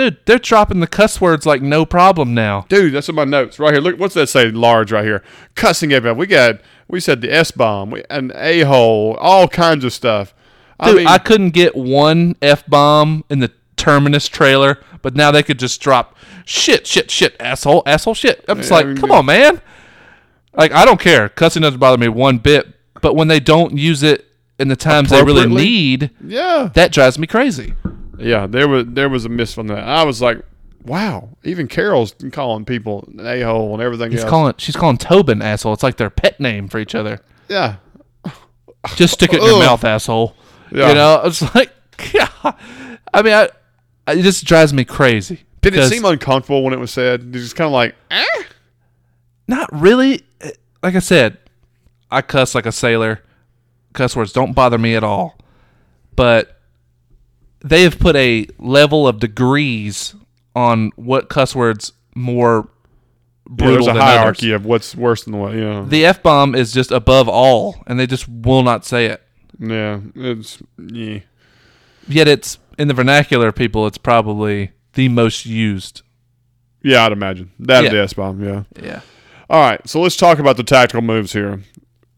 Dude, 0.00 0.16
they're 0.24 0.38
dropping 0.38 0.80
the 0.80 0.86
cuss 0.86 1.20
words 1.20 1.44
like 1.44 1.60
no 1.60 1.84
problem 1.84 2.32
now. 2.32 2.64
Dude, 2.70 2.94
that's 2.94 3.10
in 3.10 3.14
my 3.14 3.24
notes 3.24 3.58
right 3.58 3.74
here. 3.74 3.82
Look, 3.82 3.98
what's 3.98 4.14
that 4.14 4.28
say? 4.28 4.50
Large 4.50 4.92
right 4.92 5.04
here. 5.04 5.22
Cussing 5.54 5.92
everybody. 5.92 6.18
We 6.18 6.26
got 6.26 6.62
we 6.88 7.00
said 7.00 7.20
the 7.20 7.30
S 7.30 7.50
bomb, 7.50 7.94
an 8.08 8.32
a 8.34 8.60
hole, 8.60 9.18
all 9.20 9.46
kinds 9.46 9.84
of 9.84 9.92
stuff. 9.92 10.32
I 10.78 10.86
Dude, 10.86 10.96
mean, 10.96 11.06
I 11.06 11.18
couldn't 11.18 11.50
get 11.50 11.76
one 11.76 12.34
f 12.40 12.66
bomb 12.66 13.24
in 13.28 13.40
the 13.40 13.52
Terminus 13.76 14.26
trailer, 14.26 14.78
but 15.02 15.14
now 15.14 15.30
they 15.30 15.42
could 15.42 15.58
just 15.58 15.82
drop 15.82 16.16
shit, 16.46 16.86
shit, 16.86 17.10
shit, 17.10 17.36
asshole, 17.38 17.82
asshole, 17.84 18.14
shit. 18.14 18.42
I'm 18.48 18.56
just 18.56 18.70
Yeah, 18.70 18.76
I 18.76 18.80
like, 18.80 18.86
mean, 18.86 18.96
come 18.96 19.12
on, 19.12 19.26
man. 19.26 19.60
Like, 20.54 20.72
I 20.72 20.86
don't 20.86 20.98
care. 20.98 21.28
Cussing 21.28 21.60
doesn't 21.60 21.78
bother 21.78 21.98
me 21.98 22.08
one 22.08 22.38
bit, 22.38 22.66
but 23.02 23.14
when 23.16 23.28
they 23.28 23.38
don't 23.38 23.76
use 23.76 24.02
it 24.02 24.26
in 24.58 24.68
the 24.68 24.76
times 24.76 25.10
they 25.10 25.22
really 25.22 25.46
need, 25.46 26.08
yeah, 26.24 26.70
that 26.72 26.90
drives 26.90 27.18
me 27.18 27.26
crazy. 27.26 27.74
Yeah. 28.20 28.46
There 28.46 28.68
was 28.68 28.86
there 28.88 29.08
was 29.08 29.24
a 29.24 29.28
miss 29.28 29.54
from 29.54 29.66
that. 29.68 29.78
I 29.86 30.04
was 30.04 30.20
like, 30.22 30.38
wow. 30.84 31.30
Even 31.44 31.68
Carol's 31.68 32.14
calling 32.32 32.64
people 32.64 33.08
an 33.18 33.26
a 33.26 33.42
hole 33.42 33.72
and 33.74 33.82
everything 33.82 34.10
He's 34.10 34.20
else. 34.22 34.30
calling, 34.30 34.54
she's 34.58 34.76
calling 34.76 34.98
Tobin 34.98 35.42
asshole. 35.42 35.72
It's 35.74 35.82
like 35.82 35.96
their 35.96 36.10
pet 36.10 36.38
name 36.40 36.68
for 36.68 36.78
each 36.78 36.94
other. 36.94 37.20
yeah, 37.48 37.76
Just 38.96 39.14
stick 39.14 39.32
it 39.32 39.40
in 39.40 39.44
your 39.44 39.58
mouth, 39.58 39.84
asshole. 39.84 40.34
Yeah. 40.72 40.88
You 40.88 40.94
know, 40.94 41.22
it's 41.24 41.54
like, 41.54 41.72
God. 42.12 42.54
I 43.12 43.22
mean, 43.22 43.32
I, 43.34 43.48
it 44.12 44.22
just 44.22 44.44
drives 44.44 44.72
me 44.72 44.84
crazy. 44.84 45.40
Did 45.62 45.76
it 45.76 45.88
seem 45.88 46.04
uncomfortable 46.04 46.62
when 46.64 46.72
it 46.72 46.78
was 46.78 46.90
said? 46.90 47.20
It's 47.34 47.44
just 47.44 47.56
kind 47.56 47.66
of 47.66 47.72
like, 47.72 47.94
eh? 48.10 48.24
Not 49.46 49.68
really. 49.72 50.22
Like 50.82 50.94
I 50.94 51.00
said, 51.00 51.36
I 52.10 52.22
cuss 52.22 52.54
like 52.54 52.66
a 52.66 52.72
sailor. 52.72 53.22
Cuss 53.92 54.14
words 54.16 54.32
don't 54.32 54.52
bother 54.54 54.78
me 54.78 54.94
at 54.94 55.04
all. 55.04 55.36
But 56.16 56.59
they 57.64 57.82
have 57.82 57.98
put 57.98 58.16
a 58.16 58.46
level 58.58 59.06
of 59.08 59.18
degrees 59.20 60.14
on 60.54 60.90
what 60.96 61.28
cuss 61.28 61.54
words 61.54 61.92
more 62.14 62.68
Yeah, 63.48 63.66
there's 63.66 63.86
a 63.86 63.92
than 63.92 63.96
hierarchy 64.00 64.52
others. 64.52 64.60
of 64.62 64.66
what's 64.66 64.94
worse 64.96 65.24
than 65.24 65.38
what. 65.38 65.54
Yeah, 65.54 65.84
The 65.86 66.04
f 66.06 66.22
bomb 66.22 66.54
is 66.54 66.72
just 66.72 66.90
above 66.90 67.28
all, 67.28 67.82
and 67.86 67.98
they 67.98 68.06
just 68.06 68.28
will 68.28 68.62
not 68.62 68.84
say 68.84 69.06
it. 69.06 69.22
yeah. 69.58 70.00
It's 70.14 70.62
yeah. 70.78 71.20
Yet 72.08 72.26
it's 72.28 72.58
in 72.78 72.88
the 72.88 72.94
vernacular, 72.94 73.52
people. 73.52 73.86
It's 73.86 73.98
probably 73.98 74.72
the 74.94 75.08
most 75.08 75.46
used. 75.46 76.02
Yeah, 76.82 77.04
I'd 77.04 77.12
imagine 77.12 77.50
that 77.60 77.84
Yeah. 77.84 77.90
the 77.90 78.00
S 78.02 78.14
bomb. 78.14 78.42
Yeah. 78.42 78.62
Yeah. 78.82 79.00
All 79.50 79.60
right, 79.60 79.86
so 79.88 80.00
let's 80.00 80.16
talk 80.16 80.38
about 80.38 80.56
the 80.56 80.62
tactical 80.62 81.02
moves 81.02 81.32
here. 81.32 81.60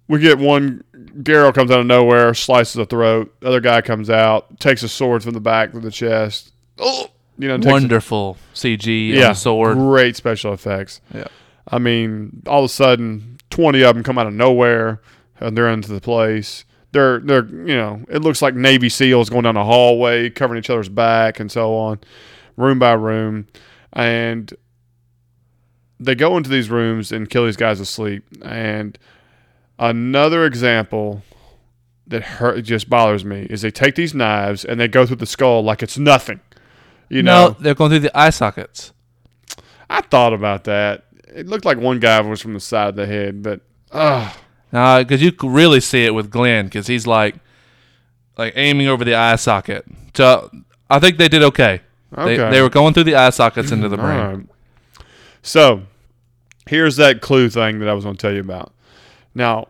We 0.08 0.18
get 0.20 0.38
one. 0.38 0.84
Garrow 1.22 1.52
comes 1.52 1.70
out 1.70 1.80
of 1.80 1.86
nowhere, 1.86 2.32
slices 2.34 2.74
the 2.74 2.86
throat. 2.86 3.34
Other 3.42 3.60
guy 3.60 3.80
comes 3.82 4.08
out, 4.10 4.58
takes 4.60 4.82
a 4.82 4.88
sword 4.88 5.22
from 5.22 5.32
the 5.34 5.40
back 5.40 5.74
of 5.74 5.82
the 5.82 5.90
chest. 5.90 6.52
Oh, 6.78 7.08
you 7.38 7.48
know, 7.48 7.56
takes 7.56 7.66
a- 7.66 7.70
Wonderful 7.70 8.36
CG 8.54 9.10
yeah, 9.10 9.28
the 9.28 9.34
sword. 9.34 9.76
great 9.76 10.16
special 10.16 10.52
effects. 10.52 11.00
Yeah. 11.14 11.28
I 11.68 11.78
mean, 11.78 12.42
all 12.46 12.60
of 12.60 12.64
a 12.66 12.68
sudden, 12.68 13.38
twenty 13.50 13.82
of 13.82 13.94
them 13.94 14.02
come 14.04 14.18
out 14.18 14.26
of 14.26 14.32
nowhere, 14.34 15.00
and 15.38 15.56
they're 15.56 15.68
into 15.68 15.92
the 15.92 16.00
place. 16.00 16.64
They're 16.92 17.20
they're 17.20 17.44
you 17.46 17.76
know, 17.76 18.04
it 18.08 18.18
looks 18.22 18.42
like 18.42 18.54
Navy 18.54 18.88
SEALs 18.88 19.30
going 19.30 19.42
down 19.44 19.56
a 19.56 19.64
hallway, 19.64 20.28
covering 20.30 20.58
each 20.58 20.70
other's 20.70 20.88
back, 20.88 21.40
and 21.40 21.50
so 21.50 21.74
on, 21.74 22.00
room 22.56 22.78
by 22.78 22.92
room, 22.92 23.46
and 23.92 24.52
they 26.00 26.14
go 26.14 26.36
into 26.36 26.50
these 26.50 26.68
rooms 26.68 27.12
and 27.12 27.30
kill 27.30 27.44
these 27.46 27.56
guys 27.56 27.78
asleep. 27.80 28.24
And 28.44 28.98
another 29.90 30.46
example 30.46 31.22
that 32.06 32.22
hurt 32.22 32.62
just 32.62 32.88
bothers 32.90 33.24
me 33.24 33.46
is 33.50 33.62
they 33.62 33.70
take 33.70 33.94
these 33.94 34.14
knives 34.14 34.64
and 34.64 34.78
they 34.80 34.88
go 34.88 35.06
through 35.06 35.16
the 35.16 35.26
skull 35.26 35.62
like 35.62 35.82
it's 35.82 35.98
nothing. 35.98 36.40
You 37.08 37.22
know, 37.22 37.48
no, 37.48 37.56
they're 37.60 37.74
going 37.74 37.90
through 37.90 38.00
the 38.00 38.16
eye 38.18 38.30
sockets. 38.30 38.92
I 39.90 40.00
thought 40.00 40.32
about 40.32 40.64
that. 40.64 41.04
It 41.34 41.46
looked 41.46 41.64
like 41.64 41.78
one 41.78 42.00
guy 42.00 42.20
was 42.20 42.40
from 42.40 42.54
the 42.54 42.60
side 42.60 42.88
of 42.90 42.96
the 42.96 43.06
head, 43.06 43.42
but 43.42 43.60
uh, 43.90 44.32
No, 44.72 45.02
because 45.04 45.20
you 45.22 45.32
could 45.32 45.50
really 45.50 45.80
see 45.80 46.04
it 46.04 46.14
with 46.14 46.30
Glenn, 46.30 46.66
because 46.66 46.86
he's 46.86 47.06
like, 47.06 47.36
like 48.38 48.54
aiming 48.56 48.88
over 48.88 49.04
the 49.04 49.14
eye 49.14 49.36
socket. 49.36 49.84
So 50.14 50.50
I 50.88 50.98
think 50.98 51.18
they 51.18 51.28
did 51.28 51.42
okay. 51.42 51.80
They, 52.16 52.22
Okay. 52.38 52.50
they 52.50 52.60
were 52.62 52.70
going 52.70 52.92
through 52.94 53.04
the 53.04 53.14
eye 53.14 53.30
sockets 53.30 53.70
into 53.72 53.88
the 53.88 53.96
brain. 53.96 54.18
right. 54.18 54.46
So 55.42 55.82
here's 56.66 56.96
that 56.96 57.20
clue 57.20 57.48
thing 57.50 57.78
that 57.80 57.88
I 57.88 57.94
was 57.94 58.04
going 58.04 58.16
to 58.16 58.20
tell 58.22 58.32
you 58.32 58.40
about. 58.40 58.72
Now, 59.34 59.68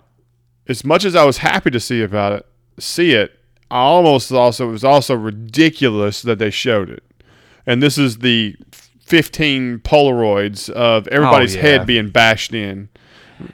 as 0.69 0.85
much 0.85 1.05
as 1.05 1.15
I 1.17 1.25
was 1.25 1.39
happy 1.39 1.71
to 1.71 1.81
see 1.81 2.03
about 2.03 2.33
it, 2.33 2.47
see 2.79 3.13
it, 3.13 3.39
I 3.71 3.79
almost 3.79 4.31
also 4.33 4.69
it 4.69 4.73
was 4.73 4.85
also 4.85 5.15
ridiculous 5.15 6.23
that 6.23 6.39
they 6.39 6.51
showed 6.51 6.91
it. 6.91 7.03
And 7.67 7.83
this 7.83 7.97
is 7.97 8.19
the 8.19 8.57
15 9.01 9.79
Polaroids 9.81 10.69
of 10.71 11.07
everybody's 11.09 11.55
Oh, 11.55 11.59
yeah. 11.59 11.63
head 11.63 11.87
being 11.87 12.11
bashed 12.11 12.53
in. 12.55 12.89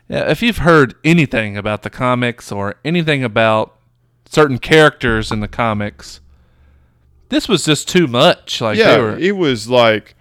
Yeah, 0.08 0.30
if 0.30 0.42
you've 0.42 0.58
heard 0.58 0.94
anything 1.04 1.56
about 1.56 1.82
the 1.82 1.90
comics 1.90 2.50
or 2.52 2.76
anything 2.84 3.24
about 3.24 3.74
certain 4.28 4.58
characters 4.58 5.30
in 5.32 5.40
the 5.40 5.48
comics, 5.48 6.20
this 7.30 7.48
was 7.48 7.64
just 7.64 7.88
too 7.88 8.06
much. 8.06 8.60
Like 8.60 8.76
yeah, 8.78 8.96
they 8.96 9.00
were, 9.02 9.16
it 9.18 9.36
was 9.36 9.68
like 9.68 10.14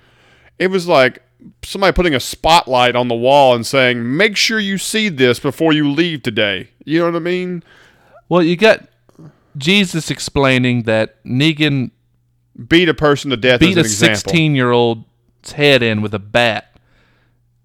it 0.60 0.67
was 0.67 0.88
like 0.88 1.21
somebody 1.63 1.93
putting 1.93 2.15
a 2.15 2.19
spotlight 2.19 2.95
on 2.95 3.07
the 3.07 3.15
wall 3.15 3.55
and 3.55 3.65
saying, 3.65 4.15
"Make 4.15 4.38
sure 4.38 4.60
you 4.60 4.77
see 4.77 5.10
this 5.10 5.39
before 5.39 5.73
you 5.73 5.89
leave 5.89 6.23
today." 6.23 6.69
You 6.86 6.99
know 6.99 7.05
what 7.05 7.15
I 7.15 7.19
mean? 7.19 7.63
well, 8.29 8.43
you 8.43 8.55
got 8.55 8.88
Jesus 9.57 10.12
explaining 10.12 10.83
that 10.83 11.23
Negan 11.23 11.91
Beat 12.67 12.89
a 12.89 12.93
person 12.93 13.29
to 13.29 13.38
death 13.38 13.60
beat 13.60 13.77
as 13.77 14.01
an 14.01 14.12
a 14.12 14.15
16 14.15 14.55
year 14.55 14.71
old's 14.71 15.05
head 15.53 15.83
in 15.83 16.01
with 16.01 16.13
a 16.13 16.19
bat 16.19 16.75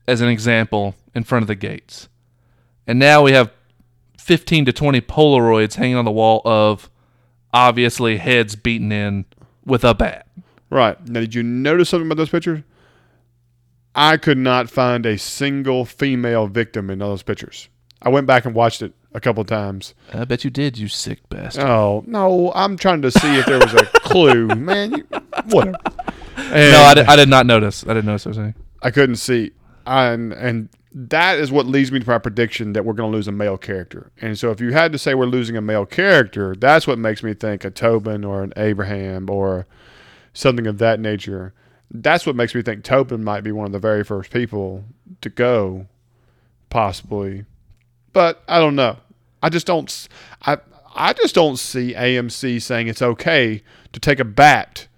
as 0.07 0.21
an 0.21 0.29
example 0.29 0.95
in 1.15 1.25
front 1.25 1.43
of 1.43 1.47
the 1.47 1.55
gates. 1.55 2.09
And 2.87 2.99
now 2.99 3.23
we 3.23 3.33
have 3.33 3.51
15 4.19 4.67
to 4.67 4.73
20 4.73 5.01
Polaroids 5.01 5.77
hanging 5.77 5.97
on 5.97 6.05
the 6.05 6.11
wall 6.11 6.43
of 6.45 6.91
obviously 7.55 8.19
heads 8.19 8.55
beaten 8.55 8.93
in 8.93 9.25
with 9.65 9.83
a 9.83 9.95
bat. 9.95 10.27
Right. 10.69 10.99
Now, 11.09 11.21
did 11.21 11.35
you 11.35 11.43
notice 11.43 11.89
something 11.89 12.07
about 12.07 12.19
those 12.19 12.29
pictures? 12.29 12.61
I 13.95 14.17
could 14.17 14.39
not 14.39 14.71
find 14.71 15.05
a 15.05 15.19
single 15.19 15.85
female 15.85 16.47
victim 16.47 16.91
in 16.91 16.99
those 16.99 17.23
pictures. 17.23 17.69
I 18.01 18.09
went 18.09 18.27
back 18.27 18.45
and 18.45 18.55
watched 18.55 18.83
it 18.83 18.95
a 19.15 19.21
couple 19.21 19.45
times. 19.45 19.95
I 20.13 20.25
bet 20.25 20.45
you 20.45 20.51
did, 20.51 20.79
you 20.79 20.89
sick 20.89 21.29
bastard. 21.29 21.65
Oh, 21.65 22.03
no. 22.07 22.53
I'm 22.55 22.77
trying 22.77 23.03
to 23.03 23.11
see 23.11 23.37
if 23.37 23.47
there 23.47 23.59
was 23.59 23.75
a 23.75 23.85
clue. 24.01 24.47
Man, 24.49 24.93
you, 24.93 25.07
whatever. 25.47 25.77
And 26.37 26.73
no, 26.73 26.83
I 26.83 26.95
did, 26.95 27.07
I 27.07 27.17
did 27.17 27.29
not 27.29 27.47
notice. 27.47 27.85
I 27.85 27.89
didn't 27.89 28.07
notice 28.07 28.27
what 28.27 28.37
I 28.37 28.41
was 28.41 28.45
saying. 28.45 28.55
I 28.83 28.91
couldn't 28.91 29.17
see. 29.17 29.53
And, 29.87 30.33
and 30.33 30.69
that 30.95 31.39
is 31.39 31.53
what 31.53 31.67
leads 31.67 31.93
me 31.93 32.01
to 32.01 32.09
my 32.09 32.19
prediction 32.19 32.73
that 32.73 32.85
we're 32.85 32.93
going 32.95 33.11
to 33.11 33.17
lose 33.17 33.29
a 33.29 33.33
male 33.33 33.59
character. 33.59 34.11
And 34.21 34.39
so 34.39 34.51
if 34.51 34.61
you 34.61 34.73
had 34.73 34.93
to 34.93 34.99
say 34.99 35.15
we're 35.15 35.27
losing 35.27 35.57
a 35.57 35.63
male 35.63 35.87
character, 35.87 36.55
that's 36.57 36.87
what 36.87 36.99
makes 36.99 37.23
me 37.23 37.35
think 37.35 37.65
a 37.65 37.71
Tobin 37.71 38.25
or 38.25 38.43
an 38.43 38.53
Abraham 38.57 39.31
or 39.31 39.67
something 40.33 40.67
of 40.67 40.79
that 40.79 40.99
nature. 41.01 41.55
That's 41.95 42.25
what 42.25 42.35
makes 42.35 42.55
me 42.55 42.63
think 42.63 42.85
Tobin 42.85 43.23
might 43.23 43.43
be 43.45 43.53
one 43.53 43.67
of 43.67 43.73
the 43.73 43.79
very 43.79 44.03
first 44.03 44.31
people 44.31 44.85
to 45.21 45.29
go, 45.29 45.87
possibly. 46.71 47.45
But 48.15 48.43
I 48.49 48.59
don't 48.59 48.75
know. 48.75 48.97
I 49.43 49.51
just 49.51 49.67
don't. 49.67 50.09
I 50.43 50.57
I 50.95 51.13
just 51.13 51.35
don't 51.35 51.59
see 51.59 51.93
AMC 51.95 52.63
saying 52.63 52.89
it's 52.89 53.03
okay 53.03 53.63
to 53.93 54.01
take 54.01 54.21
a 54.21 54.25
bat 54.25 54.89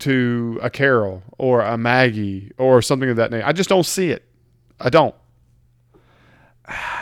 to 0.00 0.58
a 0.62 0.70
Carol 0.70 1.22
or 1.38 1.60
a 1.60 1.76
Maggie 1.76 2.52
or 2.58 2.80
something 2.82 3.08
of 3.08 3.16
that 3.16 3.30
nature. 3.30 3.46
I 3.46 3.52
just 3.52 3.68
don't 3.68 3.86
see 3.86 4.10
it. 4.10 4.24
I 4.80 4.90
don't. 4.90 5.14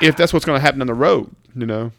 If 0.00 0.16
that's 0.16 0.32
what's 0.32 0.44
going 0.44 0.56
to 0.56 0.60
happen 0.60 0.80
on 0.80 0.86
the 0.86 0.94
road, 0.94 1.34
you 1.54 1.66
know. 1.66 1.92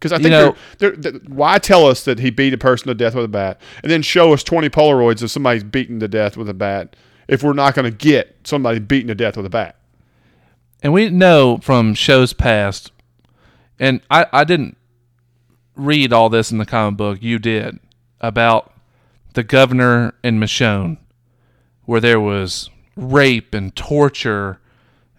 Because 0.00 0.12
I 0.12 0.16
think 0.16 0.30
know- 0.30 0.56
they're, 0.78 0.92
they're, 0.92 1.12
they're- 1.12 1.20
why 1.28 1.58
tell 1.58 1.86
us 1.86 2.04
that 2.04 2.18
he 2.18 2.30
beat 2.30 2.54
a 2.54 2.58
person 2.58 2.88
to 2.88 2.94
death 2.94 3.14
with 3.14 3.26
a 3.26 3.28
bat 3.28 3.60
and 3.82 3.92
then 3.92 4.00
show 4.00 4.32
us 4.32 4.42
20 4.42 4.70
Polaroids 4.70 5.22
of 5.22 5.30
somebody's 5.30 5.62
beaten 5.62 6.00
to 6.00 6.08
death 6.08 6.38
with 6.38 6.48
a 6.48 6.54
bat 6.54 6.96
if 7.28 7.42
we're 7.42 7.52
not 7.52 7.74
going 7.74 7.84
to 7.84 7.96
get 7.96 8.34
somebody 8.44 8.78
beaten 8.78 9.08
to 9.08 9.14
death 9.14 9.36
with 9.36 9.44
a 9.44 9.50
bat? 9.50 9.76
And 10.82 10.94
we 10.94 11.10
know 11.10 11.58
from 11.58 11.92
shows 11.92 12.32
past, 12.32 12.90
and 13.78 14.00
I, 14.10 14.24
I 14.32 14.44
didn't 14.44 14.78
read 15.76 16.12
all 16.14 16.30
this 16.30 16.50
in 16.50 16.56
the 16.56 16.64
comic 16.64 16.96
book. 16.96 17.18
You 17.20 17.38
did 17.38 17.78
about 18.22 18.72
the 19.34 19.42
governor 19.42 20.14
and 20.24 20.42
Michonne, 20.42 20.96
where 21.84 22.00
there 22.00 22.18
was 22.20 22.70
rape 22.96 23.52
and 23.52 23.76
torture 23.76 24.58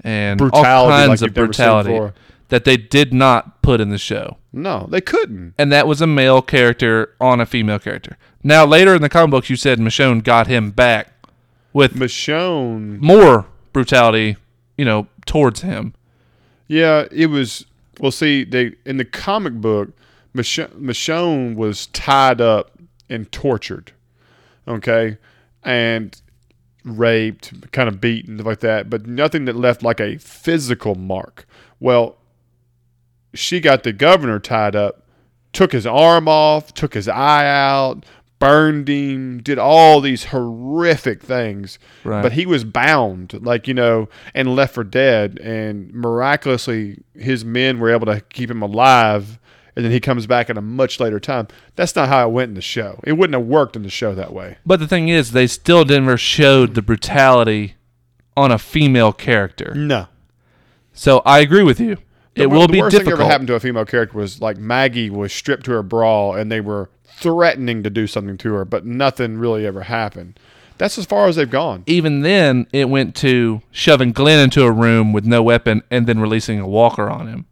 and 0.04 0.41
all 0.41 0.50
Brutality 0.50 0.89
like 0.91 1.08
kinds 1.08 1.22
you've 1.22 1.30
of 1.30 1.34
brutality. 1.36 2.13
That 2.52 2.66
they 2.66 2.76
did 2.76 3.14
not 3.14 3.62
put 3.62 3.80
in 3.80 3.90
the 3.90 3.98
show. 3.98 4.38
No, 4.52 4.86
they 4.92 5.00
couldn't. 5.00 5.54
And 5.58 5.72
that 5.72 5.88
was 5.88 6.02
a 6.02 6.06
male 6.08 6.42
character 6.42 7.16
on 7.20 7.40
a 7.40 7.46
female 7.46 7.80
character. 7.80 8.18
Now, 8.44 8.66
later 8.66 8.94
in 8.94 9.02
the 9.02 9.08
comic 9.08 9.32
books, 9.32 9.50
you 9.50 9.56
said 9.56 9.80
Michonne 9.80 10.22
got 10.22 10.48
him 10.48 10.72
back 10.72 11.14
with 11.72 11.94
Michonne, 11.96 13.00
more 13.00 13.46
brutality, 13.72 14.36
you 14.78 14.84
know, 14.84 15.08
towards 15.26 15.62
him. 15.62 15.94
yeah, 16.68 17.06
it 17.10 17.28
was. 17.28 17.66
Well, 18.02 18.12
see, 18.12 18.44
they 18.44 18.74
in 18.86 18.98
the 18.98 19.06
comic 19.06 19.54
book, 19.54 19.90
Michonne, 20.36 20.74
Michonne 20.74 21.56
was 21.56 21.88
tied 21.88 22.42
up 22.42 22.78
and 23.10 23.32
tortured, 23.32 23.94
okay, 24.68 25.18
and 25.64 26.22
raped, 26.84 27.72
kind 27.72 27.88
of 27.88 28.02
beaten, 28.02 28.38
like 28.40 28.60
that, 28.60 28.90
but 28.90 29.06
nothing 29.06 29.46
that 29.46 29.56
left 29.56 29.84
like 29.84 30.02
a 30.02 30.18
physical 30.18 30.96
mark. 30.96 31.46
Well, 31.80 32.18
she 33.34 33.60
got 33.60 33.84
the 33.84 33.94
governor 33.94 34.39
tied 34.39 34.76
up, 34.76 35.06
took 35.54 35.72
his 35.72 35.86
arm 35.86 36.28
off, 36.28 36.74
took 36.74 36.94
his 36.94 37.08
eye 37.08 37.48
out, 37.48 38.06
burned 38.39 38.88
him, 38.88 39.41
did 39.41 39.60
all 39.60 40.02
these 40.02 40.26
horrific 40.26 41.22
things. 41.22 41.78
Right. 42.04 42.22
But 42.22 42.34
he 42.34 42.46
was 42.46 42.63
bound, 42.63 43.39
like, 43.46 43.67
you 43.67 43.74
know, 43.74 44.10
and 44.34 44.56
left 44.56 44.74
for 44.74 44.84
dead. 44.84 45.39
And 45.39 45.94
miraculously, 45.94 47.04
his 47.13 47.46
men 47.46 47.80
were 47.80 47.91
able 47.91 48.08
to 48.08 48.22
keep 48.22 48.50
him 48.50 48.62
alive. 48.62 49.39
And 49.76 49.86
then 49.86 49.91
he 49.91 50.02
comes 50.02 50.28
back 50.28 50.50
at 50.50 50.58
a 50.58 50.62
much 50.62 51.00
later 51.00 51.20
time. 51.20 51.48
That's 51.76 51.96
not 51.96 52.10
how 52.10 52.28
it 52.28 52.32
went 52.32 52.50
in 52.50 52.56
the 52.56 52.62
show. 52.62 53.00
It 53.06 53.13
wouldn't 53.13 53.39
have 53.39 53.48
worked 53.48 53.76
in 53.76 53.84
the 53.84 53.89
show 53.89 54.13
that 54.15 54.34
way. 54.34 54.58
But 54.65 54.80
the 54.80 54.88
thing 54.88 55.08
is, 55.08 55.32
they 55.32 55.48
still 55.48 55.86
never 55.86 56.17
showed 56.17 56.74
the 56.74 56.82
brutality 56.82 57.76
on 58.36 58.52
a 58.52 58.58
female 58.58 59.13
character. 59.13 59.74
No. 59.76 60.08
So 60.94 61.22
I 61.26 61.39
agree 61.39 61.63
with 61.63 61.80
you. 61.80 61.98
The 62.36 62.44
It 62.44 62.46
will 62.50 62.67
the 62.67 62.74
be 62.74 62.82
worst 62.82 62.91
difficult. 62.91 63.17
thing 63.17 63.22
ever 63.24 63.32
happened 63.32 63.48
to 63.48 63.56
a 63.56 63.60
female 63.60 63.86
character 63.86 64.17
was 64.17 64.41
like 64.41 64.58
Maggie 64.58 65.10
was 65.10 65.34
stripped 65.34 65.65
to 65.65 65.72
her 65.72 65.84
bra 65.84 66.34
and 66.34 66.52
they 66.52 66.62
were 66.62 66.89
threatening 67.04 67.84
to 67.84 67.89
do 67.89 68.08
something 68.08 68.38
to 68.38 68.54
her, 68.54 68.65
but 68.65 68.86
nothing 68.86 69.38
really 69.38 69.65
ever 69.65 69.82
happened. 69.84 70.39
That's 70.78 70.98
as 70.98 71.06
far 71.06 71.28
as 71.28 71.36
they've 71.36 71.50
gone. 71.50 71.84
Even 71.86 72.22
then, 72.22 72.65
it 72.74 72.89
went 72.89 73.15
to 73.17 73.62
shoving 73.70 74.12
Glenn 74.13 74.39
into 74.39 74.63
a 74.63 74.72
room 74.72 75.13
with 75.13 75.26
no 75.26 75.44
weapon 75.44 75.84
and 75.91 76.08
then 76.08 76.20
releasing 76.20 76.60
a 76.60 76.67
walker 76.67 77.08
on 77.08 77.28
him, 77.28 77.46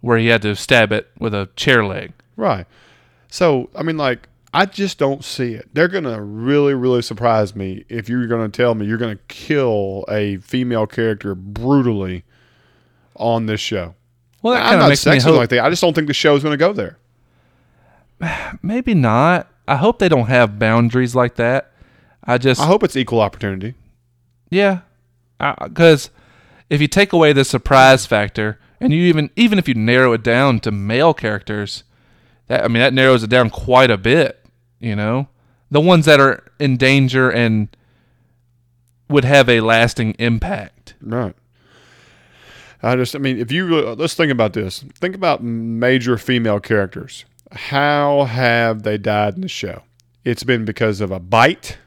where 0.00 0.18
he 0.18 0.26
had 0.28 0.42
to 0.42 0.56
stab 0.56 0.90
it 0.90 1.08
with 1.18 1.32
a 1.32 1.48
chair 1.54 1.84
leg. 1.84 2.12
Right. 2.36 2.66
So, 3.28 3.70
I 3.76 3.84
mean, 3.84 3.96
like, 3.96 4.28
I 4.52 4.66
just 4.66 4.98
don't 4.98 5.22
see 5.22 5.52
it. 5.54 5.68
They're 5.72 5.86
going 5.86 6.02
to 6.02 6.20
really, 6.20 6.74
really 6.74 7.02
surprise 7.02 7.54
me 7.54 7.84
if 7.88 8.08
you're 8.08 8.26
going 8.26 8.50
to 8.50 8.56
tell 8.56 8.74
me 8.74 8.84
you're 8.86 8.98
going 8.98 9.16
to 9.16 9.22
kill 9.28 10.04
a 10.08 10.38
female 10.38 10.88
character 10.88 11.36
brutally 11.36 12.24
on 13.20 13.46
this 13.46 13.60
show. 13.60 13.94
Well, 14.42 14.54
that 14.54 14.62
I'm 14.62 14.64
kind 14.64 14.74
of 14.76 14.80
not 14.80 14.88
makes 14.88 15.06
me 15.06 15.12
sexist 15.12 15.22
hope. 15.22 15.36
like 15.36 15.50
that. 15.50 15.64
I 15.64 15.70
just 15.70 15.82
don't 15.82 15.94
think 15.94 16.08
the 16.08 16.14
show's 16.14 16.42
going 16.42 16.52
to 16.52 16.56
go 16.56 16.72
there. 16.72 16.98
maybe 18.62 18.94
not. 18.94 19.48
I 19.68 19.76
hope 19.76 19.98
they 19.98 20.08
don't 20.08 20.26
have 20.26 20.58
boundaries 20.58 21.14
like 21.14 21.36
that. 21.36 21.72
I 22.24 22.38
just 22.38 22.60
I 22.60 22.66
hope 22.66 22.82
it's 22.82 22.96
equal 22.96 23.20
opportunity. 23.20 23.74
Yeah, 24.50 24.80
because 25.62 26.10
if 26.68 26.80
you 26.80 26.88
take 26.88 27.12
away 27.12 27.32
the 27.32 27.44
surprise 27.44 28.04
factor, 28.04 28.58
and 28.80 28.92
you 28.92 29.02
even 29.02 29.30
even 29.36 29.58
if 29.58 29.68
you 29.68 29.74
narrow 29.74 30.12
it 30.12 30.22
down 30.22 30.60
to 30.60 30.70
male 30.70 31.14
characters, 31.14 31.84
that 32.48 32.64
I 32.64 32.68
mean 32.68 32.80
that 32.80 32.92
narrows 32.92 33.22
it 33.22 33.30
down 33.30 33.48
quite 33.50 33.90
a 33.90 33.96
bit. 33.96 34.44
You 34.80 34.96
know, 34.96 35.28
the 35.70 35.80
ones 35.80 36.04
that 36.06 36.20
are 36.20 36.44
in 36.58 36.76
danger 36.76 37.30
and 37.30 37.68
would 39.08 39.24
have 39.24 39.48
a 39.48 39.60
lasting 39.60 40.12
impact. 40.18 40.94
Right. 41.00 41.34
I 42.82 42.96
just, 42.96 43.14
I 43.14 43.18
mean, 43.18 43.38
if 43.38 43.52
you 43.52 43.80
let's 43.94 44.14
think 44.14 44.32
about 44.32 44.52
this. 44.54 44.84
Think 44.94 45.14
about 45.14 45.42
major 45.42 46.16
female 46.16 46.60
characters. 46.60 47.24
How 47.52 48.24
have 48.24 48.84
they 48.84 48.96
died 48.96 49.34
in 49.34 49.42
the 49.42 49.48
show? 49.48 49.82
It's 50.24 50.44
been 50.44 50.64
because 50.64 51.00
of 51.00 51.10
a 51.10 51.18
bite, 51.18 51.78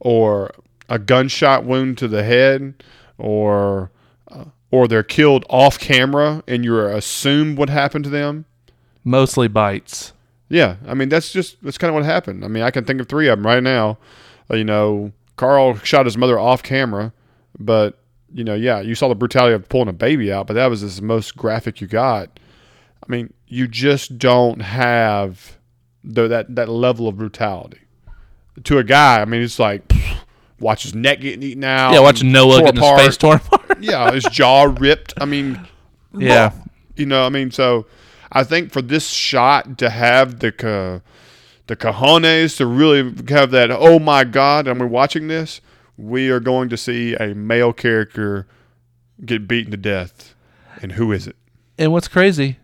or 0.00 0.50
a 0.88 0.98
gunshot 0.98 1.64
wound 1.64 1.98
to 1.98 2.08
the 2.08 2.22
head, 2.22 2.82
or 3.18 3.90
uh, 4.30 4.44
or 4.70 4.88
they're 4.88 5.02
killed 5.02 5.44
off 5.50 5.78
camera, 5.78 6.42
and 6.46 6.64
you're 6.64 6.88
assumed 6.88 7.58
what 7.58 7.68
happened 7.68 8.04
to 8.04 8.10
them. 8.10 8.44
Mostly 9.04 9.48
bites. 9.48 10.12
Yeah, 10.48 10.76
I 10.86 10.94
mean 10.94 11.08
that's 11.08 11.32
just 11.32 11.62
that's 11.62 11.78
kind 11.78 11.88
of 11.88 11.94
what 11.94 12.04
happened. 12.04 12.44
I 12.44 12.48
mean 12.48 12.62
I 12.62 12.70
can 12.70 12.84
think 12.84 13.00
of 13.00 13.08
three 13.08 13.28
of 13.28 13.38
them 13.38 13.46
right 13.46 13.62
now. 13.62 13.98
Uh, 14.50 14.56
you 14.56 14.64
know, 14.64 15.12
Carl 15.36 15.76
shot 15.78 16.04
his 16.04 16.16
mother 16.16 16.38
off 16.38 16.62
camera, 16.62 17.12
but 17.58 17.98
you 18.32 18.44
know, 18.44 18.54
yeah, 18.54 18.80
you 18.80 18.94
saw 18.94 19.08
the 19.08 19.14
brutality 19.14 19.54
of 19.54 19.68
pulling 19.68 19.88
a 19.88 19.92
baby 19.92 20.32
out, 20.32 20.46
but 20.46 20.54
that 20.54 20.66
was 20.66 20.96
the 20.96 21.02
most 21.02 21.36
graphic 21.36 21.80
you 21.80 21.86
got. 21.86 22.38
I 23.02 23.10
mean, 23.10 23.32
you 23.46 23.68
just 23.68 24.18
don't 24.18 24.60
have 24.62 25.58
the, 26.04 26.28
that 26.28 26.54
that 26.54 26.68
level 26.68 27.08
of 27.08 27.16
brutality 27.16 27.80
to 28.64 28.78
a 28.78 28.84
guy. 28.84 29.20
I 29.20 29.24
mean, 29.24 29.42
it's 29.42 29.58
like 29.58 29.92
watch 30.60 30.84
his 30.84 30.94
neck 30.94 31.20
getting 31.20 31.42
eaten 31.42 31.64
out. 31.64 31.92
Yeah, 31.92 32.00
watch 32.00 32.22
Noah 32.22 32.62
getting 32.62 32.80
his 32.80 33.00
face 33.00 33.16
torn 33.16 33.38
apart. 33.38 33.60
Yeah, 33.80 34.12
his 34.12 34.22
jaw 34.24 34.72
ripped. 34.78 35.12
I 35.20 35.24
mean, 35.24 35.66
yeah, 36.16 36.52
you 36.94 37.04
know, 37.04 37.26
I 37.26 37.30
mean, 37.30 37.50
so 37.50 37.86
I 38.30 38.44
think 38.44 38.72
for 38.72 38.80
this 38.80 39.08
shot 39.08 39.76
to 39.78 39.90
have 39.90 40.38
the 40.38 40.52
ca- 40.52 41.00
the 41.66 41.74
cojones 41.76 42.56
to 42.58 42.66
really 42.66 43.02
have 43.28 43.50
that, 43.50 43.70
oh 43.72 43.98
my 43.98 44.22
God, 44.24 44.68
and 44.68 44.78
we're 44.78 44.86
watching 44.86 45.26
this, 45.26 45.60
we 45.96 46.30
are 46.30 46.40
going 46.40 46.68
to 46.70 46.76
see 46.76 47.14
a 47.14 47.34
male 47.34 47.72
character 47.72 48.46
get 49.24 49.46
beaten 49.48 49.70
to 49.70 49.76
death. 49.76 50.34
And 50.80 50.92
who 50.92 51.12
is 51.12 51.26
it? 51.26 51.36
and 51.78 51.90
what's 51.92 52.08
crazy, 52.08 52.58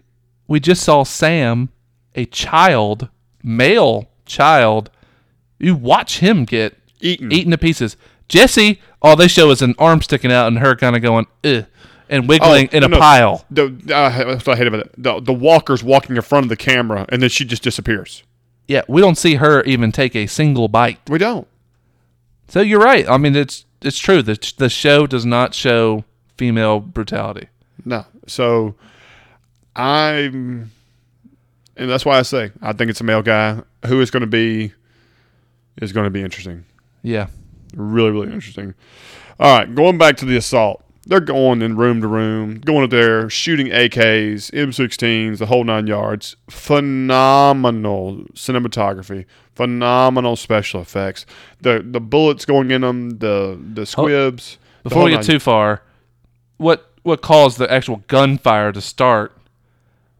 we 0.47 0.61
just 0.61 0.83
saw 0.83 1.03
Sam, 1.03 1.71
a 2.15 2.25
child, 2.27 3.09
male 3.43 4.09
child. 4.27 4.91
You 5.59 5.75
watch 5.75 6.19
him 6.19 6.45
get 6.45 6.77
Eaten. 7.01 7.33
eaten 7.33 7.51
to 7.51 7.59
pieces. 7.59 7.97
Jesse, 8.29 8.81
all 9.01 9.17
they 9.17 9.29
show 9.29 9.51
is 9.51 9.63
an 9.63 9.75
arm 9.79 10.03
sticking 10.03 10.31
out 10.33 10.47
and 10.49 10.59
her 10.59 10.77
kind 10.77 10.95
of 10.97 11.03
going, 11.03 11.27
Ugh. 11.45 11.65
and 12.09 12.29
wiggling 12.29 12.69
Oh, 12.73 12.77
in 12.77 12.83
a 12.85 12.89
pile. 12.91 13.45
The, 13.51 13.65
uh, 13.93 14.25
that's 14.25 14.47
what 14.47 14.55
I 14.55 14.57
hate 14.57 14.67
about 14.67 14.81
it. 14.81 14.93
The, 14.99 15.21
the 15.21 15.33
walker's 15.33 15.83
walking 15.83 16.17
in 16.17 16.23
front 16.23 16.45
of 16.45 16.51
the 16.51 16.57
camera, 16.57 17.07
and 17.09 17.23
then 17.23 17.31
she 17.31 17.45
just 17.45 17.63
disappears. 17.63 18.23
Yeah, 18.67 18.83
we 18.89 19.01
don't 19.01 19.17
see 19.17 19.37
her 19.37 19.63
even 19.63 19.93
take 19.93 20.15
a 20.15 20.27
single 20.27 20.69
bite. 20.69 20.99
We 21.09 21.19
don't. 21.19 21.47
So 22.49 22.61
you're 22.61 22.81
right. 22.81 23.09
I 23.09 23.19
mean, 23.19 23.37
it's 23.37 23.65
it's 23.83 23.99
true. 23.99 24.23
The 24.23 24.53
the 24.57 24.69
show 24.69 25.07
does 25.07 25.25
not 25.25 25.55
show 25.55 26.05
female 26.37 26.81
brutality. 26.81 27.49
No. 27.85 28.05
So 28.27 28.75
I'm, 29.77 30.71
and 31.77 31.91
that's 31.91 32.05
why 32.05 32.19
I 32.19 32.23
say 32.23 32.51
I 32.61 32.73
think 32.73 32.91
it's 32.91 33.01
a 33.01 33.05
male 33.05 33.23
guy. 33.23 33.63
Who 33.87 34.01
is 34.01 34.11
going 34.11 34.23
to 34.23 34.27
be 34.27 34.73
is 35.81 35.93
going 35.93 36.05
to 36.05 36.11
be 36.11 36.23
interesting. 36.23 36.65
Yeah. 37.03 37.29
Really, 37.75 38.11
really 38.11 38.33
interesting. 38.33 38.75
All 39.39 39.59
right, 39.59 39.73
going 39.73 39.99
back 39.99 40.17
to 40.19 40.25
the 40.25 40.37
assault. 40.37 40.83
They're 41.09 41.21
going 41.21 41.63
in 41.63 41.77
room 41.77 42.03
to 42.03 42.07
room, 42.07 42.61
going 42.61 42.85
up 42.85 42.91
there, 42.91 43.31
shooting 43.31 43.69
AKs, 43.69 44.51
M16s, 44.51 45.39
the 45.39 45.47
whole 45.47 45.65
nine 45.65 45.87
yards. 45.87 46.37
Phenomenal 46.51 48.27
cinematography, 48.35 49.25
phenomenal 49.55 50.37
special 50.37 50.83
effects. 50.83 51.25
The 51.63 51.83
the 51.85 52.01
bullets 52.01 52.45
going 52.45 52.71
in 52.71 52.83
them, 52.83 53.19
the 53.19 53.59
the 53.73 53.87
squibs. 53.87 54.59
the 54.83 54.91
Before 54.91 54.99
whole 54.99 55.05
we 55.07 55.13
get 55.13 55.25
too 55.25 55.41
far, 55.41 55.83
what 56.59 56.93
what 57.05 57.23
caused 57.23 57.57
the 57.57 57.73
actual 57.73 58.05
gunfire 58.07 58.71
to 58.73 58.83
start 58.83 59.35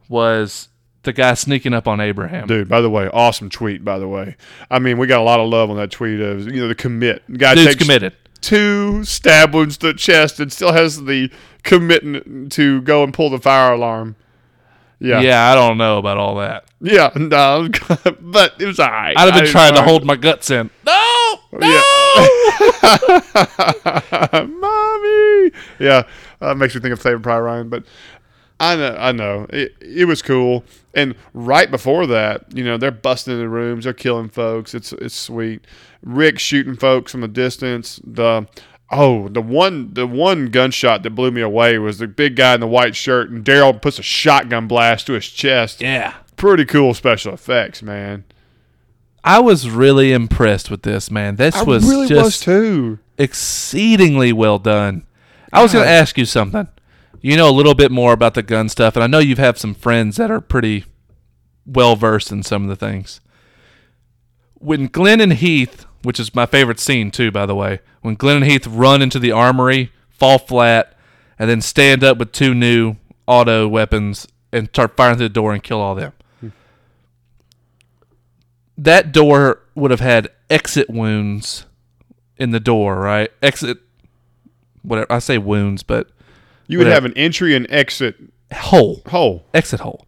was 0.09 0.71
the 1.03 1.13
guy 1.13 1.35
sneaking 1.35 1.75
up 1.75 1.87
on 1.87 2.01
Abraham. 2.01 2.47
Dude, 2.47 2.67
by 2.69 2.81
the 2.81 2.89
way, 2.89 3.09
awesome 3.13 3.51
tweet. 3.51 3.85
By 3.85 3.99
the 3.99 4.09
way, 4.09 4.37
I 4.71 4.79
mean 4.79 4.97
we 4.97 5.07
got 5.07 5.21
a 5.21 5.25
lot 5.25 5.39
of 5.39 5.51
love 5.51 5.69
on 5.69 5.77
that 5.77 5.91
tweet. 5.91 6.19
Of 6.19 6.47
you 6.47 6.63
know 6.63 6.69
the 6.69 6.75
commit 6.75 7.23
guy 7.37 7.55
Dude's 7.55 7.67
takes 7.67 7.83
committed. 7.83 8.15
Two 8.41 9.05
stab 9.05 9.55
wounds 9.55 9.77
to 9.79 9.89
the 9.89 9.95
chest 9.95 10.41
and 10.41 10.53
still 10.53 10.73
has 10.73 11.05
the 11.05 11.31
commitment 11.63 12.53
to 12.53 12.81
go 12.83 13.03
and 13.03 13.13
pull 13.13 13.31
the 13.31 13.39
fire 13.39 13.73
alarm. 13.73 14.17
Yeah, 15.01 15.21
Yeah. 15.21 15.51
I 15.51 15.55
don't 15.55 15.79
know 15.79 15.99
about 15.99 16.19
all 16.19 16.35
that. 16.37 16.65
yeah, 16.81 17.11
no, 17.17 17.69
but 18.21 18.61
it 18.61 18.67
was 18.67 18.81
alright. 18.81 19.17
I'd 19.17 19.25
have 19.27 19.35
been 19.35 19.45
didn't 19.45 19.53
trying 19.53 19.75
to 19.75 19.83
hold 19.83 20.05
my 20.05 20.17
guts 20.17 20.51
in. 20.51 20.71
No, 20.85 21.39
no. 21.53 21.67
Yeah. 21.69 21.83
mommy. 24.47 25.51
Yeah, 25.79 26.03
uh, 26.41 26.55
makes 26.55 26.75
me 26.75 26.81
think 26.81 26.93
of 26.93 27.01
Saving 27.01 27.23
Private 27.23 27.43
Ryan, 27.43 27.69
but 27.69 27.85
I 28.61 28.75
know, 28.77 28.97
I 28.99 29.13
know, 29.13 29.47
it, 29.51 29.75
it 29.81 30.07
was 30.07 30.21
cool. 30.23 30.65
And 30.95 31.15
right 31.33 31.71
before 31.71 32.07
that, 32.09 32.45
you 32.57 32.65
know, 32.65 32.77
they're 32.77 32.91
busting 32.91 33.35
into 33.35 33.49
rooms, 33.49 33.85
they're 33.85 33.93
killing 33.93 34.29
folks. 34.29 34.75
It's 34.75 34.93
it's 34.95 35.15
sweet. 35.15 35.65
Rick 36.03 36.39
shooting 36.39 36.77
folks 36.77 37.13
from 37.13 37.25
a 37.25 37.29
distance. 37.29 38.01
The 38.05 38.47
oh, 38.91 39.29
the 39.29 39.43
one 39.43 39.95
the 39.95 40.07
one 40.07 40.47
gunshot 40.47 41.03
that 41.03 41.11
blew 41.11 41.31
me 41.31 41.41
away 41.41 41.79
was 41.79 41.99
the 41.99 42.07
big 42.07 42.37
guy 42.37 42.55
in 42.55 42.61
the 42.61 42.67
white 42.67 42.97
shirt, 42.97 43.31
and 43.31 43.45
Daryl 43.45 43.81
puts 43.81 43.99
a 43.99 44.03
shotgun 44.03 44.67
blast 44.69 45.07
to 45.07 45.15
his 45.15 45.29
chest. 45.29 45.81
Yeah. 45.81 46.15
Pretty 46.37 46.65
cool 46.65 46.95
special 46.95 47.35
effects, 47.35 47.83
man. 47.83 48.25
I 49.25 49.41
was 49.41 49.69
really 49.69 50.13
impressed 50.13 50.71
with 50.71 50.83
this, 50.83 51.11
man. 51.11 51.37
This 51.37 51.57
I 51.57 51.63
was 51.65 51.85
really 51.85 52.07
just 52.07 52.25
was 52.25 52.41
too. 52.41 52.99
exceedingly 53.19 54.33
well 54.33 54.59
done. 54.59 55.05
I 55.53 55.63
was 55.63 55.73
going 55.73 55.85
to 55.85 55.91
ask 55.91 56.17
you 56.17 56.25
something. 56.25 56.69
You 57.21 57.37
know 57.37 57.49
a 57.49 57.53
little 57.53 57.75
bit 57.75 57.91
more 57.91 58.13
about 58.13 58.35
the 58.35 58.43
gun 58.43 58.69
stuff, 58.69 58.95
and 58.95 59.03
I 59.03 59.09
know 59.09 59.19
you've 59.19 59.39
had 59.39 59.59
some 59.59 59.75
friends 59.75 60.17
that 60.17 60.31
are 60.31 60.41
pretty 60.41 60.85
well 61.67 61.97
versed 61.97 62.31
in 62.31 62.43
some 62.43 62.63
of 62.63 62.69
the 62.69 62.77
things. 62.77 63.21
When 64.55 64.87
Glenn 64.87 65.21
and 65.21 65.33
Heath, 65.35 65.85
which 66.03 66.21
is 66.21 66.35
my 66.35 66.47
favorite 66.47 66.81
scene 66.81 67.11
too, 67.11 67.31
by 67.31 67.47
the 67.47 67.55
way, 67.55 67.81
when 68.03 68.15
Glenn 68.15 68.37
and 68.43 68.47
Heath 68.47 68.67
run 68.67 69.03
into 69.03 69.19
the 69.19 69.33
armory, 69.33 69.93
fall 70.11 70.39
flat, 70.39 70.97
and 71.39 71.49
then 71.51 71.61
stand 71.61 72.03
up 72.05 72.19
with 72.19 72.33
two 72.33 72.55
new 72.55 72.97
auto 73.27 73.67
weapons 73.69 74.27
and 74.53 74.69
start 74.69 74.97
firing 74.97 75.17
through 75.19 75.29
the 75.29 75.35
door 75.35 75.53
and 75.53 75.63
kill 75.63 75.81
all 75.81 75.95
them. 75.95 76.13
That 78.77 79.13
door 79.13 79.61
would 79.75 79.91
have 79.91 80.01
had 80.01 80.29
exit 80.49 80.89
wounds 80.89 81.67
in 82.37 82.51
the 82.53 82.61
door, 82.61 82.97
right? 83.01 83.31
Exit, 83.43 83.79
whatever. 84.83 85.13
I 85.13 85.19
say 85.19 85.39
wounds, 85.39 85.83
but 85.83 86.09
You 86.69 86.79
would 86.79 86.87
Whatever. 86.87 86.95
have 86.95 87.05
an 87.13 87.17
entry 87.19 87.57
and 87.57 87.67
exit 87.71 88.17
hole, 88.55 89.03
hole. 89.09 89.47
exit 89.53 89.81
hole. 89.81 90.07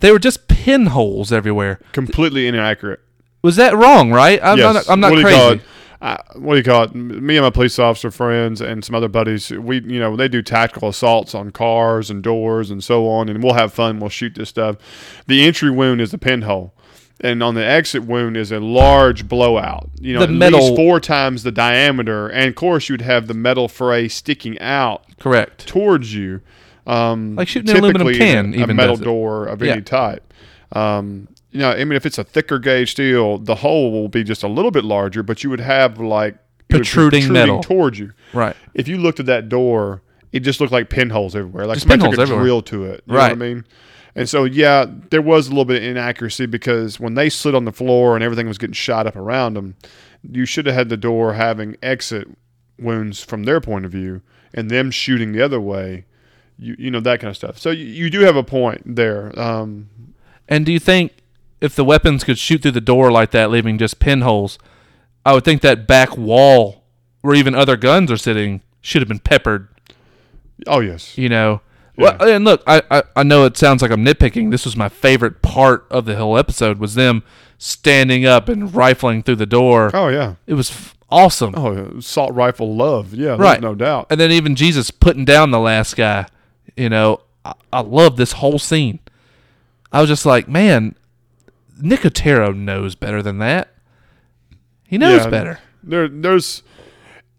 They 0.00 0.10
were 0.10 0.18
just 0.18 0.48
pinholes 0.48 1.32
everywhere. 1.32 1.78
Completely 1.92 2.46
inaccurate. 2.48 3.00
Was 3.44 3.56
that 3.56 3.76
wrong? 3.76 4.10
Right? 4.10 4.40
I'm 4.42 4.56
yes. 4.56 4.74
not. 4.74 4.90
I'm 4.90 5.00
not 5.00 5.10
what 5.12 5.16
Do 5.16 5.28
you 5.28 5.36
call 5.36 5.48
crazy. 5.50 5.64
Uh, 6.00 6.16
what 6.36 6.52
do 6.54 6.58
you 6.58 6.64
call 6.64 6.82
it? 6.84 6.94
Me 6.94 7.36
and 7.36 7.44
my 7.44 7.50
police 7.50 7.78
officer 7.78 8.10
friends 8.10 8.60
and 8.62 8.82
some 8.84 8.94
other 8.94 9.08
buddies, 9.08 9.50
we 9.50 9.80
you 9.82 10.00
know 10.00 10.16
they 10.16 10.28
do 10.28 10.40
tactical 10.40 10.88
assaults 10.88 11.34
on 11.34 11.50
cars 11.50 12.08
and 12.10 12.22
doors 12.22 12.70
and 12.70 12.82
so 12.82 13.06
on, 13.06 13.28
and 13.28 13.42
we'll 13.44 13.52
have 13.54 13.72
fun. 13.72 14.00
We'll 14.00 14.08
shoot 14.08 14.34
this 14.34 14.48
stuff. 14.48 14.76
The 15.26 15.44
entry 15.46 15.70
wound 15.70 16.00
is 16.00 16.14
a 16.14 16.18
pinhole, 16.18 16.72
and 17.20 17.42
on 17.42 17.54
the 17.54 17.64
exit 17.64 18.04
wound 18.04 18.36
is 18.38 18.50
a 18.50 18.60
large 18.60 19.28
blowout. 19.28 19.90
You 20.00 20.14
know, 20.14 20.20
The 20.20 20.24
at 20.24 20.30
metal- 20.32 20.60
least 20.60 20.76
four 20.76 20.98
times 21.00 21.42
the 21.42 21.52
diameter, 21.52 22.28
and 22.28 22.48
of 22.48 22.54
course 22.54 22.88
you'd 22.88 23.02
have 23.02 23.26
the 23.26 23.34
metal 23.34 23.68
fray 23.68 24.08
sticking 24.08 24.58
out 24.60 25.04
Correct. 25.20 25.66
towards 25.66 26.14
you. 26.14 26.40
Um, 26.86 27.36
Like 27.36 27.48
shooting 27.48 27.70
an 27.70 27.82
aluminum 27.82 28.12
can 28.14 28.54
a, 28.54 28.58
a 28.58 28.60
even 28.62 28.76
metal 28.76 28.96
door 28.96 29.46
of 29.46 29.62
Yeah. 29.62 29.72
any 29.72 29.82
type. 29.82 30.32
Um, 30.72 31.28
you 31.54 31.60
know, 31.60 31.70
I 31.70 31.84
mean, 31.84 31.92
if 31.96 32.04
it's 32.04 32.18
a 32.18 32.24
thicker 32.24 32.58
gauge 32.58 32.90
steel, 32.90 33.38
the 33.38 33.54
hole 33.54 33.90
will 33.92 34.08
be 34.08 34.22
just 34.24 34.42
a 34.42 34.48
little 34.48 34.70
bit 34.70 34.84
larger, 34.84 35.22
but 35.22 35.42
you 35.42 35.48
would 35.50 35.60
have 35.60 35.98
like 36.00 36.34
be 36.68 36.76
Protruding 36.78 37.32
metal. 37.32 37.62
towards 37.62 37.98
you. 37.98 38.12
Right. 38.32 38.56
If 38.74 38.88
you 38.88 38.98
looked 38.98 39.20
at 39.20 39.26
that 39.26 39.48
door, 39.48 40.02
it 40.32 40.40
just 40.40 40.60
looked 40.60 40.72
like 40.72 40.90
pinholes 40.90 41.36
everywhere, 41.36 41.66
like 41.66 41.76
Just 41.76 41.84
somebody 41.88 42.00
pinholes 42.00 42.14
took 42.16 42.20
a 42.20 42.22
everywhere. 42.22 42.44
drill 42.44 42.62
to 42.62 42.84
it. 42.86 43.04
You 43.06 43.14
Right. 43.14 43.28
know 43.28 43.34
what 43.38 43.44
I 43.46 43.54
mean? 43.54 43.64
And 44.16 44.28
so, 44.28 44.44
yeah, 44.44 44.86
there 45.10 45.22
was 45.22 45.46
a 45.46 45.50
little 45.50 45.64
bit 45.64 45.82
of 45.82 45.88
inaccuracy 45.88 46.46
because 46.46 46.98
when 47.00 47.14
they 47.14 47.28
slid 47.28 47.54
on 47.54 47.64
the 47.64 47.72
floor 47.72 48.14
and 48.14 48.22
everything 48.24 48.46
was 48.46 48.58
getting 48.58 48.74
shot 48.74 49.06
up 49.06 49.16
around 49.16 49.54
them, 49.54 49.74
you 50.28 50.44
should 50.46 50.66
have 50.66 50.74
had 50.74 50.88
the 50.88 50.96
door 50.96 51.34
having 51.34 51.76
exit 51.82 52.28
wounds 52.78 53.22
from 53.22 53.44
their 53.44 53.60
point 53.60 53.84
of 53.84 53.90
view 53.92 54.22
and 54.52 54.70
them 54.70 54.90
shooting 54.90 55.32
the 55.32 55.42
other 55.42 55.60
way. 55.60 56.04
You, 56.58 56.76
you 56.78 56.90
know 56.90 57.00
that 57.00 57.20
kind 57.20 57.28
of 57.30 57.36
stuff. 57.36 57.58
So 57.58 57.70
you, 57.70 57.84
you 57.86 58.10
do 58.10 58.20
have 58.20 58.36
a 58.36 58.44
point 58.44 58.82
there. 58.96 59.36
Um, 59.38 59.88
And 60.48 60.64
do 60.64 60.72
you 60.72 60.78
think 60.78 61.12
if 61.64 61.74
the 61.74 61.84
weapons 61.84 62.24
could 62.24 62.38
shoot 62.38 62.62
through 62.62 62.72
the 62.72 62.80
door 62.80 63.10
like 63.10 63.30
that, 63.32 63.50
leaving 63.50 63.78
just 63.78 63.98
pinholes, 63.98 64.58
I 65.24 65.32
would 65.32 65.44
think 65.44 65.62
that 65.62 65.86
back 65.86 66.16
wall 66.16 66.84
where 67.22 67.34
even 67.34 67.54
other 67.54 67.76
guns 67.76 68.10
are 68.12 68.16
sitting 68.18 68.60
should 68.80 69.00
have 69.02 69.08
been 69.08 69.18
peppered. 69.18 69.68
oh 70.66 70.80
yes, 70.80 71.16
You 71.18 71.28
know. 71.28 71.60
Yeah. 71.96 72.16
Well, 72.18 72.28
and 72.34 72.44
look, 72.44 72.60
I, 72.66 72.82
I 72.90 73.02
I 73.16 73.22
know 73.22 73.44
it 73.44 73.56
sounds 73.56 73.80
like 73.80 73.92
I'm 73.92 74.04
nitpicking. 74.04 74.50
This 74.50 74.64
was 74.64 74.76
my 74.76 74.88
favorite 74.88 75.42
part 75.42 75.86
of 75.90 76.04
the 76.06 76.16
whole 76.16 76.36
episode 76.36 76.78
was 76.78 76.96
them 76.96 77.22
standing 77.56 78.26
up 78.26 78.48
and 78.48 78.74
rifling 78.74 79.22
through 79.22 79.36
the 79.36 79.46
door. 79.46 79.90
oh 79.94 80.08
yeah, 80.08 80.34
It 80.48 80.54
was 80.54 80.70
f- 80.72 80.96
awesome. 81.08 81.54
oh 81.56 81.72
assault 81.98 82.34
rifle 82.34 82.74
love. 82.74 83.14
Yeah, 83.14 83.36
Right. 83.38 83.60
no 83.60 83.76
doubt. 83.76 84.08
And 84.10 84.18
then 84.20 84.32
even 84.32 84.56
Jesus 84.56 84.90
putting 84.90 85.24
down 85.24 85.52
the 85.52 85.60
last 85.60 85.94
guy. 85.96 86.26
You 86.76 86.88
know, 86.88 87.20
I, 87.44 87.52
I 87.72 87.80
love 87.82 88.16
this 88.16 88.32
whole 88.32 88.58
scene. 88.58 88.98
I 89.92 90.00
was 90.00 90.08
just 90.10 90.26
like, 90.26 90.48
man, 90.48 90.96
Nicotero 91.80 92.54
knows 92.56 92.94
better 92.94 93.22
than 93.22 93.38
that. 93.38 93.68
He 94.84 94.98
knows 94.98 95.24
Yeah, 95.24 95.30
better. 95.30 95.58
There, 95.82 96.08
there's. 96.08 96.62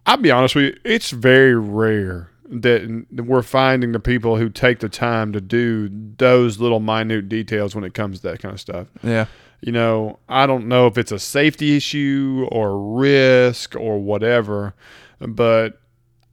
I'll 0.06 0.18
be 0.18 0.32
honest 0.32 0.56
with 0.56 0.66
you. 0.66 0.80
It's 0.84 1.12
very 1.12 1.56
rare 1.56 2.30
that 2.48 3.06
we're 3.12 3.42
finding 3.42 3.92
the 3.92 4.00
people 4.00 4.38
who 4.38 4.50
take 4.50 4.80
the 4.80 4.90
time 4.90 5.34
to 5.34 5.42
do 5.42 5.90
those 6.18 6.60
little 6.60 6.80
minute 6.80 7.28
details 7.28 7.74
when 7.74 7.84
it 7.84 7.94
comes 7.96 8.20
to 8.20 8.28
that 8.30 8.40
kind 8.40 8.54
of 8.54 8.60
stuff. 8.62 8.88
Yeah. 9.02 9.26
You 9.62 9.72
know, 9.72 10.20
I 10.30 10.46
don't 10.46 10.68
know 10.68 10.86
if 10.86 10.98
it's 10.98 11.12
a 11.12 11.18
safety 11.18 11.76
issue 11.76 12.48
or 12.52 12.78
risk 12.96 13.76
or 13.76 13.98
whatever, 14.00 14.76
but 15.20 15.80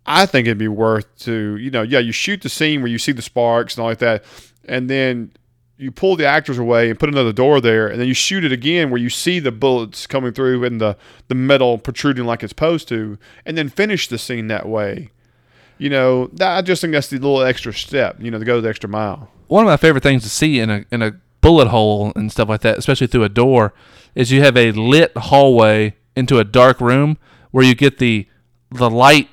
I 0.05 0.27
think 0.27 0.47
it'd 0.47 0.59
be 0.59 0.69
worth 0.69 1.07
to, 1.21 1.57
you 1.57 1.71
know, 1.71 1.81
yeah, 1.83 2.01
you 2.01 2.13
shoot 2.13 2.43
the 2.43 2.51
scene 2.51 2.83
where 2.83 2.91
you 2.91 2.99
see 2.99 3.13
the 3.13 3.23
sparks 3.23 3.77
and 3.77 3.83
all 3.83 3.89
like 3.89 3.99
that, 3.99 4.25
and 4.67 4.91
then 4.91 5.33
you 5.83 5.91
pull 5.91 6.15
the 6.17 6.25
actors 6.27 6.59
away 6.59 6.89
and 6.91 6.99
put 6.99 7.09
another 7.09 7.33
door 7.33 7.61
there, 7.61 7.89
and 7.89 8.01
then 8.01 8.07
you 8.09 8.15
shoot 8.15 8.45
it 8.45 8.53
again 8.53 8.91
where 8.91 9.01
you 9.01 9.11
see 9.11 9.39
the 9.41 9.51
bullets 9.53 10.07
coming 10.07 10.33
through 10.33 10.65
and 10.65 10.81
the, 10.81 10.97
the 11.29 11.35
metal 11.35 11.77
protruding 11.79 12.25
like 12.25 12.43
it's 12.43 12.51
supposed 12.53 12.87
to, 12.89 13.19
and 13.45 13.59
then 13.59 13.69
finish 13.69 14.07
the 14.09 14.17
scene 14.19 14.47
that 14.49 14.69
way. 14.69 15.11
You 15.79 15.91
know, 15.91 16.29
that, 16.35 16.57
I 16.59 16.63
just 16.63 16.81
think 16.81 16.93
that's 16.93 17.09
the 17.09 17.17
little 17.19 17.43
extra 17.43 17.73
step, 17.75 18.17
you 18.21 18.31
know, 18.31 18.39
to 18.39 18.45
go 18.45 18.61
the 18.61 18.69
extra 18.69 18.89
mile. 18.89 19.31
One 19.49 19.65
of 19.65 19.69
my 19.69 19.77
favorite 19.77 20.03
things 20.03 20.23
to 20.23 20.29
see 20.29 20.61
in 20.61 20.71
a 20.71 20.85
in 20.93 21.03
a 21.03 21.13
bullet 21.41 21.69
hole 21.69 22.13
and 22.15 22.31
stuff 22.31 22.49
like 22.49 22.61
that, 22.61 22.79
especially 22.79 23.09
through 23.09 23.25
a 23.25 23.29
door, 23.29 23.75
is 24.15 24.31
you 24.31 24.41
have 24.43 24.57
a 24.57 24.71
lit 24.73 25.11
hallway 25.17 25.97
into 26.15 26.39
a 26.39 26.45
dark 26.45 26.81
room 26.81 27.19
where 27.51 27.65
you 27.65 27.75
get 27.75 27.99
the 27.99 28.29
the 28.71 28.89
light, 28.89 29.29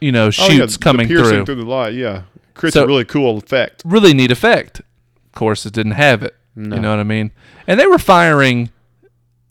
you 0.00 0.10
know, 0.10 0.26
Oh, 0.26 0.30
shoots 0.30 0.54
yeah, 0.58 0.66
the 0.66 0.78
coming 0.78 1.06
piercing 1.06 1.30
through. 1.30 1.44
through 1.46 1.54
the 1.62 1.64
light, 1.70 1.94
yeah. 1.94 2.22
Creates 2.54 2.74
So- 2.74 2.82
a 2.82 2.86
really 2.88 3.04
cool 3.04 3.38
effect. 3.38 3.82
Really 3.84 4.12
neat 4.12 4.32
effect. 4.32 4.82
Of 5.28 5.32
course, 5.32 5.66
it 5.66 5.72
didn't 5.72 5.92
have 5.92 6.22
it. 6.22 6.34
No. 6.56 6.76
You 6.76 6.82
know 6.82 6.90
what 6.90 6.98
I 6.98 7.04
mean? 7.04 7.30
And 7.66 7.78
they 7.78 7.86
were 7.86 7.98
firing 7.98 8.70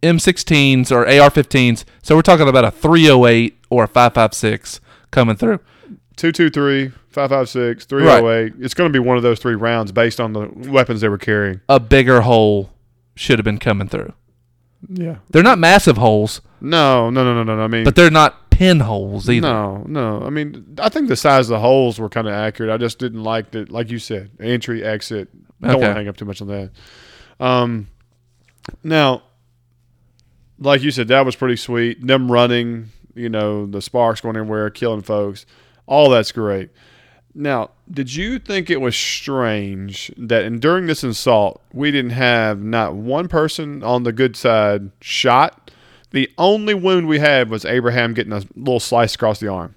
M16s 0.04 0.92
or 0.92 1.06
AR-15s, 1.06 1.86
so 2.04 2.16
we're 2.16 2.22
talking 2.22 2.48
about 2.48 2.66
a 2.66 2.72
308 2.72 3.58
or 3.70 3.86
a 3.86 3.88
556 3.88 4.82
coming 5.12 5.36
through. 5.36 5.60
223, 6.18 6.90
556, 7.10 7.86
308. 7.86 8.54
It's 8.60 8.74
going 8.74 8.92
to 8.92 8.94
be 8.94 9.00
one 9.04 9.18
of 9.18 9.24
those 9.24 9.40
three 9.40 9.56
rounds 9.56 9.92
based 9.92 10.20
on 10.20 10.34
the 10.34 10.50
weapons 10.70 11.02
they 11.02 11.10
were 11.10 11.18
carrying. 11.18 11.62
A 11.70 11.80
bigger 11.80 12.22
hole 12.22 12.72
should 13.16 13.40
have 13.40 13.46
been 13.46 13.60
coming 13.60 13.88
through. 13.88 14.14
Yeah. 14.90 15.18
They're 15.32 15.44
not 15.44 15.60
massive 15.60 15.98
holes, 15.98 16.42
No, 16.62 17.10
no, 17.10 17.24
no, 17.24 17.34
no, 17.34 17.44
no. 17.44 17.56
no. 17.56 17.62
I 17.64 17.68
mean, 17.68 17.84
but 17.84 17.96
they're 17.96 18.12
not 18.12 18.50
pinholes 18.52 19.30
either. 19.30 19.48
no, 19.48 19.84
no. 19.88 20.22
I 20.24 20.30
mean, 20.30 20.76
I 20.80 20.90
think 20.90 21.08
the 21.10 21.16
size 21.16 21.46
of 21.50 21.56
the 21.56 21.60
holes 21.60 22.00
were 22.00 22.10
kind 22.10 22.28
of 22.28 22.34
accurate. 22.34 22.72
I 22.72 22.78
just 22.78 23.00
didn't 23.00 23.24
like 23.24 23.52
that, 23.52 23.72
like 23.72 23.90
you 23.92 24.00
said, 24.00 24.32
entry, 24.40 24.84
exit. 24.84 25.30
Don't 25.62 25.72
want 25.72 25.78
Okay. 25.84 25.88
to 25.88 25.94
hang 25.94 26.08
up 26.08 26.18
too 26.18 26.26
much 26.26 26.42
on 26.42 26.48
that. 26.48 26.72
Um, 27.40 27.88
now, 28.84 29.24
like 30.60 30.82
you 30.82 30.92
said, 30.92 31.08
that 31.10 31.26
was 31.26 31.36
pretty 31.36 31.56
sweet. 31.56 32.06
Them 32.06 32.32
running, 32.32 32.90
you 33.16 33.30
know, 33.30 33.66
the 33.66 33.82
sparks 33.82 34.22
going 34.22 34.36
everywhere, 34.38 34.70
killing 34.70 35.02
folks. 35.02 35.46
All 35.86 36.10
that's 36.10 36.32
great. 36.32 36.70
Now, 37.40 37.70
did 37.90 38.16
you 38.16 38.40
think 38.40 38.72
it 38.72 38.82
was 38.82 38.96
strange 38.96 40.12
that 40.18 40.44
in, 40.44 40.60
during 40.60 40.88
this 40.88 41.04
assault, 41.04 41.62
we 41.72 41.92
didn't 41.92 42.12
have 42.12 42.60
not 42.60 42.96
one 42.96 43.28
person 43.28 43.84
on 43.84 44.02
the 44.02 44.12
good 44.12 44.36
side 44.36 44.90
shot? 45.02 45.70
The 46.10 46.32
only 46.40 46.74
wound 46.74 47.08
we 47.08 47.20
had 47.20 47.52
was 47.52 47.64
Abraham 47.64 48.16
getting 48.16 48.34
a 48.34 48.42
little 48.56 48.80
slice 48.80 49.14
across 49.14 49.40
the 49.40 49.50
arm. 49.50 49.76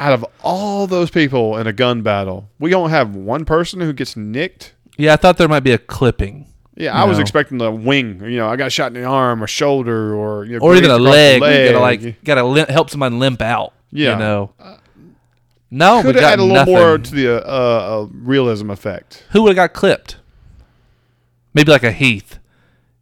Out 0.00 0.12
of 0.12 0.26
all 0.42 0.88
those 0.88 1.08
people 1.08 1.56
in 1.56 1.68
a 1.68 1.72
gun 1.72 2.02
battle, 2.02 2.50
we 2.58 2.70
don't 2.70 2.90
have 2.90 3.14
one 3.14 3.44
person 3.44 3.80
who 3.80 3.92
gets 3.92 4.16
nicked. 4.16 4.74
Yeah, 4.98 5.12
I 5.12 5.16
thought 5.16 5.38
there 5.38 5.48
might 5.48 5.60
be 5.60 5.72
a 5.72 5.78
clipping. 5.78 6.48
Yeah, 6.74 7.00
I 7.00 7.04
was 7.04 7.18
expecting 7.18 7.60
a 7.60 7.70
wing. 7.70 8.24
You 8.24 8.38
know, 8.38 8.48
I 8.48 8.56
got 8.56 8.72
shot 8.72 8.88
in 8.88 8.94
the 8.94 9.04
arm 9.04 9.44
or 9.44 9.46
shoulder 9.46 10.14
or 10.14 10.46
you 10.46 10.58
know, 10.58 10.64
or 10.64 10.74
even 10.74 10.90
a 10.90 10.94
the 10.94 10.98
leg. 10.98 11.42
You 11.42 11.72
gotta 11.72 11.78
like 11.78 12.24
gotta 12.24 12.42
lim- 12.42 12.68
help 12.68 12.90
somebody 12.90 13.14
limp 13.14 13.40
out. 13.42 13.74
Yeah. 13.92 14.12
you 14.12 14.18
know. 14.18 14.52
No, 15.70 15.98
we 15.98 16.02
Could 16.02 16.14
have 16.16 16.22
got 16.22 16.30
had 16.30 16.38
a 16.40 16.42
little 16.42 16.56
nothing. 16.56 16.74
more 16.74 16.98
to 16.98 17.14
the 17.14 17.36
uh, 17.46 17.48
uh, 18.02 18.06
realism 18.12 18.70
effect. 18.70 19.24
Who 19.30 19.42
would 19.42 19.50
have 19.56 19.70
got 19.70 19.72
clipped? 19.78 20.16
Maybe 21.54 21.70
like 21.70 21.84
a 21.84 21.92
Heath. 21.92 22.38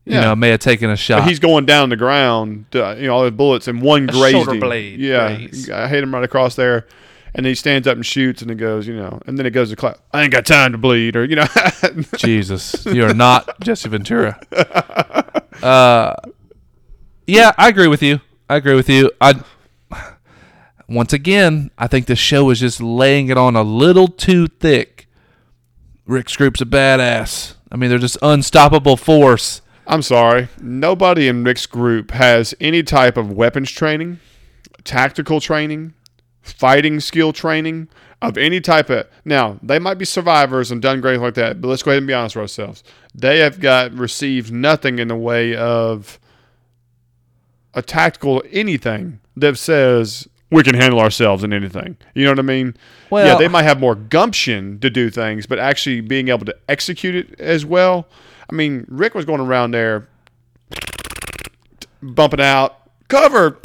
You 0.05 0.15
Yeah. 0.15 0.21
know, 0.23 0.37
may 0.37 0.49
have 0.51 0.61
taken 0.61 0.89
a 0.91 0.97
shot. 0.97 1.21
But 1.21 1.29
he's 1.29 1.39
going 1.39 1.67
down 1.67 1.89
the 1.91 1.97
ground, 1.97 2.65
uh, 2.75 2.95
you 2.99 3.07
know, 3.09 3.15
all 3.15 3.25
the 3.25 3.31
bullets, 3.31 3.69
and 3.69 3.81
one 3.83 4.05
A 4.09 4.13
grazed 4.13 4.33
shoulder 4.33 4.53
him. 4.55 4.61
blade 4.61 5.01
Yeah, 5.01 5.35
graze. 5.37 5.71
I 5.71 5.87
hit 5.89 6.03
him 6.03 6.15
right 6.15 6.25
across 6.25 6.55
there, 6.57 6.87
and 7.35 7.45
he 7.45 7.55
stands 7.55 7.87
up 7.87 7.97
and 7.97 8.05
shoots, 8.07 8.41
and 8.43 8.51
it 8.51 8.55
goes, 8.57 8.87
you 8.87 8.97
know, 8.97 9.21
and 9.27 9.39
then 9.39 9.45
it 9.47 9.51
goes 9.51 9.69
to 9.71 9.77
clap. 9.77 9.99
I 10.13 10.23
ain't 10.23 10.33
got 10.33 10.47
time 10.47 10.73
to 10.73 10.79
bleed, 10.79 11.15
or 11.17 11.25
you 11.25 11.37
know, 11.37 11.47
Jesus, 12.17 12.85
you 12.87 13.05
are 13.05 13.13
not 13.15 13.61
Jesse 13.61 13.89
Ventura. 13.89 14.39
Uh, 15.63 16.15
yeah, 17.27 17.53
I 17.59 17.69
agree 17.69 17.89
with 17.89 18.03
you. 18.03 18.21
I 18.49 18.57
agree 18.57 18.75
with 18.75 18.89
you. 18.89 19.11
I 19.21 19.35
once 20.89 21.13
again, 21.13 21.71
I 21.77 21.87
think 21.87 22.07
the 22.07 22.17
show 22.17 22.51
is 22.51 22.61
just 22.61 22.81
laying 22.81 23.29
it 23.29 23.37
on 23.37 23.55
a 23.57 23.63
little 23.63 24.09
too 24.09 24.47
thick. 24.47 25.07
Rick's 26.07 26.37
group's 26.37 26.63
a 26.63 26.67
badass. 26.67 27.55
I 27.71 27.77
mean, 27.77 27.91
they're 27.91 27.99
just 27.99 28.17
unstoppable 28.23 28.97
force. 28.97 29.61
I'm 29.87 30.03
sorry, 30.03 30.49
nobody 30.61 31.29
in 31.29 31.45
Rick's 31.45 31.67
group 31.67 32.11
has 32.11 32.55
any 32.61 32.83
type 32.83 33.17
of 33.17 33.33
weapons 33.33 33.71
training, 33.71 34.21
tactical 34.85 35.41
training, 35.41 35.95
fighting 36.43 37.01
skill 37.01 37.33
training 37.33 37.89
of 38.21 38.37
any 38.37 38.61
type 38.61 38.91
of. 38.91 39.07
Now 39.25 39.59
they 39.63 39.79
might 39.79 39.99
be 39.99 40.05
survivors 40.05 40.71
and 40.71 40.83
done 40.83 41.01
great 41.01 41.21
like 41.21 41.35
that, 41.35 41.61
but 41.61 41.69
let's 41.69 41.83
go 41.83 41.91
ahead 41.91 41.99
and 41.99 42.07
be 42.07 42.15
honest 42.15 42.37
with 42.37 42.43
ourselves. 42.43 42.83
They 43.15 43.39
have 43.39 43.61
got 43.61 43.93
received 43.93 44.53
nothing 44.53 44.99
in 44.99 45.09
the 45.09 45.17
way 45.17 45.57
of 45.57 46.19
a 47.75 47.83
tactical 47.83 48.43
anything 48.51 49.21
that 49.37 49.57
says 49.57 50.29
we 50.51 50.63
can 50.63 50.75
handle 50.75 51.01
ourselves 51.01 51.45
in 51.45 51.53
anything. 51.53 51.97
You 52.15 52.25
know 52.25 52.31
what 52.33 52.39
I 52.39 52.43
mean? 52.43 52.75
yeah, 53.27 53.37
they 53.39 53.49
might 53.49 53.65
have 53.65 53.81
more 53.81 53.95
gumption 53.95 54.79
to 54.81 54.91
do 54.91 55.11
things, 55.11 55.47
but 55.47 55.59
actually 55.59 56.01
being 56.01 56.29
able 56.29 56.47
to 56.47 56.57
execute 56.69 57.15
it 57.15 57.39
as 57.41 57.67
well. 57.67 58.07
I 58.51 58.55
mean, 58.55 58.87
Rick 58.89 59.15
was 59.15 59.25
going 59.25 59.41
around 59.41 59.73
there 59.73 60.09
bumping 62.03 62.41
out 62.41 62.77
cover. 63.09 63.59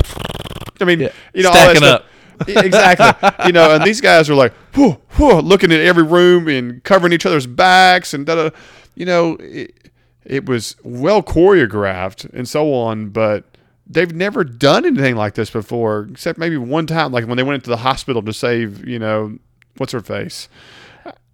I 0.81 0.85
mean, 0.85 0.99
Yeah, 1.01 1.11
you 1.33 1.43
know, 1.43 1.51
stacking 1.51 1.83
all 1.83 1.89
that 1.89 2.05
stuff. 2.47 2.65
Exactly. 2.65 3.29
you 3.45 3.51
know, 3.53 3.75
and 3.75 3.83
these 3.83 4.01
guys 4.01 4.29
are 4.29 4.35
like, 4.35 4.53
whew, 4.73 4.99
whew, 5.11 5.39
looking 5.39 5.71
at 5.71 5.79
every 5.79 6.03
room 6.03 6.47
and 6.47 6.83
covering 6.83 7.13
each 7.13 7.25
other's 7.25 7.47
backs 7.47 8.13
and 8.13 8.25
da 8.25 8.35
da. 8.35 8.49
You 8.95 9.05
know, 9.05 9.37
it, 9.39 9.73
it 10.25 10.45
was 10.47 10.75
well 10.83 11.21
choreographed 11.21 12.31
and 12.33 12.47
so 12.47 12.73
on, 12.73 13.09
but 13.09 13.45
they've 13.87 14.13
never 14.13 14.43
done 14.43 14.85
anything 14.85 15.15
like 15.15 15.35
this 15.35 15.49
before, 15.49 16.07
except 16.11 16.37
maybe 16.39 16.57
one 16.57 16.87
time, 16.87 17.11
like 17.11 17.27
when 17.27 17.37
they 17.37 17.43
went 17.43 17.55
into 17.55 17.69
the 17.69 17.77
hospital 17.77 18.21
to 18.23 18.33
save, 18.33 18.87
you 18.87 18.99
know, 18.99 19.37
what's 19.77 19.91
her 19.93 20.01
face. 20.01 20.47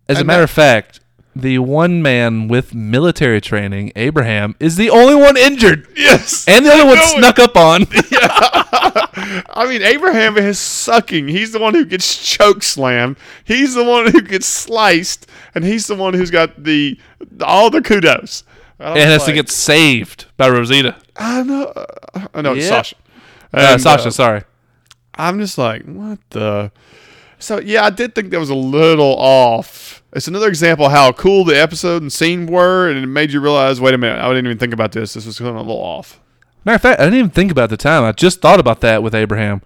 As 0.08 0.18
a 0.18 0.20
And 0.20 0.28
matter 0.28 0.44
of 0.44 0.50
fact, 0.50 1.00
the 1.36 1.60
one 1.60 2.02
man 2.02 2.48
with 2.48 2.74
military 2.74 3.40
training, 3.40 3.92
Abraham, 3.96 4.56
is 4.60 4.76
the 4.76 4.90
only 4.90 5.16
one 5.16 5.38
injured. 5.38 5.88
Yes. 5.96 6.46
And 6.48 6.66
the 6.66 6.72
other 6.72 6.86
one 6.86 6.98
snuck 6.98 7.40
up 7.40 7.56
on. 7.56 7.86
I 7.92 9.66
mean, 9.68 9.82
Abraham 9.82 10.38
is 10.38 10.58
sucking. 10.60 11.28
He's 11.28 11.52
the 11.52 11.60
one 11.60 11.74
who 11.74 11.86
gets 11.86 12.18
choke 12.18 12.64
slammed. 12.64 13.18
He's 13.44 13.76
the 13.76 13.84
one 13.84 14.12
who 14.12 14.22
gets 14.22 14.48
sliced, 14.48 15.28
and 15.54 15.64
he's 15.64 15.88
the 15.88 15.96
one 15.96 16.14
who's 16.14 16.32
got 16.32 16.64
the 16.64 17.00
all 17.42 17.70
the 17.70 17.82
kudos. 17.82 18.44
And 18.80 18.98
has 18.98 19.26
to 19.26 19.34
get 19.34 19.50
saved 19.50 20.26
by 20.38 20.50
Rosita. 20.50 20.96
I 21.20 21.44
know. 21.44 21.74
I 22.34 22.42
know. 22.42 22.54
It's 22.54 22.66
Yeah. 22.66 22.70
Sasha. 22.70 22.96
Uh, 23.54 23.58
And, 23.74 23.82
Sasha, 23.82 24.08
uh, 24.08 24.12
sorry. 24.12 24.42
I'm 25.16 25.40
just 25.40 25.58
like, 25.58 25.84
what 25.84 26.20
the? 26.30 26.72
So 27.38 27.60
yeah, 27.60 27.84
I 27.84 27.90
did 27.90 28.16
think 28.16 28.32
that 28.32 28.40
was 28.40 28.50
a 28.50 28.56
little 28.56 29.16
off. 29.18 30.02
It's 30.14 30.28
another 30.28 30.48
example 30.48 30.86
of 30.88 30.92
how 30.92 31.12
cool 31.12 31.44
the 31.46 31.60
episode 31.60 32.02
and 32.02 32.12
scene 32.12 32.48
were, 32.48 32.90
and 32.90 32.98
it 32.98 33.08
made 33.08 33.32
you 33.32 33.40
realize, 33.42 33.80
wait 33.80 33.94
a 33.94 33.98
minute, 33.98 34.20
I 34.20 34.28
didn't 34.30 34.46
even 34.48 34.58
think 34.58 34.74
about 34.74 34.92
this. 34.94 35.14
This 35.14 35.26
was 35.26 35.38
kind 35.38 35.52
of 35.52 35.56
a 35.58 35.60
little 35.60 35.82
off. 35.82 36.20
Matter 36.66 36.76
of 36.76 36.82
fact, 36.82 37.00
I 37.00 37.04
didn't 37.06 37.20
even 37.20 37.30
think 37.30 37.52
about 37.52 37.70
the 37.70 37.78
time. 37.78 38.04
I 38.04 38.12
just 38.12 38.42
thought 38.42 38.60
about 38.60 38.82
that 38.82 39.04
with 39.04 39.14
Abraham. 39.14 39.62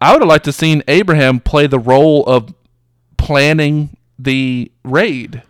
I 0.00 0.12
would 0.12 0.22
have 0.22 0.28
liked 0.28 0.44
to 0.46 0.52
seen 0.52 0.82
Abraham 0.88 1.40
play 1.40 1.66
the 1.66 1.78
role 1.78 2.24
of 2.26 2.54
planning 3.16 3.96
the 4.18 4.70
raid. 4.84 5.42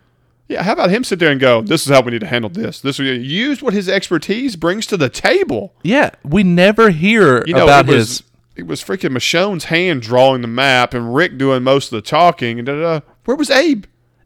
Yeah, 0.51 0.65
how 0.65 0.73
about 0.73 0.91
him 0.91 1.05
sit 1.05 1.21
there 1.21 1.31
and 1.31 1.41
go, 1.41 1.63
this 1.63 1.87
is 1.87 1.93
how 1.93 2.03
we 2.03 2.11
need 2.11 2.23
to 2.23 2.27
handle 2.27 2.51
this. 2.51 2.81
This 2.81 2.99
use 2.99 3.63
what 3.63 3.73
his 3.73 3.89
expertise 3.89 4.57
brings 4.57 4.85
to 4.87 4.97
the 4.97 5.09
table. 5.09 5.75
Yeah, 5.85 6.11
we 6.25 6.43
never 6.43 6.91
hear 6.91 7.45
You 7.47 7.55
know, 7.55 7.63
about 7.63 7.89
it 7.89 7.93
was, 7.95 8.09
his. 8.19 8.23
It 8.57 8.67
was 8.67 8.83
freaking 8.83 9.13
Michonne's 9.13 9.67
hand 9.67 10.03
drawing 10.03 10.43
the 10.43 10.49
map 10.49 10.93
and 10.93 11.15
Rick 11.15 11.39
doing 11.39 11.63
most 11.63 11.93
of 11.93 12.03
the 12.03 12.03
talking. 12.03 12.59
And 12.59 12.67
da, 12.67 12.75
da, 12.75 12.99
da. 12.99 13.07
Where 13.27 13.37
was 13.37 13.49
Abe? 13.49 13.85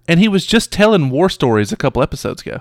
And 0.08 0.18
he 0.18 0.26
was 0.28 0.46
just 0.46 0.72
telling 0.72 1.10
war 1.10 1.28
stories 1.28 1.72
a 1.72 1.76
couple 1.76 2.02
episodes 2.02 2.40
ago. 2.40 2.60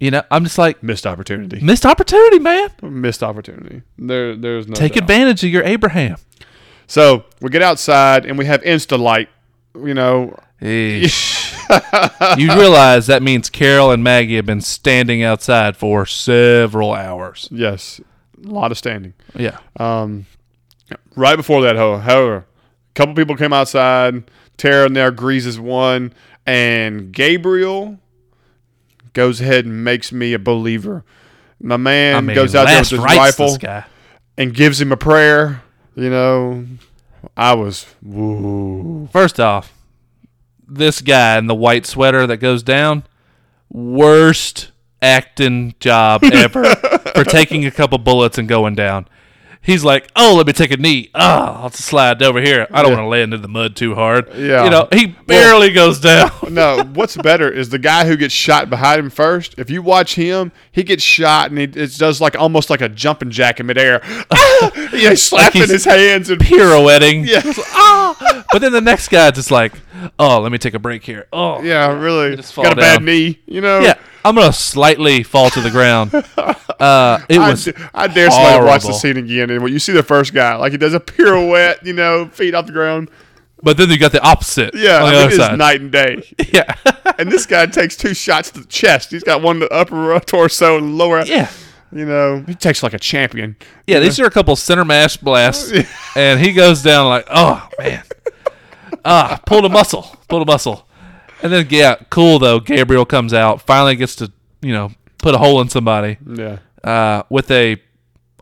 You 0.00 0.10
know, 0.10 0.22
I'm 0.28 0.42
just 0.42 0.58
like, 0.58 0.82
Missed 0.82 1.06
opportunity. 1.06 1.60
missed 1.60 1.86
opportunity, 1.86 2.40
man. 2.40 2.70
Missed 2.82 3.22
opportunity. 3.22 3.82
There, 3.96 4.34
there's 4.34 4.66
no 4.66 4.74
Take 4.74 4.94
doubt. 4.94 5.02
advantage 5.04 5.44
of 5.44 5.50
your 5.50 5.62
Abraham. 5.62 6.16
So 6.88 7.26
we 7.40 7.50
get 7.50 7.62
outside 7.62 8.26
and 8.26 8.36
we 8.36 8.46
have 8.46 8.60
Insta 8.62 8.98
light. 8.98 9.28
You 9.76 9.94
know. 9.94 10.36
you 12.36 12.48
realize 12.54 13.06
that 13.06 13.22
means 13.22 13.50
Carol 13.50 13.90
and 13.90 14.02
Maggie 14.02 14.36
have 14.36 14.46
been 14.46 14.60
standing 14.60 15.22
outside 15.22 15.76
for 15.76 16.06
several 16.06 16.92
hours. 16.92 17.48
yes, 17.50 18.00
a 18.44 18.48
lot 18.48 18.70
of 18.70 18.78
standing. 18.78 19.14
Yeah. 19.34 19.58
Um, 19.76 20.26
right 21.16 21.36
before 21.36 21.62
that, 21.62 21.76
however, 21.76 22.36
a 22.36 22.94
couple 22.94 23.14
people 23.14 23.36
came 23.36 23.52
outside. 23.52 24.30
Tara 24.56 24.86
and 24.86 24.96
there 24.96 25.10
greases 25.10 25.58
one, 25.58 26.12
and 26.46 27.12
Gabriel 27.12 27.98
goes 29.12 29.40
ahead 29.40 29.64
and 29.64 29.84
makes 29.84 30.12
me 30.12 30.32
a 30.32 30.38
believer. 30.38 31.04
My 31.60 31.76
man 31.76 32.16
I 32.16 32.20
mean, 32.20 32.34
goes 32.34 32.54
out 32.54 32.66
there 32.66 32.80
with 32.80 32.90
his 32.90 33.00
rifle 33.00 33.56
and 34.36 34.54
gives 34.54 34.80
him 34.80 34.92
a 34.92 34.96
prayer. 34.96 35.62
You 35.94 36.10
know, 36.10 36.66
I 37.36 37.54
was 37.54 37.86
woo. 38.02 39.08
First 39.12 39.40
off, 39.40 39.72
this 40.68 41.00
guy 41.00 41.38
in 41.38 41.46
the 41.46 41.54
white 41.54 41.86
sweater 41.86 42.26
that 42.26 42.36
goes 42.36 42.62
down, 42.62 43.04
worst 43.70 44.70
acting 45.00 45.74
job 45.80 46.22
ever 46.32 46.64
for 47.14 47.24
taking 47.24 47.64
a 47.64 47.70
couple 47.70 47.98
bullets 47.98 48.38
and 48.38 48.48
going 48.48 48.74
down. 48.74 49.08
He's 49.68 49.84
like, 49.84 50.08
"Oh, 50.16 50.34
let 50.34 50.46
me 50.46 50.54
take 50.54 50.70
a 50.70 50.78
knee. 50.78 51.10
Ah, 51.14 51.62
I'll 51.62 51.70
slide 51.70 52.22
over 52.22 52.40
here. 52.40 52.66
I 52.72 52.82
don't 52.82 52.92
want 52.92 53.02
to 53.02 53.06
land 53.06 53.34
in 53.34 53.42
the 53.42 53.48
mud 53.48 53.76
too 53.76 53.94
hard." 53.94 54.28
Yeah. 54.34 54.64
you 54.64 54.70
know, 54.70 54.88
he 54.90 55.06
barely 55.08 55.70
goes 55.70 56.00
down. 56.00 56.30
no, 56.50 56.82
what's 56.94 57.16
better 57.18 57.50
is 57.50 57.68
the 57.68 57.78
guy 57.78 58.06
who 58.06 58.16
gets 58.16 58.32
shot 58.32 58.70
behind 58.70 58.98
him 58.98 59.10
first. 59.10 59.54
If 59.58 59.68
you 59.68 59.82
watch 59.82 60.14
him, 60.14 60.52
he 60.72 60.82
gets 60.84 61.02
shot 61.02 61.50
and 61.50 61.58
he 61.58 61.66
does 61.66 62.18
like 62.20 62.34
almost 62.34 62.70
like 62.70 62.80
a 62.80 62.88
jumping 62.88 63.30
jack 63.30 63.60
in 63.60 63.66
midair. 63.66 64.00
Ah! 64.30 64.72
yeah, 64.92 65.10
he's 65.10 65.22
slapping 65.30 65.60
he's 65.60 65.70
his 65.70 65.84
hands 65.84 66.30
and 66.30 66.40
Pirouetting. 66.40 67.26
yeah. 67.26 67.42
Ah, 67.72 68.44
but 68.50 68.60
then 68.60 68.72
the 68.72 68.80
next 68.80 69.08
guy 69.08 69.30
just 69.30 69.50
like, 69.50 69.72
oh, 70.18 70.40
let 70.40 70.50
me 70.50 70.56
take 70.58 70.74
a 70.74 70.78
break 70.78 71.04
here. 71.04 71.26
Oh, 71.32 71.60
Yeah, 71.62 71.92
really. 71.92 72.36
Got 72.36 72.72
a 72.72 72.76
bad 72.76 73.02
knee, 73.02 73.38
you 73.46 73.60
know? 73.60 73.80
yeah. 73.80 73.94
I'm 74.28 74.34
gonna 74.34 74.52
slightly 74.52 75.22
fall 75.22 75.50
to 75.50 75.60
the 75.60 75.70
ground. 75.70 76.12
Uh, 76.78 77.18
it 77.28 77.40
I, 77.40 77.50
was 77.50 77.64
d- 77.64 77.72
I 77.92 78.06
dare 78.06 78.30
somebody 78.30 78.60
to 78.60 78.64
watch 78.64 78.84
the 78.84 78.92
scene 78.92 79.16
again, 79.16 79.50
and 79.50 79.64
when 79.64 79.72
you 79.72 79.80
see 79.80 79.90
the 79.90 80.04
first 80.04 80.32
guy, 80.32 80.54
like 80.54 80.70
he 80.70 80.78
does 80.78 80.94
a 80.94 81.00
pirouette, 81.00 81.84
you 81.84 81.92
know, 81.92 82.28
feet 82.28 82.54
off 82.54 82.66
the 82.66 82.72
ground. 82.72 83.10
But 83.60 83.76
then 83.76 83.90
you 83.90 83.98
got 83.98 84.12
the 84.12 84.22
opposite. 84.22 84.76
Yeah, 84.76 85.02
on 85.02 85.08
I 85.08 85.10
mean, 85.18 85.26
it's 85.26 85.36
side. 85.38 85.58
night 85.58 85.80
and 85.80 85.90
day. 85.90 86.22
Yeah, 86.52 86.72
and 87.18 87.32
this 87.32 87.46
guy 87.46 87.66
takes 87.66 87.96
two 87.96 88.14
shots 88.14 88.52
to 88.52 88.60
the 88.60 88.66
chest. 88.66 89.10
He's 89.10 89.24
got 89.24 89.42
one 89.42 89.58
to 89.58 89.66
the 89.66 89.72
upper 89.74 90.20
torso 90.24 90.78
and 90.78 90.96
lower. 90.96 91.24
yeah, 91.24 91.50
You 91.90 92.04
know, 92.04 92.44
he 92.46 92.54
takes 92.54 92.84
like 92.84 92.94
a 92.94 92.98
champion. 93.00 93.56
yeah. 93.88 93.98
These 93.98 94.20
are 94.20 94.26
a 94.26 94.30
couple 94.30 94.54
center 94.54 94.84
mash 94.84 95.16
blasts, 95.16 95.72
and 96.14 96.38
he 96.38 96.52
goes 96.52 96.80
down 96.84 97.08
like, 97.08 97.26
oh 97.28 97.68
man, 97.80 98.04
ah, 99.04 99.40
pulled 99.46 99.64
a 99.64 99.68
muscle, 99.68 100.16
pulled 100.28 100.42
a 100.42 100.46
muscle, 100.46 100.86
and 101.42 101.52
then 101.52 101.66
yeah, 101.70 101.96
cool 102.10 102.38
though. 102.38 102.60
Gabriel 102.60 103.04
comes 103.04 103.32
out, 103.34 103.62
finally 103.62 103.96
gets 103.96 104.16
to 104.16 104.32
you 104.60 104.72
know 104.72 104.90
put 105.18 105.34
a 105.34 105.38
hole 105.38 105.60
in 105.60 105.68
somebody 105.68 106.18
Yeah. 106.26 106.58
uh, 106.84 107.22
with 107.28 107.50
a, 107.50 107.76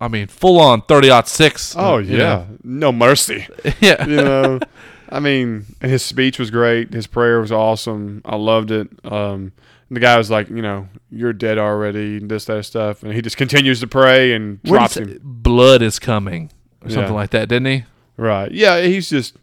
I 0.01 0.09
mean, 0.09 0.27
full 0.27 0.61
on 0.61 0.83
thirty 0.83 1.11
aught 1.11 1.29
six. 1.29 1.75
Oh 1.77 1.99
yeah, 1.99 2.45
no 2.63 2.93
mercy. 2.93 3.47
yeah, 3.81 4.07
You 4.07 4.17
know, 4.17 4.61
I 5.09 5.21
mean, 5.21 5.67
his 5.81 6.05
speech 6.05 6.39
was 6.39 6.51
great. 6.51 6.93
His 6.93 7.07
prayer 7.07 7.41
was 7.41 7.53
awesome. 7.53 8.23
I 8.25 8.37
loved 8.37 8.71
it. 8.71 8.89
Um, 9.05 9.53
the 9.91 10.01
guy 10.01 10.19
was 10.19 10.31
like, 10.33 10.49
you 10.51 10.63
know, 10.63 10.89
you're 11.11 11.33
dead 11.33 11.59
already, 11.59 12.17
and 12.17 12.29
this, 12.29 12.45
that 12.47 12.65
stuff, 12.65 13.05
and 13.05 13.13
he 13.13 13.23
just 13.23 13.37
continues 13.37 13.79
to 13.81 13.87
pray 13.87 14.33
and 14.33 14.61
drops 14.65 14.97
him. 14.97 15.21
blood 15.23 15.81
is 15.81 15.99
coming 16.01 16.51
or 16.83 16.91
something 16.91 17.13
Yeah. 17.13 17.15
like 17.21 17.31
that, 17.31 17.49
didn't 17.49 17.67
he? 17.67 17.85
Right. 18.17 18.51
Yeah, 18.51 18.81
he's 18.83 19.09
just. 19.09 19.37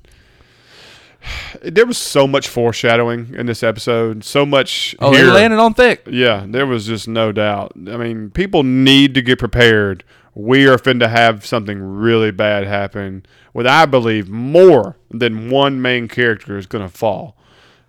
There 1.61 1.85
was 1.85 1.97
so 1.97 2.27
much 2.27 2.47
foreshadowing 2.47 3.33
in 3.35 3.45
this 3.45 3.63
episode. 3.63 4.23
So 4.23 4.45
much. 4.45 4.95
Oh, 4.99 5.11
here. 5.13 5.25
they 5.25 5.31
landed 5.31 5.59
on 5.59 5.73
thick. 5.73 6.05
Yeah, 6.09 6.45
there 6.47 6.65
was 6.65 6.85
just 6.85 7.07
no 7.07 7.31
doubt. 7.31 7.73
I 7.75 7.97
mean, 7.97 8.29
people 8.31 8.63
need 8.63 9.13
to 9.15 9.21
get 9.21 9.39
prepared. 9.39 10.03
We 10.35 10.67
are 10.67 10.77
fin 10.77 10.99
to 10.99 11.07
have 11.07 11.45
something 11.45 11.79
really 11.79 12.31
bad 12.31 12.65
happen 12.65 13.25
with, 13.53 13.67
I 13.67 13.85
believe, 13.85 14.29
more 14.29 14.97
than 15.11 15.49
one 15.49 15.81
main 15.81 16.07
character 16.07 16.57
is 16.57 16.65
going 16.65 16.83
to 16.83 16.93
fall. 16.93 17.37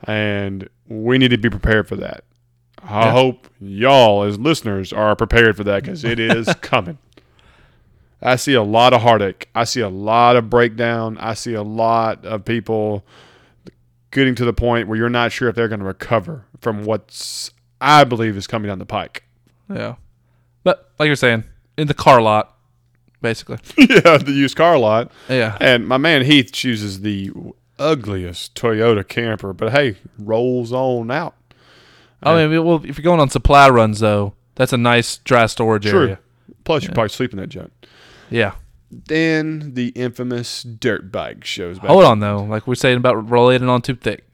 And 0.04 0.68
we 0.86 1.16
need 1.18 1.28
to 1.28 1.38
be 1.38 1.48
prepared 1.50 1.88
for 1.88 1.96
that. 1.96 2.24
I 2.86 3.06
Yeah. 3.06 3.12
hope 3.12 3.48
y'all, 3.60 4.24
as 4.24 4.38
listeners, 4.38 4.92
are 4.92 5.16
prepared 5.16 5.56
for 5.56 5.64
that 5.64 5.82
because 5.82 6.04
it 6.04 6.20
is 6.20 6.46
coming. 6.60 6.98
I 8.24 8.36
see 8.36 8.54
a 8.54 8.62
lot 8.62 8.94
of 8.94 9.02
heartache. 9.02 9.48
I 9.54 9.64
see 9.64 9.80
a 9.80 9.88
lot 9.88 10.36
of 10.36 10.48
breakdown. 10.48 11.18
I 11.18 11.34
see 11.34 11.52
a 11.52 11.62
lot 11.62 12.24
of 12.24 12.44
people 12.44 13.04
getting 14.10 14.34
to 14.36 14.44
the 14.46 14.52
point 14.54 14.88
where 14.88 14.96
you're 14.96 15.10
not 15.10 15.30
sure 15.30 15.48
if 15.48 15.54
they're 15.54 15.68
going 15.68 15.80
to 15.80 15.86
recover 15.86 16.46
from 16.60 16.84
what's 16.84 17.52
I 17.80 18.04
believe 18.04 18.36
is 18.36 18.46
coming 18.46 18.68
down 18.68 18.78
the 18.78 18.86
pike. 18.86 19.24
Yeah, 19.72 19.96
but 20.62 20.90
like 20.98 21.06
you're 21.06 21.16
saying, 21.16 21.44
in 21.76 21.86
the 21.86 21.94
car 21.94 22.22
lot, 22.22 22.56
basically. 23.20 23.58
yeah, 23.76 24.16
the 24.16 24.32
used 24.32 24.56
car 24.56 24.78
lot. 24.78 25.12
Yeah, 25.28 25.58
And 25.60 25.86
my 25.86 25.98
man 25.98 26.24
Heath 26.24 26.50
chooses 26.52 27.02
the 27.02 27.30
ugliest 27.78 28.54
Toyota 28.54 29.06
camper, 29.06 29.52
but 29.52 29.72
hey, 29.72 29.96
rolls 30.18 30.72
on 30.72 31.10
out. 31.10 31.34
I 32.22 32.46
mean, 32.46 32.64
well, 32.64 32.82
if 32.84 32.96
you're 32.96 33.04
going 33.04 33.20
on 33.20 33.28
supply 33.28 33.68
runs 33.68 34.00
though, 34.00 34.32
that's 34.54 34.72
a 34.72 34.78
nice 34.78 35.18
dry 35.18 35.44
storage 35.44 35.84
True. 35.84 36.04
area. 36.04 36.18
Plus, 36.64 36.84
you 36.84 36.90
probably 36.90 37.10
sleep 37.10 37.32
in 37.32 37.38
that 37.38 37.48
junk. 37.48 37.70
Yeah. 38.30 38.54
Then 38.90 39.74
the 39.74 39.88
infamous 39.88 40.62
dirt 40.62 41.10
bike 41.10 41.44
shows 41.44 41.78
back. 41.78 41.88
Hold 41.88 42.04
on 42.04 42.20
though, 42.20 42.42
like 42.42 42.66
we're 42.66 42.74
saying 42.74 42.98
about 42.98 43.28
rolling 43.28 43.68
on 43.68 43.82
too 43.82 43.96
thick, 43.96 44.24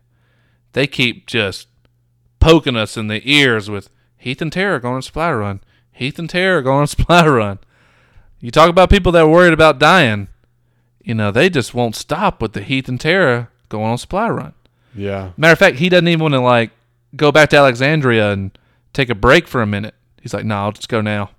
they 0.73 0.87
keep 0.87 1.27
just 1.27 1.69
poking 2.41 2.77
us 2.77 2.97
in 2.97 3.07
the 3.09 3.23
ears 3.25 3.71
with 3.71 3.91
Heath 4.17 4.43
and 4.43 4.53
Tara 4.53 4.81
going 4.81 4.97
on 4.97 5.03
supply 5.03 5.33
run. 5.33 5.61
Heath 5.93 6.19
and 6.19 6.29
Tara 6.29 6.63
going 6.65 6.81
on 6.81 6.87
supply 6.87 7.27
run. 7.27 7.59
You 8.41 8.51
talk 8.51 8.71
about 8.71 8.91
people 8.91 9.13
that 9.13 9.23
are 9.23 9.29
worried 9.29 9.53
about 9.53 9.79
dying. 9.79 10.29
You 11.03 11.15
know, 11.15 11.31
they 11.31 11.49
just 11.49 11.75
won't 11.75 11.97
stop 11.97 12.43
with 12.43 12.53
the 12.53 12.63
Heath 12.63 12.89
and 12.89 13.01
Tara 13.01 13.49
going 13.69 13.91
on 13.91 13.99
supply 13.99 14.29
run. 14.29 14.55
Yeah. 14.95 15.33
Matter 15.37 15.53
of 15.53 15.59
fact, 15.59 15.77
he 15.77 15.89
doesn't 15.89 16.09
even 16.09 16.21
want 16.23 16.35
to 16.35 16.41
like 16.41 16.71
go 17.17 17.33
back 17.33 17.51
to 17.51 17.57
Alexandria 17.57 18.33
and 18.33 18.57
take 18.93 19.09
a 19.09 19.15
break 19.15 19.47
for 19.47 19.63
a 19.63 19.67
minute. 19.67 19.95
He's 20.21 20.35
like, 20.35 20.45
"No, 20.45 20.57
I'll 20.57 20.73
just 20.73 20.89
go 20.89 21.01
now." 21.01 21.31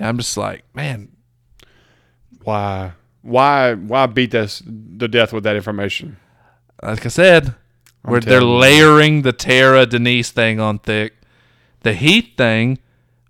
I'm 0.00 0.16
just 0.18 0.36
like, 0.36 0.64
man, 0.74 1.10
Why? 2.42 2.92
Why? 3.22 3.74
Why 3.74 4.06
beat 4.06 4.34
us 4.34 4.62
to 4.98 5.08
death 5.08 5.32
with 5.32 5.44
that 5.44 5.56
information? 5.56 6.16
like 6.82 7.04
I 7.04 7.10
said, 7.10 7.54
where 8.02 8.20
they're 8.20 8.40
you. 8.40 8.48
layering 8.48 9.22
the 9.22 9.32
Tara 9.32 9.86
Denise 9.86 10.30
thing 10.30 10.60
on 10.60 10.78
thick. 10.78 11.14
The 11.82 11.92
Heath 11.92 12.30
thing, 12.36 12.78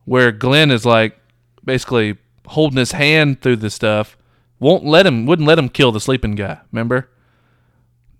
where 0.05 0.33
Glenn 0.33 0.71
is 0.71 0.87
like 0.87 1.19
basically 1.65 2.19
holding 2.47 2.79
his 2.79 2.93
hand 2.93 3.43
through 3.43 3.57
the 3.57 3.71
stuff, 3.71 4.17
won't 4.59 4.85
let 4.85 5.07
him, 5.07 5.27
wouldn't 5.27 5.49
let 5.49 5.59
him 5.59 5.69
kill 5.69 5.93
the 5.93 6.01
sleeping 6.01 6.35
guy. 6.35 6.61
Remember? 6.73 7.09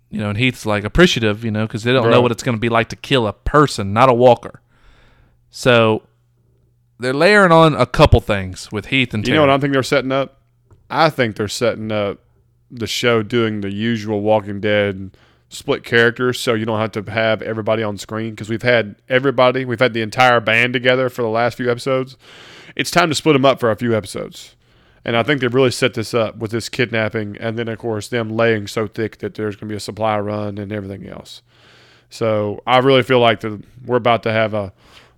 You 0.09 0.19
know, 0.19 0.29
and 0.29 0.37
Heath's 0.37 0.65
like 0.65 0.83
appreciative, 0.83 1.45
you 1.45 1.51
know, 1.51 1.65
because 1.65 1.83
they 1.83 1.93
don't 1.93 2.09
know 2.09 2.21
what 2.21 2.31
it's 2.31 2.43
going 2.43 2.57
to 2.57 2.61
be 2.61 2.69
like 2.69 2.89
to 2.89 2.97
kill 2.97 3.27
a 3.27 3.33
person, 3.33 3.93
not 3.93 4.09
a 4.09 4.13
walker. 4.13 4.61
So 5.49 6.03
they're 7.01 7.13
layering 7.13 7.51
on 7.51 7.73
a 7.73 7.85
couple 7.85 8.21
things 8.21 8.71
with 8.71 8.87
Heath 8.87 9.13
and 9.13 9.27
You 9.27 9.33
Tara. 9.33 9.45
know 9.45 9.51
what 9.51 9.57
I 9.57 9.61
think 9.61 9.73
they're 9.73 9.83
setting 9.83 10.11
up? 10.11 10.39
I 10.89 11.09
think 11.09 11.35
they're 11.35 11.47
setting 11.47 11.91
up 11.91 12.19
the 12.69 12.87
show 12.87 13.23
doing 13.23 13.61
the 13.61 13.71
usual 13.71 14.21
Walking 14.21 14.61
Dead 14.61 15.11
split 15.49 15.83
characters, 15.83 16.39
so 16.39 16.53
you 16.53 16.65
don't 16.65 16.79
have 16.79 16.91
to 16.93 17.11
have 17.11 17.41
everybody 17.41 17.83
on 17.83 17.97
screen 17.97 18.31
because 18.31 18.49
we've 18.49 18.61
had 18.61 18.95
everybody, 19.09 19.65
we've 19.65 19.79
had 19.79 19.93
the 19.93 20.01
entire 20.01 20.39
band 20.39 20.73
together 20.73 21.09
for 21.09 21.23
the 21.23 21.27
last 21.27 21.57
few 21.57 21.69
episodes. 21.69 22.17
It's 22.75 22.91
time 22.91 23.09
to 23.09 23.15
split 23.15 23.33
them 23.33 23.43
up 23.45 23.59
for 23.59 23.69
a 23.69 23.75
few 23.75 23.95
episodes, 23.95 24.55
and 25.03 25.17
I 25.17 25.23
think 25.23 25.41
they've 25.41 25.53
really 25.53 25.71
set 25.71 25.93
this 25.93 26.13
up 26.13 26.37
with 26.37 26.51
this 26.51 26.69
kidnapping, 26.69 27.35
and 27.37 27.57
then 27.59 27.67
of 27.67 27.79
course 27.79 28.07
them 28.07 28.29
laying 28.29 28.67
so 28.67 28.87
thick 28.87 29.17
that 29.17 29.33
there's 29.33 29.55
going 29.55 29.67
to 29.67 29.73
be 29.73 29.77
a 29.77 29.81
supply 29.81 30.17
run 30.19 30.57
and 30.57 30.71
everything 30.71 31.07
else. 31.07 31.41
So 32.09 32.61
I 32.67 32.77
really 32.77 33.03
feel 33.03 33.19
like 33.19 33.41
the, 33.41 33.61
we're 33.85 33.97
about 33.97 34.23
to 34.23 34.31
have 34.31 34.53
a 34.53 34.71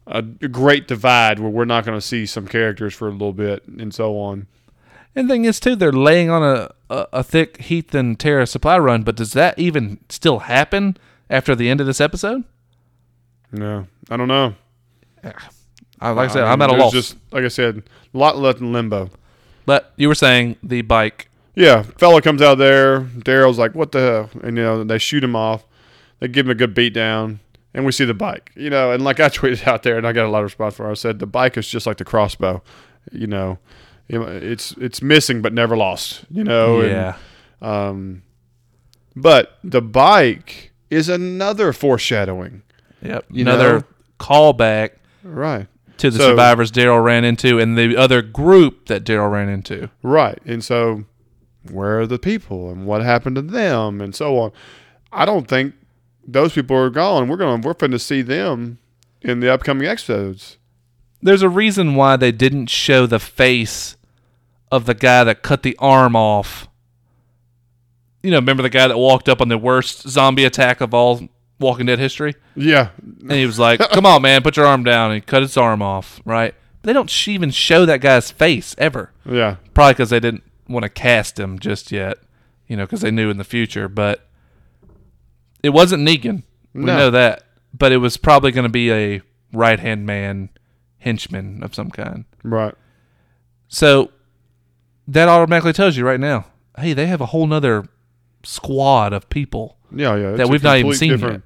a 0.08 0.22
great 0.22 0.88
divide 0.88 1.39
where 1.39 1.49
we're 1.49 1.66
not 1.66 1.86
going 1.86 1.97
to 1.97 2.06
see 2.06 2.26
some 2.26 2.47
characters 2.47 2.93
for 2.93 3.08
a 3.08 3.12
little 3.12 3.34
bit 3.34 3.66
and 3.68 3.93
so 3.93 4.18
on. 4.20 4.47
And 5.16 5.30
the 5.30 5.34
thing 5.34 5.45
is, 5.45 5.60
too, 5.60 5.76
they're 5.76 5.91
laying 5.91 6.30
on 6.30 6.41
a, 6.43 6.70
a, 6.89 7.08
a 7.14 7.24
thick 7.24 7.62
Heath 7.62 7.93
and 7.93 8.20
Tara 8.20 8.47
supply 8.47 8.78
run, 8.80 9.04
but 9.04 9.16
does 9.16 9.34
that 9.34 9.58
even 9.60 9.99
still 10.10 10.39
happen 10.39 10.97
after 11.30 11.56
the 11.56 11.70
end 11.70 11.80
of 11.80 11.86
this 11.88 12.01
episode? 12.01 12.43
No, 13.51 13.88
I 14.10 14.18
don't 14.18 14.28
know. 14.28 14.56
I, 16.01 16.10
like 16.10 16.30
I 16.30 16.34
said, 16.34 16.43
I 16.43 16.51
I'm 16.51 16.60
mean, 16.60 16.70
at 16.70 16.76
a 16.76 16.80
loss. 16.80 16.91
Just 16.91 17.18
like 17.32 17.43
I 17.45 17.47
said, 17.49 17.84
a 18.14 18.18
lot 18.18 18.38
left 18.38 18.60
in 18.60 18.74
limbo. 18.74 19.10
but 19.66 19.93
you 19.95 20.08
were 20.08 20.16
saying 20.16 20.58
the 20.64 20.82
bike. 20.82 21.30
Yeah, 21.56 21.84
fella 21.84 22.22
comes 22.22 22.41
out 22.41 22.58
there. 22.58 23.01
Daryl's 23.01 23.60
like, 23.60 23.76
"What 23.76 23.91
the 23.91 23.99
hell?" 23.99 24.30
And 24.43 24.58
you 24.58 24.64
know, 24.64 24.84
they 24.84 24.97
shoot 24.97 25.24
him 25.24 25.36
off. 25.36 25.64
They 26.20 26.28
give 26.28 26.47
him 26.47 26.51
a 26.51 26.56
good 26.56 26.74
beat 26.74 26.93
down, 26.93 27.39
and 27.74 27.86
we 27.86 27.91
see 27.91 28.05
the 28.05 28.13
bike. 28.13 28.51
You 28.55 28.69
know, 28.69 28.91
and 28.91 29.03
like 29.03 29.19
I 29.19 29.30
tweeted 29.30 29.65
out 29.67 29.84
there, 29.84 29.97
and 29.97 30.07
I 30.07 30.11
got 30.13 30.26
a 30.26 30.30
lot 30.30 30.39
of 30.39 30.45
response 30.45 30.76
for. 30.76 30.88
It, 30.88 30.91
I 30.91 30.93
said 30.95 31.19
the 31.19 31.26
bike 31.28 31.57
is 31.57 31.67
just 31.67 31.86
like 31.88 31.97
the 31.97 32.05
crossbow. 32.05 32.61
You 33.11 33.28
know, 33.28 33.59
it's 34.09 34.71
it's 34.74 35.01
missing 35.01 35.41
but 35.41 35.53
never 35.53 35.76
lost. 35.76 36.26
You 36.30 36.43
know, 36.43 36.82
and, 36.82 36.91
yeah. 36.91 37.15
um, 37.61 38.24
but 39.15 39.57
the 39.63 39.82
bike 39.82 40.71
is 40.89 41.09
another 41.09 41.74
foreshadowing. 41.74 42.61
Yep. 43.01 43.26
Another 43.32 43.80
know? 43.80 43.84
callback 44.19 44.91
Right. 45.24 45.67
to 45.97 46.09
the 46.09 46.17
So- 46.19 46.30
survivors 46.30 46.71
Daryl 46.71 47.03
ran 47.03 47.24
into 47.26 47.59
and 47.59 47.78
the 47.78 47.97
other 47.97 48.21
group 48.21 48.88
that 48.88 49.03
Daryl 49.03 49.32
ran 49.32 49.49
into. 49.49 49.89
Right. 50.01 50.39
And 50.45 50.63
so, 50.63 51.03
where 51.69 51.99
are 52.01 52.07
the 52.07 52.19
people 52.19 52.71
and 52.71 52.86
what 52.86 53.01
happened 53.01 53.36
to 53.38 53.41
them 53.41 53.99
and 54.01 54.15
so 54.15 54.38
on? 54.39 54.51
I 55.11 55.26
don't 55.26 55.47
think 55.47 55.74
those 56.26 56.53
people 56.53 56.76
are 56.76 56.89
gone. 56.89 57.28
We're 57.28 57.38
going 57.38 57.61
to, 57.61 57.67
we're 57.67 57.74
to 57.74 57.99
see 57.99 58.21
them 58.21 58.80
in 59.21 59.39
the 59.39 59.53
upcoming 59.53 59.88
episodes. 59.88 60.57
There's 61.21 61.41
a 61.41 61.49
reason 61.49 61.95
why 61.95 62.17
they 62.17 62.32
didn't 62.32 62.67
show 62.67 63.05
the 63.05 63.19
face 63.19 63.95
of 64.71 64.86
the 64.86 64.93
guy 64.93 65.24
that 65.24 65.41
cut 65.41 65.63
the 65.63 65.76
arm 65.80 66.15
off. 66.15 66.67
You 68.21 68.32
know, 68.32 68.38
remember 68.38 68.63
the 68.63 68.69
guy 68.69 68.88
that 68.88 68.97
walked 68.97 69.30
up 69.30 69.41
on 69.41 69.49
the 69.49 69.57
worst 69.57 70.07
zombie 70.09 70.45
attack 70.45 70.82
of 70.82 70.93
all 70.93 71.28
Walking 71.59 71.86
Dead 71.86 71.99
history? 71.99 72.36
Yeah. 72.55 72.89
And 73.01 73.32
he 73.32 73.45
was 73.45 73.59
like, 73.59 73.80
"Come 73.91 74.05
on, 74.05 74.21
man, 74.21 74.41
put 74.41 74.57
your 74.57 74.65
arm 74.65 74.84
down." 74.84 75.11
And 75.11 75.21
he 75.21 75.26
cut 75.26 75.41
his 75.41 75.55
arm 75.57 75.82
off. 75.82 76.21
Right? 76.26 76.55
They 76.82 76.91
don't 76.91 77.28
even 77.28 77.51
show 77.51 77.86
that 77.86 78.01
guy's 78.01 78.32
face 78.32 78.76
ever. 78.78 79.11
Yeah. 79.26 79.57
Probably 79.74 79.93
because 79.93 80.09
they 80.09 80.19
didn't 80.19 80.43
want 80.67 80.84
to 80.84 80.89
cast 80.89 81.39
him 81.39 81.59
just 81.59 81.91
yet. 81.91 82.17
You 82.67 82.78
know, 82.78 82.86
because 82.86 83.01
they 83.01 83.11
knew 83.11 83.30
in 83.30 83.38
the 83.38 83.43
future. 83.43 83.88
But 83.88 84.28
it 85.64 85.70
wasn't 85.70 86.07
Negan. 86.07 86.43
We 86.74 86.84
No. 86.84 86.97
know 86.97 87.09
that. 87.11 87.43
But 87.76 87.91
it 87.91 87.97
was 87.97 88.18
probably 88.18 88.51
going 88.51 88.64
to 88.66 88.70
be 88.70 88.91
a 88.91 89.22
right 89.51 89.80
hand 89.80 90.05
man, 90.05 90.49
henchman 90.99 91.64
of 91.64 91.74
some 91.74 91.89
kind. 91.89 92.26
Right. 92.43 92.76
So 93.68 94.11
that 95.07 95.28
automatically 95.28 95.74
tells 95.74 95.97
you 95.97 96.05
right 96.05 96.20
now, 96.20 96.45
hey, 96.78 96.93
they 96.93 97.07
have 97.07 97.22
a 97.22 97.28
whole 97.28 97.47
nother 97.47 97.86
squad 98.43 99.14
of 99.14 99.28
people. 99.30 99.78
Yeah, 99.95 100.16
yeah. 100.16 100.32
That 100.34 100.49
we've 100.49 100.64
not 100.64 100.78
even 100.78 100.93
seen 100.93 101.18
yet. 101.18 101.41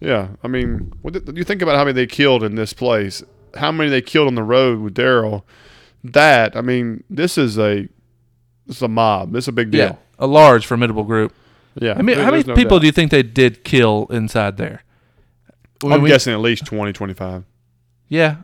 Yeah, 0.00 0.28
I 0.42 0.48
mean, 0.48 0.92
what 1.00 1.14
you 1.36 1.44
think 1.44 1.62
about 1.62 1.76
how 1.76 1.84
many 1.84 1.94
they 1.94 2.06
killed 2.06 2.42
in 2.42 2.54
this 2.54 2.74
place, 2.74 3.22
how 3.54 3.72
many 3.72 3.88
they 3.88 4.02
killed 4.02 4.28
on 4.28 4.34
the 4.34 4.42
road 4.42 4.80
with 4.80 4.94
Daryl. 4.94 5.42
That 6.04 6.54
I 6.54 6.60
mean, 6.60 7.02
this 7.08 7.38
is 7.38 7.58
a 7.58 7.88
this 8.66 8.76
is 8.76 8.82
a 8.82 8.88
mob. 8.88 9.32
This 9.32 9.44
is 9.44 9.48
a 9.48 9.52
big 9.52 9.72
Yeah, 9.72 9.88
deal. 9.88 9.98
a 10.18 10.26
large, 10.26 10.66
formidable 10.66 11.04
group. 11.04 11.32
Yeah. 11.78 11.92
I 11.98 12.02
mean, 12.02 12.16
there- 12.16 12.24
how 12.24 12.30
many 12.30 12.42
there's 12.42 12.46
no 12.48 12.54
people 12.54 12.78
doubt. 12.78 12.80
do 12.82 12.86
you 12.86 12.92
think 12.92 13.10
they 13.10 13.22
did 13.22 13.64
kill 13.64 14.06
inside 14.10 14.56
there? 14.56 14.82
I 15.82 15.86
mean, 15.86 15.92
I'm 15.94 16.02
we- 16.02 16.08
guessing 16.08 16.32
at 16.32 16.40
least 16.40 16.64
20, 16.66 16.92
25. 16.92 17.44
Yeah, 18.08 18.36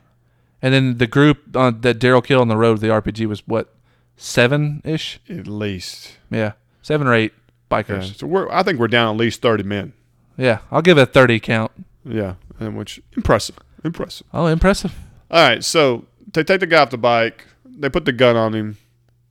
and 0.61 0.75
then 0.75 0.99
the 0.99 1.07
group 1.07 1.57
uh, 1.57 1.73
that 1.81 1.99
Daryl 1.99 2.23
killed 2.25 2.43
on 2.43 2.49
the 2.49 2.57
road 2.57 2.73
with 2.73 2.81
the 2.83 2.89
RPG 2.89 3.27
was 3.27 3.47
what 3.47 3.73
seven 4.17 4.83
ish? 4.85 5.21
At 5.29 5.47
least. 5.47 6.19
Yeah, 6.31 6.53
seven 6.83 7.07
or 7.07 7.15
eight 7.15 7.33
Yeah. 7.71 7.83
bikers. 7.83 8.19
So 8.19 8.27
we're 8.27 8.51
I 8.51 8.63
think 8.63 8.79
we're 8.79 8.89
down 8.89 9.15
at 9.15 9.19
least 9.19 9.41
30 9.41 9.63
men. 9.63 9.93
Yeah, 10.37 10.59
I'll 10.71 10.83
give 10.83 10.99
it 10.99 11.03
a 11.03 11.07
thirty 11.07 11.39
count. 11.41 11.71
Yeah, 12.05 12.35
and 12.59 12.77
which 12.77 13.01
impressive, 13.17 13.57
impressive. 13.85 14.27
Oh, 14.35 14.47
impressive. 14.47 14.93
All 15.31 15.41
right, 15.43 15.63
so 15.65 16.05
they 16.33 16.43
take 16.45 16.61
the 16.61 16.67
guy 16.67 16.83
off 16.83 16.91
the 16.91 16.99
bike, 16.99 17.47
they 17.65 17.89
put 17.89 18.05
the 18.05 18.13
gun 18.13 18.37
on 18.37 18.53
him, 18.55 18.77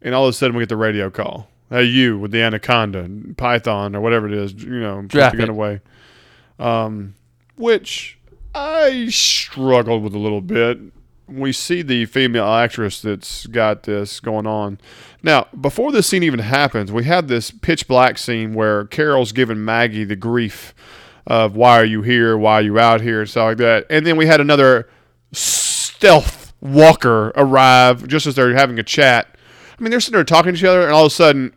and 0.01 0.15
all 0.15 0.25
of 0.25 0.29
a 0.29 0.33
sudden 0.33 0.55
we 0.55 0.61
get 0.61 0.69
the 0.69 0.77
radio 0.77 1.09
call. 1.11 1.49
Hey, 1.71 1.85
you 1.85 2.19
with 2.19 2.31
the 2.31 2.41
anaconda, 2.41 3.09
python, 3.37 3.95
or 3.95 4.01
whatever 4.01 4.27
it 4.27 4.33
is, 4.33 4.53
you 4.53 4.81
know, 4.81 4.97
put 5.03 5.07
Drop 5.07 5.31
the 5.31 5.37
gun 5.37 5.47
it. 5.47 5.51
away. 5.51 5.79
Um, 6.59 7.15
which 7.55 8.19
I 8.53 9.07
struggled 9.07 10.03
with 10.03 10.13
a 10.13 10.19
little 10.19 10.41
bit. 10.41 10.79
We 11.27 11.53
see 11.53 11.81
the 11.81 12.05
female 12.07 12.45
actress 12.45 13.01
that's 13.01 13.47
got 13.47 13.83
this 13.83 14.19
going 14.19 14.45
on. 14.45 14.79
Now, 15.23 15.47
before 15.59 15.93
this 15.93 16.07
scene 16.07 16.23
even 16.23 16.41
happens, 16.41 16.91
we 16.91 17.05
have 17.05 17.29
this 17.29 17.51
pitch 17.51 17.87
black 17.87 18.17
scene 18.17 18.53
where 18.53 18.83
Carol's 18.85 19.31
giving 19.31 19.63
Maggie 19.63 20.03
the 20.03 20.17
grief 20.17 20.73
of 21.25 21.55
why 21.55 21.79
are 21.79 21.85
you 21.85 22.01
here, 22.01 22.37
why 22.37 22.55
are 22.55 22.61
you 22.63 22.79
out 22.79 22.99
here, 22.99 23.21
and 23.21 23.29
stuff 23.29 23.45
like 23.45 23.57
that. 23.57 23.85
And 23.89 24.05
then 24.05 24.17
we 24.17 24.25
had 24.25 24.41
another 24.41 24.89
stealth 25.31 26.53
walker 26.59 27.31
arrive 27.37 28.07
just 28.07 28.27
as 28.27 28.35
they're 28.35 28.53
having 28.55 28.77
a 28.77 28.83
chat. 28.83 29.37
I 29.81 29.83
mean, 29.83 29.89
they're 29.89 29.99
sitting 29.99 30.15
there 30.17 30.23
talking 30.23 30.53
to 30.53 30.57
each 30.59 30.63
other, 30.63 30.83
and 30.83 30.91
all 30.91 31.07
of 31.07 31.11
a 31.11 31.15
sudden, 31.15 31.51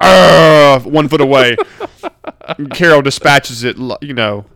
one 0.91 1.09
foot 1.09 1.20
away, 1.20 1.59
Carol 2.72 3.03
dispatches 3.03 3.64
it. 3.64 3.77
You 4.01 4.14
know, 4.14 4.47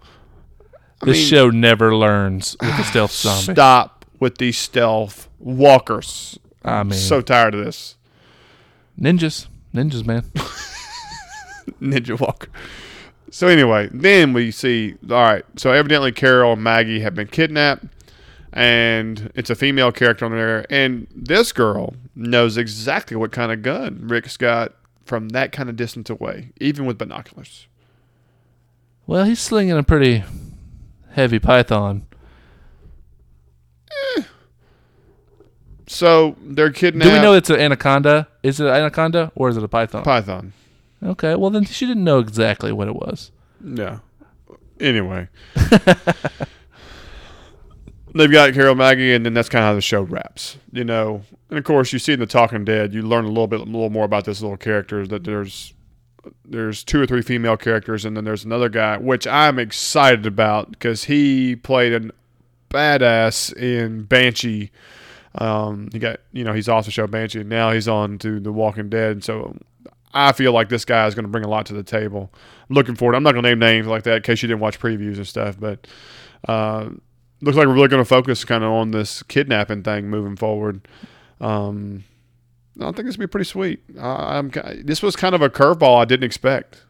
I 1.03 1.05
This 1.07 1.19
mean, 1.19 1.27
show 1.27 1.51
never 1.51 1.95
learns 1.95 2.57
with 2.63 2.75
the 2.79 2.83
stealth 2.85 3.13
zombie. 3.13 3.53
stop 3.53 4.07
with 4.21 4.39
these 4.39 4.57
stealth 4.57 5.29
walkers. 5.39 6.39
I 6.65 6.83
mean, 6.83 6.95
So 6.99 7.21
tired 7.21 7.55
of 7.55 7.63
this 7.63 7.97
ninjas, 8.99 9.49
ninjas, 9.75 10.07
man. 10.07 10.23
ninja 11.81 12.19
walker. 12.19 12.49
So 13.31 13.49
anyway, 13.49 13.91
then 13.93 14.33
we 14.33 14.51
see. 14.51 14.95
All 15.11 15.23
right, 15.23 15.45
so 15.57 15.73
evidently 15.73 16.11
Carol 16.13 16.55
and 16.55 16.63
Maggie 16.63 17.01
have 17.01 17.15
been 17.15 17.29
kidnapped, 17.29 17.85
and 18.53 19.31
it's 19.35 19.51
a 19.51 19.55
female 19.55 19.93
character 19.93 20.25
on 20.25 20.33
there, 20.33 20.67
and 20.71 21.07
this 21.15 21.53
girl 21.53 21.95
knows 22.15 22.57
exactly 22.57 23.17
what 23.17 23.33
kind 23.33 23.53
of 23.53 23.63
gun 23.63 24.01
Rick's 24.09 24.37
got 24.37 24.75
from 25.05 25.31
that 25.31 25.53
kind 25.53 25.69
of 25.69 25.77
distance 25.77 26.11
away, 26.11 26.51
even 26.61 26.87
with 26.87 26.99
binoculars. 26.99 27.67
Well, 29.07 29.25
he's 29.25 29.41
slinging 29.41 29.77
a 29.77 29.83
pretty 29.83 30.25
heavy 31.13 31.39
python. 31.39 32.07
So 35.89 36.37
they're 36.43 36.71
kidnapped. 36.71 37.09
Do 37.09 37.17
we 37.17 37.21
know 37.23 37.33
it's 37.33 37.51
an 37.51 37.59
anaconda? 37.59 38.29
Is 38.43 38.61
it 38.61 38.67
an 38.67 38.75
anaconda 38.75 39.33
or 39.35 39.49
is 39.49 39.57
it 39.57 39.65
a 39.65 39.69
python? 39.69 40.05
Python? 40.05 40.53
okay, 41.03 41.35
well 41.35 41.51
then 41.51 41.65
she 41.65 41.87
didn't 41.87 42.05
know 42.05 42.19
exactly 42.19 42.73
what 42.73 42.89
it 42.89 42.95
was. 42.95 43.31
Yeah. 43.65 44.01
Anyway, 44.81 45.29
they've 48.19 48.31
got 48.31 48.53
Carol 48.53 48.75
Maggie, 48.75 49.15
and 49.15 49.25
then 49.25 49.35
that's 49.35 49.49
kind 49.49 49.63
of 49.65 49.69
how 49.69 49.75
the 49.75 49.81
show 49.81 50.03
wraps. 50.03 50.59
You 50.73 50.85
know, 50.85 51.23
and 51.49 51.59
of 51.59 51.65
course, 51.65 51.93
you 51.93 51.99
see 51.99 52.13
in 52.13 52.21
the 52.21 52.27
Talking 52.27 52.65
Dead, 52.65 52.93
you 52.93 53.03
learn 53.03 53.25
a 53.25 53.29
little 53.29 53.47
bit, 53.47 53.61
a 53.61 53.65
little 53.65 53.91
more 53.91 54.05
about 54.05 54.25
this 54.25 54.43
little 54.43 54.57
character. 54.57 55.07
That 55.07 55.25
there's 55.25 55.73
there's 56.45 56.85
two 56.85 57.01
or 57.01 57.07
three 57.07 57.23
female 57.23 57.57
characters, 57.57 58.05
and 58.05 58.17
then 58.17 58.25
there's 58.25 58.45
another 58.45 58.69
guy, 58.69 58.99
which 58.99 59.27
I'm 59.27 59.59
excited 59.59 60.27
about 60.27 60.71
because 60.71 61.05
he 61.05 61.57
played 61.57 61.93
a 61.93 62.11
badass 62.71 63.55
in 63.57 64.03
Banshee. 64.05 64.71
Um, 65.37 65.89
he 65.93 65.99
got 65.99 66.21
you 66.33 66.45
know 66.45 66.53
he's 66.53 66.69
off 66.69 66.85
the 66.85 66.91
show 66.91 67.07
Banshee, 67.07 67.41
and 67.41 67.49
now 67.49 67.71
he's 67.73 67.89
on 67.89 68.19
to 68.19 68.41
The 68.41 68.53
Walking 68.53 68.89
Dead. 68.89 69.23
So 69.25 69.57
I 70.13 70.33
feel 70.33 70.53
like 70.53 70.69
this 70.69 70.85
guy 70.85 71.07
is 71.07 71.15
going 71.15 71.25
to 71.25 71.31
bring 71.31 71.45
a 71.45 71.49
lot 71.49 71.67
to 71.67 71.75
the 71.75 71.83
table. 71.83 72.33
Looking 72.69 72.97
forward. 72.97 73.15
I'm 73.15 73.23
not 73.23 73.33
going 73.33 73.45
to 73.45 73.51
name 73.51 73.59
names 73.59 73.87
like 73.87 74.03
that 74.03 74.17
in 74.17 74.23
case 74.23 74.43
you 74.43 74.49
didn't 74.49 74.61
watch 74.61 74.81
previews 74.81 75.17
and 75.17 75.27
stuff, 75.27 75.59
but 75.59 75.87
uh, 76.47 76.91
looks 77.41 77.57
like 77.57 77.67
we're 77.67 77.75
really 77.75 77.89
going 77.89 78.03
to 78.03 78.09
focus 78.09 78.45
kind 78.45 78.65
of 78.65 78.71
on 78.71 78.91
this 78.91 79.23
kidnapping 79.25 79.83
thing 79.83 80.09
moving 80.09 80.37
forward. 80.37 80.87
Um, 81.41 82.05
I 82.81 82.93
think 82.93 83.07
this 83.07 83.17
would 83.17 83.25
be 83.25 83.31
pretty 83.31 83.45
sweet. 83.45 83.81
I, 83.99 84.39
I'm 84.39 84.51
this 84.85 85.03
was 85.03 85.17
kind 85.17 85.35
of 85.35 85.43
a 85.43 85.49
curveball 85.49 86.01
I 86.01 86.05
didn't 86.05 86.25
expect. 86.25 86.85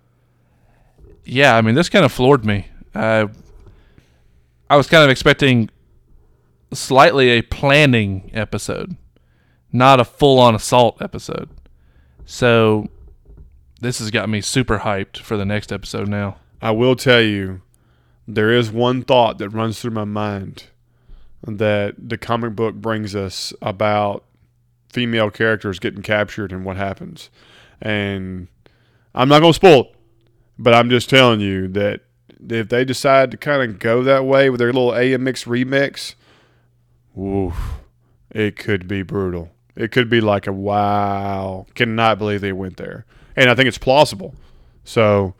Yeah, 1.24 1.56
I 1.56 1.60
mean 1.60 1.74
this 1.74 1.88
kind 1.88 2.04
of 2.04 2.12
floored 2.12 2.44
me. 2.44 2.68
I 2.94 3.28
I 4.70 4.76
was 4.76 4.86
kind 4.86 5.04
of 5.04 5.10
expecting 5.10 5.70
slightly 6.72 7.30
a 7.30 7.42
planning 7.42 8.30
episode, 8.34 8.96
not 9.72 10.00
a 10.00 10.04
full-on 10.04 10.54
assault 10.54 11.00
episode. 11.00 11.48
So 12.26 12.88
this 13.80 13.98
has 14.00 14.10
got 14.10 14.28
me 14.28 14.40
super 14.42 14.80
hyped 14.80 15.18
for 15.18 15.36
the 15.36 15.46
next 15.46 15.72
episode 15.72 16.08
now. 16.08 16.36
I 16.60 16.72
will 16.72 16.96
tell 16.96 17.22
you, 17.22 17.62
there 18.28 18.52
is 18.52 18.70
one 18.70 19.02
thought 19.02 19.38
that 19.38 19.48
runs 19.48 19.80
through 19.80 19.92
my 19.92 20.04
mind 20.04 20.64
that 21.46 21.94
the 21.96 22.18
comic 22.18 22.54
book 22.54 22.74
brings 22.74 23.16
us 23.16 23.54
about 23.62 24.24
female 24.90 25.30
characters 25.30 25.78
getting 25.78 26.02
captured 26.02 26.52
and 26.52 26.64
what 26.64 26.76
happens. 26.76 27.30
And 27.80 28.48
I'm 29.14 29.30
not 29.30 29.40
going 29.40 29.52
to 29.52 29.56
spoil 29.56 29.80
it, 29.80 29.94
but 30.58 30.74
I'm 30.74 30.90
just 30.90 31.08
telling 31.08 31.40
you 31.40 31.68
that 31.68 32.02
if 32.50 32.68
they 32.68 32.84
decide 32.84 33.30
to 33.30 33.38
kind 33.38 33.62
of 33.62 33.78
go 33.78 34.02
that 34.02 34.26
way 34.26 34.50
with 34.50 34.58
their 34.58 34.72
little 34.74 34.90
AMC 34.90 35.46
remix, 35.46 36.14
oof, 37.18 37.80
it 38.30 38.56
could 38.56 38.86
be 38.86 39.02
brutal. 39.02 39.50
It 39.74 39.90
could 39.90 40.10
be 40.10 40.20
like 40.20 40.46
a 40.46 40.52
wow, 40.52 41.66
cannot 41.74 42.18
believe 42.18 42.42
they 42.42 42.52
went 42.52 42.76
there. 42.76 43.06
And 43.36 43.48
I 43.48 43.54
think 43.54 43.68
it's 43.68 43.78
plausible. 43.78 44.34
So, 44.84 45.34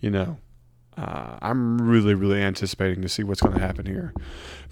you 0.00 0.10
know, 0.10 0.38
uh, 0.96 1.38
I'm 1.42 1.80
really, 1.80 2.14
really 2.14 2.40
anticipating 2.42 3.02
to 3.02 3.08
see 3.08 3.22
what's 3.22 3.40
going 3.42 3.54
to 3.54 3.60
happen 3.60 3.86
here. 3.86 4.12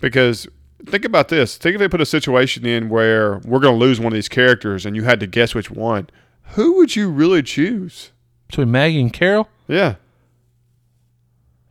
Because 0.01 0.47
think 0.87 1.05
about 1.05 1.29
this. 1.29 1.57
Think 1.57 1.75
if 1.75 1.79
they 1.81 1.89
put 1.89 2.01
a 2.01 2.07
situation 2.07 2.65
in 2.67 2.89
where 2.89 3.39
we're 3.45 3.61
going 3.61 3.75
to 3.75 3.81
lose 3.81 4.01
one 4.01 4.13
of 4.13 4.15
these 4.15 4.29
characters 4.29 4.87
and 4.87 4.97
you 4.97 5.05
had 5.05 5.21
to 5.21 5.27
guess 5.27 5.55
which 5.55 5.71
one. 5.71 6.09
Who 6.53 6.77
would 6.77 6.95
you 6.97 7.11
really 7.11 7.43
choose? 7.43 8.11
Between 8.49 8.71
Maggie 8.71 9.01
and 9.01 9.13
Carol, 9.13 9.49
Yeah. 9.69 9.97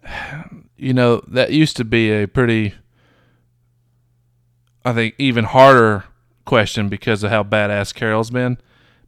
you 0.77 0.93
know, 0.93 1.21
that 1.27 1.51
used 1.51 1.77
to 1.77 1.85
be 1.85 2.11
a 2.11 2.27
pretty 2.27 2.73
I 4.85 4.91
think 4.93 5.15
even 5.17 5.45
harder 5.45 6.03
question 6.45 6.89
because 6.89 7.23
of 7.23 7.29
how 7.31 7.43
badass 7.43 7.93
Carol's 7.93 8.29
been. 8.31 8.57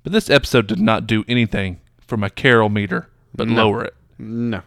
But 0.03 0.13
this 0.13 0.29
episode 0.29 0.67
did 0.67 0.79
not 0.79 1.05
do 1.07 1.25
anything 1.27 1.81
for 1.99 2.15
my 2.17 2.29
Carol 2.29 2.69
meter 2.69 3.09
but 3.33 3.47
No. 3.49 3.55
lower 3.55 3.83
it. 3.85 3.93
No. 4.17 4.61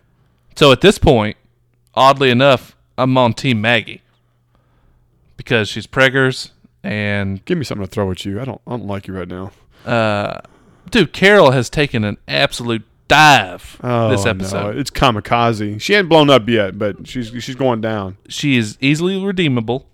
So 0.59 0.73
at 0.73 0.81
this 0.81 0.99
point, 0.99 1.37
oddly 1.95 2.31
enough, 2.31 2.75
I'm 2.99 3.17
on 3.17 3.33
Team 3.33 3.61
Maggie 3.61 4.03
because 5.37 5.69
she's 5.69 5.87
preggers 5.87 6.51
and 6.83 7.45
Give 7.45 7.57
me 7.57 7.63
something 7.63 7.87
to 7.87 7.91
throw 7.93 8.11
at 8.11 8.25
you. 8.25 8.41
I 8.41 8.45
don't 8.45 8.61
I 8.67 8.73
don't 8.73 8.87
like 8.89 9.07
you 9.07 9.15
right 9.17 9.29
now. 9.29 9.53
uh, 9.87 10.41
dude, 10.91 11.13
Carol 11.13 11.53
has 11.53 11.71
taken 11.71 12.03
an 12.03 12.17
absolute 12.27 12.83
dive 13.07 13.79
Oh, 13.85 14.11
this 14.11 14.25
no. 14.25 14.33
episode. 14.33 14.77
It's 14.79 14.91
kamikaze. 14.91 15.81
She 15.81 15.95
ain't 15.95 16.09
blown 16.09 16.29
up 16.29 16.49
yet, 16.49 16.77
but 16.77 17.07
she's 17.07 17.29
she's 17.41 17.55
going 17.55 17.81
down. 17.81 18.17
She 18.29 18.57
is 18.57 18.77
easily 18.81 19.25
redeemable, 19.25 19.87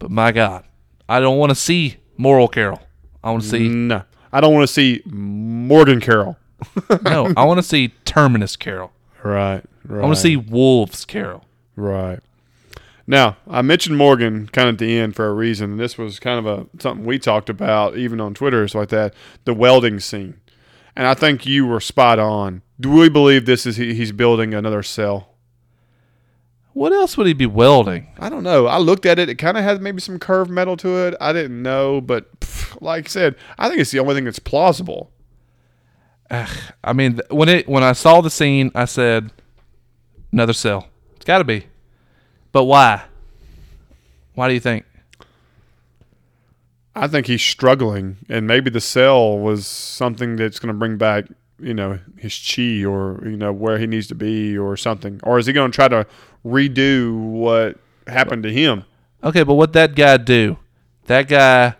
but 0.00 0.10
my 0.10 0.32
God, 0.32 0.64
I 1.08 1.20
don't 1.20 1.38
want 1.38 1.50
to 1.50 1.54
see 1.54 1.98
moral 2.16 2.48
Carol. 2.48 2.80
I 3.22 3.30
want 3.30 3.44
to 3.44 3.48
see 3.48 3.68
No. 3.68 4.02
I 4.32 4.40
don't 4.40 4.52
want 4.52 4.64
to 4.66 4.72
see 4.72 5.02
Morgan 5.06 6.00
Carol. 6.00 6.36
no. 7.04 7.32
I 7.36 7.44
want 7.44 7.58
to 7.58 7.62
see 7.62 7.94
Terminus 8.04 8.56
Carol. 8.56 8.90
Right. 9.22 9.64
Right. 9.86 10.00
I 10.00 10.02
want 10.02 10.14
to 10.16 10.20
see 10.20 10.36
Wolves 10.36 11.04
Carol. 11.04 11.44
Right. 11.76 12.20
Now, 13.06 13.36
I 13.46 13.60
mentioned 13.62 13.98
Morgan 13.98 14.48
kind 14.48 14.68
of 14.68 14.76
at 14.76 14.78
the 14.78 14.98
end 14.98 15.14
for 15.14 15.26
a 15.26 15.34
reason. 15.34 15.72
and 15.72 15.80
This 15.80 15.98
was 15.98 16.18
kind 16.18 16.38
of 16.38 16.46
a 16.46 16.66
something 16.80 17.04
we 17.04 17.18
talked 17.18 17.50
about 17.50 17.96
even 17.96 18.20
on 18.20 18.34
Twitter, 18.34 18.66
so 18.66 18.78
like 18.78 18.88
that. 18.90 19.14
The 19.44 19.52
welding 19.52 20.00
scene, 20.00 20.40
and 20.96 21.06
I 21.06 21.14
think 21.14 21.44
you 21.44 21.66
were 21.66 21.80
spot 21.80 22.18
on. 22.18 22.62
Do 22.80 22.90
we 22.90 23.08
believe 23.08 23.44
this 23.44 23.66
is 23.66 23.76
he, 23.76 23.94
he's 23.94 24.12
building 24.12 24.54
another 24.54 24.82
cell? 24.82 25.28
What 26.72 26.92
else 26.92 27.16
would 27.16 27.26
he 27.28 27.34
be 27.34 27.46
welding? 27.46 28.08
I 28.18 28.28
don't 28.28 28.42
know. 28.42 28.66
I 28.66 28.78
looked 28.78 29.06
at 29.06 29.18
it; 29.18 29.28
it 29.28 29.36
kind 29.36 29.58
of 29.58 29.64
had 29.64 29.82
maybe 29.82 30.00
some 30.00 30.18
curved 30.18 30.50
metal 30.50 30.76
to 30.78 31.06
it. 31.06 31.14
I 31.20 31.32
didn't 31.34 31.62
know, 31.62 32.00
but 32.00 32.40
pff, 32.40 32.80
like 32.80 33.06
I 33.06 33.08
said, 33.08 33.36
I 33.58 33.68
think 33.68 33.80
it's 33.80 33.90
the 33.90 34.00
only 34.00 34.14
thing 34.14 34.24
that's 34.24 34.38
plausible. 34.38 35.12
I 36.30 36.92
mean, 36.94 37.20
when 37.30 37.48
it 37.48 37.68
when 37.68 37.82
I 37.84 37.92
saw 37.92 38.22
the 38.22 38.30
scene, 38.30 38.72
I 38.74 38.86
said, 38.86 39.30
another 40.34 40.52
cell. 40.52 40.88
It's 41.14 41.24
got 41.24 41.38
to 41.38 41.44
be. 41.44 41.66
But 42.50 42.64
why? 42.64 43.04
Why 44.34 44.48
do 44.48 44.54
you 44.54 44.60
think? 44.60 44.84
I 46.96 47.06
think 47.08 47.26
he's 47.26 47.42
struggling, 47.42 48.18
and 48.28 48.46
maybe 48.46 48.70
the 48.70 48.80
cell 48.80 49.38
was 49.38 49.66
something 49.66 50.36
that's 50.36 50.58
going 50.58 50.72
to 50.72 50.78
bring 50.78 50.96
back, 50.96 51.24
you 51.58 51.74
know, 51.74 51.98
his 52.18 52.36
chi 52.38 52.84
or 52.84 53.20
you 53.24 53.36
know 53.36 53.52
where 53.52 53.78
he 53.78 53.86
needs 53.86 54.06
to 54.08 54.14
be 54.14 54.56
or 54.58 54.76
something. 54.76 55.20
Or 55.22 55.38
is 55.38 55.46
he 55.46 55.52
going 55.52 55.70
to 55.70 55.74
try 55.74 55.88
to 55.88 56.06
redo 56.44 57.16
what 57.16 57.78
happened 58.06 58.42
to 58.42 58.52
him? 58.52 58.84
Okay, 59.22 59.42
but 59.42 59.54
what 59.54 59.72
that 59.72 59.94
guy 59.94 60.16
do? 60.16 60.58
That 61.06 61.28
guy 61.28 61.74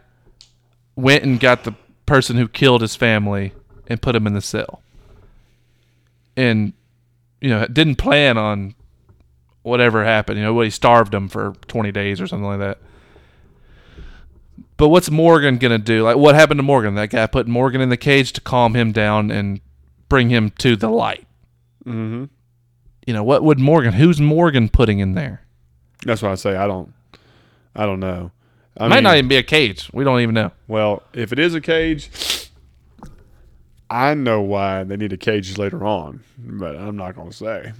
went 0.96 1.24
and 1.24 1.38
got 1.38 1.64
the 1.64 1.74
person 2.06 2.36
who 2.36 2.48
killed 2.48 2.82
his 2.82 2.96
family 2.96 3.52
and 3.86 4.00
put 4.00 4.16
him 4.16 4.26
in 4.26 4.32
the 4.32 4.40
cell. 4.40 4.80
And 6.36 6.72
you 7.40 7.50
know, 7.50 7.66
didn't 7.66 7.96
plan 7.96 8.38
on 8.38 8.74
whatever 9.62 10.04
happened. 10.04 10.38
You 10.38 10.44
know, 10.44 10.54
what 10.54 10.66
he 10.66 10.70
starved 10.70 11.12
him 11.12 11.28
for 11.28 11.54
20 11.68 11.92
days 11.92 12.20
or 12.20 12.26
something 12.26 12.46
like 12.46 12.60
that. 12.60 12.78
But 14.76 14.88
what's 14.88 15.10
Morgan 15.10 15.58
going 15.58 15.72
to 15.72 15.78
do? 15.78 16.02
Like 16.02 16.16
what 16.16 16.34
happened 16.34 16.58
to 16.58 16.64
Morgan? 16.64 16.94
That 16.94 17.10
guy 17.10 17.26
put 17.26 17.46
Morgan 17.46 17.80
in 17.80 17.88
the 17.88 17.96
cage 17.96 18.32
to 18.34 18.40
calm 18.40 18.74
him 18.74 18.92
down 18.92 19.30
and 19.30 19.60
bring 20.08 20.30
him 20.30 20.50
to 20.58 20.76
the 20.76 20.88
light. 20.88 21.26
Mm-hmm. 21.84 22.24
You 23.06 23.12
know, 23.12 23.22
what 23.22 23.42
would 23.42 23.58
Morgan 23.60 23.94
who's 23.94 24.20
Morgan 24.20 24.68
putting 24.68 24.98
in 24.98 25.14
there? 25.14 25.42
That's 26.04 26.22
what 26.22 26.32
I 26.32 26.34
say. 26.34 26.56
I 26.56 26.66
don't. 26.66 26.92
I 27.74 27.86
don't 27.86 28.00
know. 28.00 28.30
I 28.76 28.86
It 28.86 28.88
might 28.88 29.02
not 29.02 29.16
even 29.16 29.28
be 29.28 29.36
a 29.36 29.42
cage. 29.42 29.90
We 29.92 30.04
don't 30.04 30.20
even 30.20 30.34
know. 30.34 30.50
Well, 30.66 31.02
if 31.12 31.32
it 31.32 31.38
is 31.38 31.54
a 31.54 31.60
cage, 31.60 32.10
I 33.90 34.14
know 34.14 34.40
why 34.40 34.84
they 34.84 34.96
need 34.96 35.12
a 35.12 35.16
cage 35.16 35.58
later 35.58 35.84
on, 35.84 36.24
but 36.38 36.76
I'm 36.76 36.96
not 36.96 37.14
going 37.14 37.30
to 37.30 37.36
say. 37.36 37.72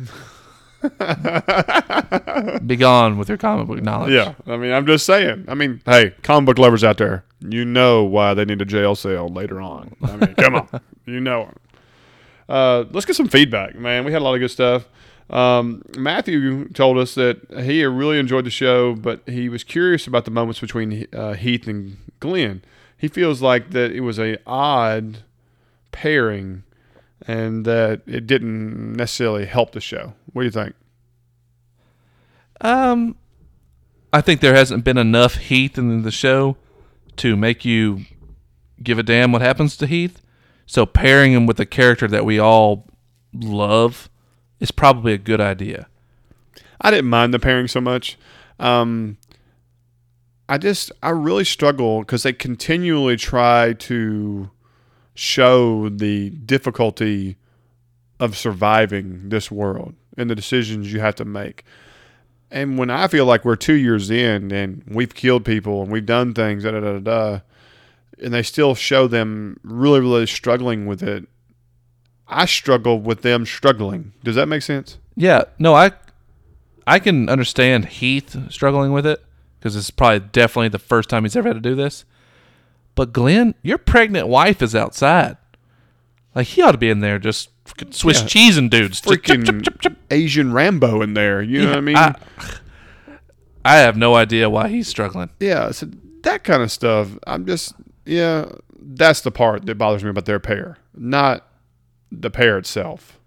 Be 2.67 2.77
gone 2.77 3.17
with 3.17 3.29
your 3.29 3.39
comic 3.39 3.67
book 3.67 3.83
knowledge. 3.83 4.13
Yeah, 4.13 4.35
I 4.47 4.57
mean, 4.57 4.73
I'm 4.73 4.87
just 4.87 5.07
saying. 5.07 5.47
I 5.49 5.55
mean, 5.55 5.81
hey, 5.87 6.13
comic 6.23 6.47
book 6.47 6.59
lovers 6.59 6.85
out 6.85 6.99
there, 6.99 7.25
you 7.41 7.65
know 7.65 8.05
why 8.05 8.35
they 8.35 8.45
need 8.45 8.61
a 8.61 8.67
jail 8.67 8.95
cell 8.95 9.29
later 9.29 9.61
on. 9.61 9.97
I 10.03 10.17
mean, 10.17 10.35
come 10.39 10.57
on, 10.57 10.81
you 11.07 11.21
know 11.21 11.43
it. 11.43 11.57
Uh, 12.49 12.85
let's 12.91 13.07
get 13.07 13.17
some 13.17 13.29
feedback, 13.29 13.75
man. 13.75 14.05
We 14.05 14.13
had 14.13 14.21
a 14.21 14.25
lot 14.25 14.35
of 14.35 14.41
good 14.41 14.51
stuff. 14.51 14.87
Um, 15.31 15.83
Matthew 15.97 16.69
told 16.69 16.99
us 16.99 17.15
that 17.15 17.41
he 17.65 17.85
really 17.87 18.19
enjoyed 18.19 18.45
the 18.45 18.51
show, 18.51 18.95
but 18.95 19.23
he 19.27 19.49
was 19.49 19.65
curious 19.65 20.07
about 20.07 20.27
the 20.27 20.31
moments 20.31 20.61
between 20.61 21.07
uh, 21.15 21.33
Heath 21.33 21.67
and 21.67 21.97
Glenn. 22.21 22.63
He 22.99 23.09
feels 23.09 23.41
like 23.41 23.71
that 23.71 23.91
it 23.93 24.01
was 24.01 24.19
a 24.19 24.37
odd 24.47 25.23
pairing, 25.95 26.65
and 27.27 27.65
that 27.65 28.03
it 28.07 28.27
didn't 28.27 28.95
necessarily 28.95 29.47
help 29.47 29.71
the 29.71 29.81
show. 29.81 30.15
What 30.33 30.43
do 30.43 30.47
you 30.47 30.51
think? 30.51 30.75
Um, 32.61 33.17
I 34.13 34.21
think 34.21 34.41
there 34.41 34.55
hasn't 34.55 34.85
been 34.85 34.99
enough 34.99 35.37
Heath 35.37 35.79
in 35.79 36.03
the 36.03 36.11
show 36.11 36.57
to 37.17 37.37
make 37.37 37.65
you 37.65 38.01
give 38.83 38.99
a 38.99 39.03
damn 39.05 39.31
what 39.31 39.41
happens 39.41 39.77
to 39.77 39.87
Heath. 39.87 40.21
So 40.67 40.85
pairing 40.85 41.33
him 41.33 41.47
with 41.47 41.61
a 41.61 41.67
character 41.67 42.09
that 42.09 42.25
we 42.25 42.39
all 42.39 42.89
love 43.33 44.11
is 44.61 44.71
probably 44.71 45.13
a 45.13 45.19
good 45.19 45.41
idea. 45.41 45.87
I 46.81 46.91
didn't 46.91 47.11
mind 47.11 47.33
the 47.33 47.39
pairing 47.39 47.69
so 47.69 47.81
much. 47.81 48.19
Um, 48.59 49.19
I 50.49 50.59
just 50.59 50.93
I 51.03 51.11
really 51.11 51.45
struggle 51.45 52.01
because 52.01 52.23
they 52.23 52.33
continually 52.33 53.17
try 53.17 53.73
to 53.73 54.51
show 55.15 55.89
the 55.89 56.31
difficulty 56.31 57.37
of 58.21 58.37
surviving 58.37 59.29
this 59.29 59.51
world 59.51 59.95
and 60.17 60.31
the 60.31 60.35
decisions 60.35 60.93
you 60.93 61.01
have 61.01 61.15
to 61.17 61.25
make. 61.25 61.65
And 62.51 62.79
when 62.79 62.91
I 62.91 63.09
feel 63.09 63.27
like 63.27 63.45
we're 63.45 63.57
two 63.57 63.75
years 63.75 64.11
in 64.11 64.53
and 64.53 64.85
we've 64.87 65.15
killed 65.15 65.45
people 65.45 65.83
and 65.83 65.91
we've 65.91 66.07
done 66.07 66.35
things, 66.35 66.63
da 66.63 66.71
da 66.71 66.81
da 66.81 66.99
da, 66.99 67.41
and 68.23 68.33
they 68.33 68.43
still 68.43 68.75
show 68.75 69.09
them 69.09 69.59
really 69.63 70.01
really 70.01 70.27
struggling 70.27 70.87
with 70.87 71.03
it. 71.03 71.27
I 72.29 72.47
struggle 72.47 73.01
with 73.01 73.23
them 73.23 73.45
struggling. 73.45 74.13
Does 74.23 74.37
that 74.37 74.47
make 74.47 74.63
sense? 74.63 74.99
Yeah, 75.17 75.45
no, 75.59 75.75
I 75.75 75.93
I 76.87 76.99
can 76.99 77.29
understand 77.29 77.87
Heath 77.87 78.37
struggling 78.53 78.93
with 78.93 79.07
it 79.07 79.25
because 79.59 79.75
it's 79.75 79.91
probably 79.91 80.21
definitely 80.33 80.69
the 80.69 80.79
first 80.79 81.09
time 81.09 81.25
he's 81.25 81.37
ever 81.37 81.49
had 81.49 81.55
to 81.55 81.61
do 81.61 81.75
this. 81.75 82.05
But 82.95 83.13
Glenn, 83.13 83.55
your 83.63 83.79
pregnant 83.79 84.29
wife 84.29 84.63
is 84.63 84.75
outside. 84.75 85.37
Like 86.35 86.47
he 86.49 86.63
ought 86.63 86.73
to 86.73 86.79
be 86.79 86.91
in 86.91 87.01
there 87.01 87.19
just 87.19 87.51
Swiss 87.91 88.21
Yeah. 88.23 88.27
cheesing 88.27 88.71
dudes. 88.71 89.01
Freaking 89.01 89.45
chip, 89.47 89.63
chip, 89.63 89.81
chip. 89.81 89.97
Asian 90.11 90.53
Rambo 90.53 91.01
in 91.03 91.15
there. 91.15 91.43
You 91.43 91.63
know 91.63 91.71
what 91.71 91.79
I 91.79 91.81
mean? 91.81 91.97
I, 91.97 92.15
I 93.65 93.77
have 93.77 93.97
no 93.97 94.15
idea 94.15 94.51
why 94.51 94.69
he's 94.69 94.89
struggling. 94.89 95.31
yeah, 95.41 95.71
so 95.71 95.89
that 96.23 96.45
kind 96.45 96.63
of 96.63 96.71
stuff. 96.71 97.09
I'm 97.27 97.47
just 97.47 97.75
yeah, 98.05 98.47
that's 98.79 99.23
the 99.23 99.31
part 99.31 99.65
that 99.67 99.77
bothers 99.79 100.05
me 100.05 100.11
about 100.11 100.27
their 100.27 100.39
pair, 100.41 100.77
not 100.95 101.47
the 102.13 102.31
pair 102.31 102.59
itself. 102.59 103.19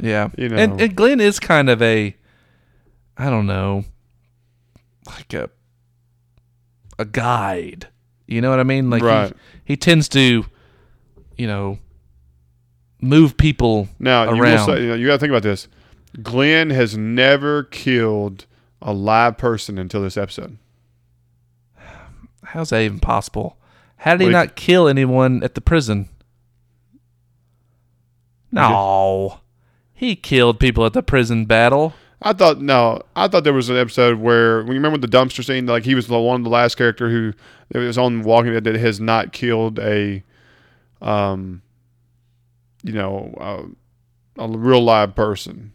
Yeah, 0.00 0.30
You 0.36 0.48
know. 0.48 0.56
and 0.56 0.80
and 0.80 0.96
Glenn 0.96 1.20
is 1.20 1.38
kind 1.38 1.70
of 1.70 1.80
a, 1.80 2.16
I 3.16 3.30
don't 3.30 3.46
know, 3.46 3.84
like 5.06 5.32
a, 5.32 5.50
a 6.98 7.04
guide. 7.04 7.88
You 8.26 8.40
know 8.40 8.50
what 8.50 8.60
I 8.60 8.64
mean? 8.64 8.90
Like 8.90 9.02
Right. 9.02 9.28
he, 9.64 9.72
he 9.72 9.76
tends 9.76 10.08
to, 10.10 10.44
you 11.36 11.46
know, 11.46 11.78
move 13.00 13.36
people 13.36 13.88
Now 13.98 14.24
you 14.24 14.30
will 14.30 14.40
around. 14.42 14.66
say 14.66 14.80
you, 14.82 14.88
know, 14.88 14.94
you 14.94 15.06
got 15.06 15.14
to 15.14 15.18
think 15.18 15.30
about 15.30 15.42
this. 15.42 15.68
Glenn 16.22 16.70
has 16.70 16.96
never 16.96 17.64
killed 17.64 18.46
a 18.80 18.92
live 18.92 19.36
person 19.36 19.78
until 19.78 20.00
this 20.02 20.16
episode. 20.16 20.56
How's 22.44 22.70
that 22.70 22.82
even 22.82 23.00
possible? 23.00 23.58
How 23.96 24.12
did 24.12 24.20
he 24.20 24.24
Well, 24.32 24.42
he- 24.42 24.46
not 24.46 24.56
kill 24.56 24.86
anyone 24.88 25.42
at 25.42 25.54
the 25.54 25.60
prison? 25.60 26.08
No, 28.52 29.40
he 29.92 30.14
killed 30.14 30.60
people 30.60 30.86
at 30.86 30.92
the 30.92 31.02
prison 31.02 31.44
battle. 31.44 31.94
I 32.26 32.32
thought 32.32 32.58
no, 32.58 33.02
I 33.14 33.28
thought 33.28 33.44
there 33.44 33.52
was 33.52 33.68
an 33.68 33.76
episode 33.76 34.18
where 34.18 34.60
when 34.60 34.68
you 34.68 34.74
remember 34.74 34.96
the 34.96 35.06
dumpster 35.06 35.44
scene, 35.44 35.66
like 35.66 35.84
he 35.84 35.94
was 35.94 36.06
the 36.06 36.18
one 36.18 36.40
of 36.40 36.44
the 36.44 36.50
last 36.50 36.76
character 36.76 37.10
who 37.10 37.34
that 37.68 37.78
was 37.80 37.98
on 37.98 38.22
Walking 38.22 38.54
Dead 38.54 38.64
that 38.64 38.76
has 38.76 38.98
not 38.98 39.34
killed 39.34 39.78
a, 39.78 40.24
um, 41.02 41.60
you 42.82 42.94
know, 42.94 43.34
uh, 43.38 44.42
a 44.42 44.48
real 44.48 44.82
live 44.82 45.14
person. 45.14 45.74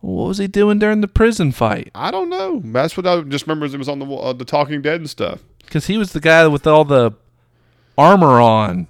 What 0.00 0.28
was 0.28 0.38
he 0.38 0.46
doing 0.46 0.78
during 0.78 1.02
the 1.02 1.08
prison 1.08 1.52
fight? 1.52 1.90
I 1.94 2.10
don't 2.10 2.30
know. 2.30 2.62
That's 2.64 2.96
what 2.96 3.06
I 3.06 3.20
just 3.20 3.46
remember. 3.46 3.66
It 3.66 3.76
was 3.76 3.88
on 3.88 3.98
the 3.98 4.06
uh, 4.06 4.32
the 4.32 4.46
Talking 4.46 4.80
Dead 4.80 5.00
and 5.00 5.10
stuff. 5.10 5.42
Because 5.62 5.88
he 5.88 5.98
was 5.98 6.12
the 6.12 6.20
guy 6.20 6.46
with 6.46 6.66
all 6.66 6.86
the 6.86 7.12
armor 7.98 8.40
on. 8.40 8.88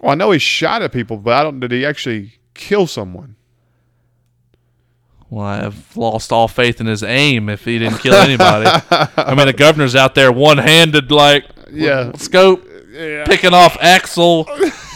Well, 0.00 0.10
I 0.10 0.14
know 0.16 0.32
he 0.32 0.40
shot 0.40 0.82
at 0.82 0.92
people, 0.92 1.18
but 1.18 1.34
I 1.34 1.44
don't. 1.44 1.60
Did 1.60 1.70
he 1.70 1.86
actually 1.86 2.40
kill 2.54 2.88
someone? 2.88 3.36
Well, 5.30 5.46
I've 5.46 5.96
lost 5.96 6.32
all 6.32 6.48
faith 6.48 6.80
in 6.80 6.86
his 6.86 7.02
aim 7.04 7.48
if 7.48 7.64
he 7.64 7.78
didn't 7.78 7.98
kill 7.98 8.14
anybody. 8.14 8.68
I 9.16 9.34
mean, 9.36 9.46
the 9.46 9.52
governor's 9.56 9.94
out 9.94 10.14
there 10.16 10.32
one 10.32 10.58
handed, 10.58 11.12
like, 11.12 11.44
Yeah. 11.72 12.12
scope, 12.16 12.66
Yeah. 12.92 13.24
picking 13.26 13.54
off 13.54 13.76
Axel 13.80 14.44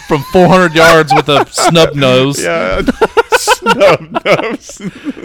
from 0.08 0.22
400 0.32 0.74
yards 0.74 1.12
with 1.14 1.28
a 1.28 1.46
snub 1.52 1.94
nose. 1.94 2.42
Yeah. 2.42 2.82
Snub 3.36 4.24
nose. 4.24 4.78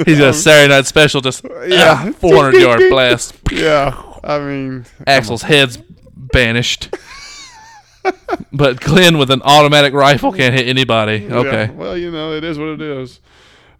He's 0.05 0.19
a 0.19 0.31
Saturday 0.31 0.73
night 0.75 0.85
special, 0.85 1.21
just 1.21 1.43
Yeah. 1.43 2.05
yeah, 2.05 2.11
400 2.11 2.61
yard 2.61 2.81
blast. 2.91 3.33
yeah. 3.51 3.95
I 4.23 4.37
mean, 4.39 4.85
Axel's 5.07 5.41
head's 5.41 5.79
banished. 6.15 6.89
but 8.53 8.79
Glenn 8.79 9.17
with 9.17 9.31
an 9.31 9.41
automatic 9.43 9.93
rifle 9.93 10.31
can't 10.31 10.53
hit 10.53 10.67
anybody. 10.67 11.25
Yeah, 11.29 11.35
Okay. 11.37 11.69
well, 11.73 11.97
you 11.97 12.11
know, 12.11 12.33
it 12.33 12.43
is 12.43 12.57
what 12.59 12.69
it 12.69 12.81
is. 12.81 13.19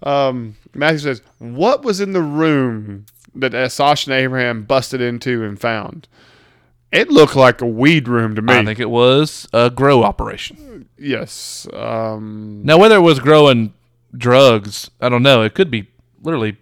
Um, 0.04 0.56
Matthew 0.74 1.00
says, 1.00 1.22
"What 1.40 1.84
was 1.84 2.00
in 2.02 2.14
the 2.14 2.22
room 2.22 3.06
that 3.36 3.54
uh, 3.54 3.70
Sasha 3.70 4.12
and 4.12 4.20
Abraham 4.22 4.64
busted 4.64 5.02
into 5.02 5.44
and 5.44 5.60
found?" 5.60 6.08
It 6.92 7.10
looked 7.10 7.36
like 7.36 7.62
a 7.62 7.68
weed 7.68 8.08
room 8.08 8.34
to 8.36 8.42
me. 8.42 8.54
I 8.54 8.66
think 8.66 8.80
it 8.80 8.90
was 8.90 9.48
a 9.54 9.70
grow 9.70 10.04
operation. 10.04 10.90
yes. 10.98 11.68
Um, 11.72 12.62
Now, 12.64 12.80
whether 12.80 12.96
it 12.96 13.02
was 13.02 13.20
growing 13.20 13.74
drugs, 14.18 14.90
I 15.00 15.08
don't 15.10 15.22
know. 15.22 15.44
It 15.44 15.54
could 15.54 15.70
be 15.70 15.88
literally 16.24 16.58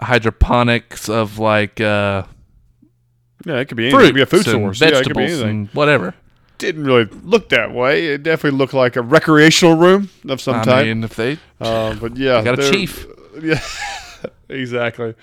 hydroponics 0.00 1.08
of 1.08 1.38
like 1.38 1.80
uh, 1.80 2.24
yeah, 3.46 3.56
it 3.60 3.66
could 3.66 3.76
be 3.76 3.84
anything. 3.88 4.00
It 4.00 4.06
could 4.08 4.14
be 4.14 4.22
a 4.22 4.26
food 4.26 4.44
source. 4.44 4.80
Yeah, 4.80 4.88
it 4.88 4.90
could 5.04 5.16
be 5.16 5.22
vegetables 5.26 5.30
anything. 5.32 5.48
and 5.50 5.68
whatever. 5.68 6.14
Didn't 6.58 6.84
really 6.84 7.04
look 7.22 7.48
that 7.50 7.72
way. 7.72 8.06
It 8.08 8.22
definitely 8.24 8.58
looked 8.58 8.74
like 8.74 8.96
a 8.96 9.02
recreational 9.02 9.76
room 9.76 10.10
of 10.28 10.40
some 10.40 10.56
I 10.56 10.64
type. 10.64 10.86
mean, 10.86 11.04
if 11.04 11.14
they 11.14 11.38
Uh, 11.60 11.94
but 11.94 12.16
yeah, 12.16 12.42
got 12.42 12.58
a 12.58 12.70
chief. 12.70 13.06
Yeah, 13.40 13.60
exactly. 14.48 15.14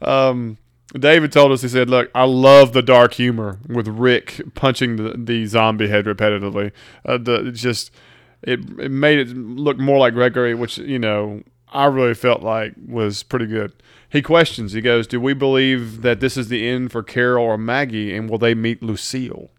Um, 0.00 0.56
David 0.98 1.30
told 1.30 1.52
us 1.52 1.62
he 1.62 1.68
said, 1.68 1.90
"Look, 1.90 2.10
I 2.14 2.24
love 2.24 2.72
the 2.72 2.80
dark 2.82 3.14
humor 3.14 3.58
with 3.68 3.86
Rick 3.86 4.40
punching 4.54 4.96
the, 4.96 5.14
the 5.18 5.46
zombie 5.46 5.88
head 5.88 6.06
repetitively. 6.06 6.72
Uh, 7.04 7.18
the 7.18 7.52
just 7.52 7.90
it 8.42 8.60
it 8.78 8.90
made 8.90 9.18
it 9.18 9.28
look 9.36 9.78
more 9.78 9.98
like 9.98 10.14
Gregory, 10.14 10.54
which 10.54 10.78
you 10.78 10.98
know 10.98 11.42
I 11.72 11.84
really 11.84 12.14
felt 12.14 12.42
like 12.42 12.72
was 12.84 13.22
pretty 13.22 13.46
good. 13.46 13.72
He 14.08 14.22
questions. 14.22 14.72
He 14.72 14.80
goes, 14.80 15.06
"Do 15.06 15.20
we 15.20 15.34
believe 15.34 16.02
that 16.02 16.20
this 16.20 16.36
is 16.36 16.48
the 16.48 16.66
end 16.66 16.90
for 16.90 17.02
Carol 17.02 17.44
or 17.44 17.58
Maggie, 17.58 18.14
and 18.16 18.28
will 18.28 18.38
they 18.38 18.54
meet 18.54 18.82
Lucille?" 18.82 19.50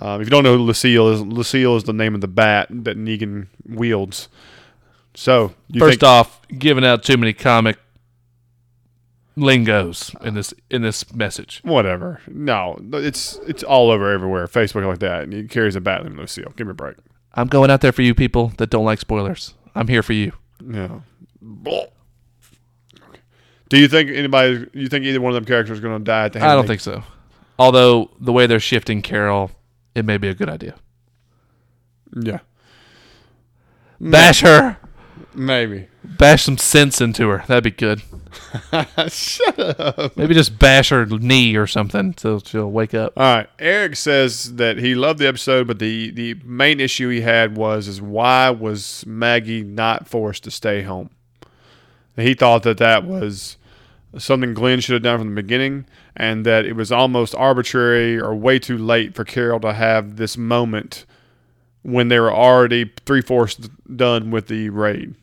Um, 0.00 0.20
if 0.20 0.26
you 0.26 0.30
don't 0.30 0.44
know 0.44 0.56
who 0.56 0.62
Lucille 0.62 1.08
is, 1.10 1.20
Lucille 1.20 1.76
is 1.76 1.84
the 1.84 1.92
name 1.92 2.14
of 2.14 2.20
the 2.20 2.28
bat 2.28 2.68
that 2.70 2.96
Negan 2.96 3.48
wields. 3.66 4.28
So, 5.14 5.52
you 5.68 5.80
First 5.80 6.00
think, 6.00 6.08
off, 6.08 6.40
giving 6.48 6.84
out 6.84 7.02
too 7.02 7.16
many 7.16 7.32
comic 7.32 7.76
lingos 9.36 10.14
in 10.22 10.34
this 10.34 10.52
in 10.70 10.82
this 10.82 11.12
message. 11.14 11.60
whatever. 11.64 12.20
No, 12.28 12.78
it's 12.92 13.38
it's 13.46 13.62
all 13.62 13.90
over 13.90 14.10
everywhere. 14.10 14.46
Facebook 14.46 14.86
like 14.86 15.00
that, 15.00 15.24
and 15.24 15.32
he 15.32 15.44
carries 15.44 15.76
a 15.76 15.80
bat 15.80 16.04
named 16.04 16.18
Lucille. 16.18 16.52
Give 16.56 16.66
me 16.66 16.72
a 16.72 16.74
break. 16.74 16.96
I'm 17.34 17.48
going 17.48 17.70
out 17.70 17.80
there 17.80 17.92
for 17.92 18.02
you 18.02 18.14
people 18.14 18.52
that 18.58 18.70
don't 18.70 18.84
like 18.84 19.00
spoilers. 19.00 19.54
I'm 19.74 19.88
here 19.88 20.02
for 20.02 20.12
you. 20.14 20.32
Yeah. 20.66 21.00
Do 23.68 23.78
you 23.78 23.88
think 23.88 24.10
anybody? 24.10 24.66
You 24.72 24.88
think 24.88 25.04
either 25.04 25.20
one 25.20 25.30
of 25.30 25.34
them 25.34 25.44
characters 25.44 25.78
is 25.78 25.80
going 25.80 25.98
to 25.98 26.04
die 26.04 26.24
at 26.26 26.32
the 26.32 26.40
end? 26.40 26.48
I 26.50 26.54
don't 26.54 26.66
think 26.66 26.80
so. 26.80 27.02
Although 27.58 28.10
the 28.20 28.32
way 28.32 28.46
they're 28.46 28.58
shifting 28.58 29.00
Carol, 29.02 29.50
it 29.94 30.04
may 30.04 30.16
be 30.16 30.28
a 30.28 30.34
good 30.34 30.48
idea. 30.48 30.76
Yeah, 32.14 32.40
mm. 34.00 34.10
Bash 34.10 34.40
her. 34.40 34.78
maybe. 35.34 35.88
Bash 36.02 36.44
some 36.44 36.58
sense 36.58 37.00
into 37.00 37.28
her. 37.28 37.44
That'd 37.46 37.64
be 37.64 37.70
good. 37.70 38.02
Shut 39.08 39.58
up. 39.58 40.16
Maybe 40.16 40.34
just 40.34 40.58
bash 40.58 40.88
her 40.90 41.04
knee 41.04 41.56
or 41.56 41.66
something 41.66 42.14
so 42.16 42.38
she'll 42.38 42.70
wake 42.70 42.94
up. 42.94 43.12
All 43.16 43.36
right. 43.36 43.48
Eric 43.58 43.96
says 43.96 44.54
that 44.56 44.78
he 44.78 44.94
loved 44.94 45.18
the 45.18 45.28
episode, 45.28 45.66
but 45.66 45.78
the 45.78 46.10
the 46.10 46.34
main 46.44 46.80
issue 46.80 47.10
he 47.10 47.20
had 47.20 47.56
was 47.56 47.86
is 47.86 48.00
why 48.00 48.50
was 48.50 49.04
Maggie 49.06 49.62
not 49.62 50.08
forced 50.08 50.44
to 50.44 50.50
stay 50.50 50.82
home? 50.82 51.10
He 52.16 52.34
thought 52.34 52.62
that 52.62 52.78
that 52.78 53.04
was 53.04 53.56
something 54.18 54.54
Glenn 54.54 54.80
should 54.80 54.94
have 54.94 55.02
done 55.02 55.18
from 55.18 55.34
the 55.34 55.42
beginning, 55.42 55.86
and 56.16 56.44
that 56.46 56.64
it 56.64 56.74
was 56.74 56.90
almost 56.90 57.34
arbitrary 57.34 58.18
or 58.18 58.34
way 58.34 58.58
too 58.58 58.78
late 58.78 59.14
for 59.14 59.24
Carol 59.24 59.60
to 59.60 59.72
have 59.72 60.16
this 60.16 60.36
moment 60.36 61.06
when 61.82 62.08
they 62.08 62.20
were 62.20 62.32
already 62.32 62.92
three 63.06 63.22
fourths 63.22 63.56
done 63.94 64.30
with 64.30 64.48
the 64.48 64.70
raid. 64.70 65.14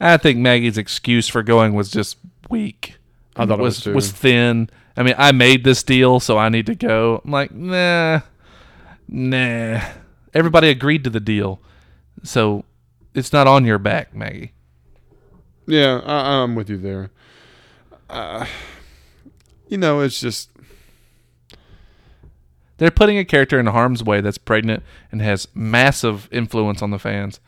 I 0.00 0.16
think 0.16 0.38
Maggie's 0.38 0.78
excuse 0.78 1.28
for 1.28 1.42
going 1.42 1.74
was 1.74 1.90
just 1.90 2.18
weak. 2.50 2.96
I 3.36 3.46
thought 3.46 3.58
it 3.58 3.62
was 3.62 3.86
was 3.86 3.94
was 3.94 4.12
thin. 4.12 4.70
I 4.96 5.02
mean, 5.02 5.14
I 5.16 5.32
made 5.32 5.64
this 5.64 5.82
deal, 5.82 6.18
so 6.20 6.38
I 6.38 6.48
need 6.48 6.66
to 6.66 6.74
go. 6.74 7.22
I'm 7.24 7.30
like, 7.30 7.52
nah, 7.52 8.20
nah. 9.06 9.80
Everybody 10.34 10.70
agreed 10.70 11.04
to 11.04 11.10
the 11.10 11.20
deal, 11.20 11.60
so 12.22 12.64
it's 13.14 13.32
not 13.32 13.46
on 13.46 13.64
your 13.64 13.78
back, 13.78 14.14
Maggie. 14.14 14.52
Yeah, 15.66 16.00
I, 16.04 16.42
I'm 16.42 16.54
with 16.54 16.68
you 16.68 16.78
there. 16.78 17.10
Uh, 18.10 18.46
you 19.68 19.78
know, 19.78 20.00
it's 20.00 20.20
just 20.20 20.50
They're 22.78 22.90
putting 22.92 23.18
a 23.18 23.24
character 23.24 23.58
in 23.58 23.66
harm's 23.66 24.02
way 24.02 24.20
that's 24.20 24.38
pregnant 24.38 24.82
and 25.12 25.20
has 25.20 25.48
massive 25.54 26.28
influence 26.32 26.80
on 26.80 26.90
the 26.90 26.98
fans 26.98 27.40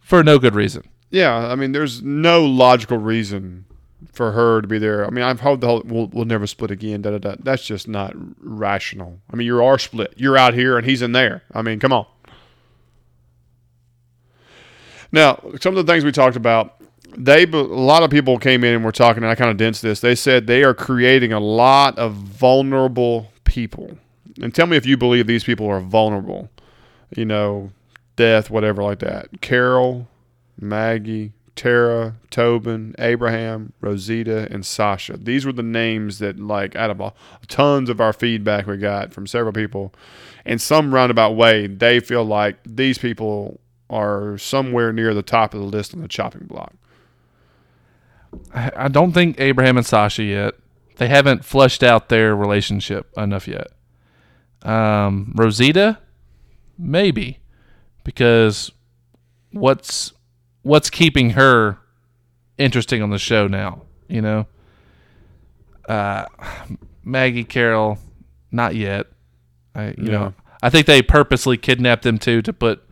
for 0.00 0.24
no 0.24 0.38
good 0.38 0.54
reason. 0.54 0.82
Yeah, 1.10 1.34
I 1.36 1.54
mean, 1.54 1.72
there's 1.72 2.02
no 2.02 2.44
logical 2.44 2.98
reason 2.98 3.66
for 4.12 4.32
her 4.32 4.60
to 4.62 4.66
be 4.66 4.78
there. 4.78 5.06
I 5.06 5.10
mean, 5.10 5.24
I've 5.24 5.40
heard 5.40 5.60
the 5.60 5.66
whole 5.66 5.82
we'll, 5.84 6.06
we'll 6.08 6.24
never 6.24 6.46
split 6.46 6.70
again. 6.70 7.02
Da, 7.02 7.10
da, 7.12 7.18
da. 7.18 7.36
That's 7.38 7.64
just 7.64 7.86
not 7.86 8.14
rational. 8.38 9.20
I 9.30 9.36
mean, 9.36 9.46
you 9.46 9.62
are 9.62 9.78
split. 9.78 10.14
You're 10.16 10.38
out 10.38 10.54
here 10.54 10.76
and 10.78 10.86
he's 10.86 11.02
in 11.02 11.12
there. 11.12 11.42
I 11.52 11.62
mean, 11.62 11.78
come 11.78 11.92
on. 11.92 12.06
Now, 15.12 15.40
some 15.60 15.76
of 15.76 15.86
the 15.86 15.90
things 15.90 16.04
we 16.04 16.12
talked 16.12 16.36
about, 16.36 16.75
they 17.16 17.44
a 17.44 17.56
lot 17.56 18.02
of 18.02 18.10
people 18.10 18.38
came 18.38 18.64
in 18.64 18.74
and 18.74 18.84
were 18.84 18.92
talking, 18.92 19.22
and 19.22 19.30
I 19.30 19.34
kind 19.34 19.50
of 19.50 19.56
densed 19.56 19.82
this. 19.82 20.00
They 20.00 20.14
said 20.14 20.46
they 20.46 20.62
are 20.64 20.74
creating 20.74 21.32
a 21.32 21.40
lot 21.40 21.98
of 21.98 22.12
vulnerable 22.14 23.32
people. 23.44 23.98
And 24.40 24.54
tell 24.54 24.66
me 24.66 24.76
if 24.76 24.84
you 24.86 24.96
believe 24.96 25.26
these 25.26 25.44
people 25.44 25.66
are 25.66 25.80
vulnerable. 25.80 26.50
You 27.16 27.24
know, 27.24 27.70
death, 28.16 28.50
whatever 28.50 28.82
like 28.82 28.98
that. 28.98 29.40
Carol, 29.40 30.08
Maggie, 30.60 31.32
Tara, 31.54 32.16
Tobin, 32.30 32.94
Abraham, 32.98 33.72
Rosita, 33.80 34.46
and 34.50 34.64
Sasha. 34.64 35.16
These 35.16 35.46
were 35.46 35.52
the 35.52 35.62
names 35.62 36.18
that, 36.18 36.38
like, 36.38 36.76
out 36.76 36.90
of 36.90 37.00
all, 37.00 37.16
tons 37.48 37.88
of 37.88 38.00
our 38.00 38.12
feedback 38.12 38.66
we 38.66 38.76
got 38.76 39.12
from 39.12 39.26
several 39.26 39.52
people, 39.52 39.94
in 40.44 40.58
some 40.58 40.94
roundabout 40.94 41.34
way, 41.34 41.66
they 41.66 41.98
feel 42.00 42.24
like 42.24 42.58
these 42.64 42.98
people 42.98 43.60
are 43.88 44.36
somewhere 44.36 44.92
near 44.92 45.14
the 45.14 45.22
top 45.22 45.54
of 45.54 45.60
the 45.60 45.66
list 45.66 45.94
on 45.94 46.02
the 46.02 46.08
chopping 46.08 46.46
block. 46.46 46.74
I 48.54 48.88
don't 48.88 49.12
think 49.12 49.40
Abraham 49.40 49.76
and 49.76 49.86
Sasha 49.86 50.22
yet. 50.22 50.54
They 50.96 51.08
haven't 51.08 51.44
flushed 51.44 51.82
out 51.82 52.08
their 52.08 52.34
relationship 52.34 53.10
enough 53.16 53.46
yet. 53.46 53.68
Um, 54.62 55.32
Rosita, 55.36 55.98
maybe, 56.78 57.38
because 58.04 58.72
what's 59.52 60.12
what's 60.62 60.90
keeping 60.90 61.30
her 61.30 61.78
interesting 62.58 63.02
on 63.02 63.10
the 63.10 63.18
show 63.18 63.46
now? 63.46 63.82
You 64.08 64.22
know, 64.22 64.46
uh, 65.88 66.26
Maggie 67.04 67.44
Carol, 67.44 67.98
not 68.50 68.74
yet. 68.74 69.06
I 69.74 69.94
you 69.98 70.10
know 70.10 70.34
I 70.62 70.70
think 70.70 70.86
they 70.86 71.02
purposely 71.02 71.56
kidnapped 71.56 72.02
them 72.02 72.18
too 72.18 72.42
to 72.42 72.52
put 72.52 72.82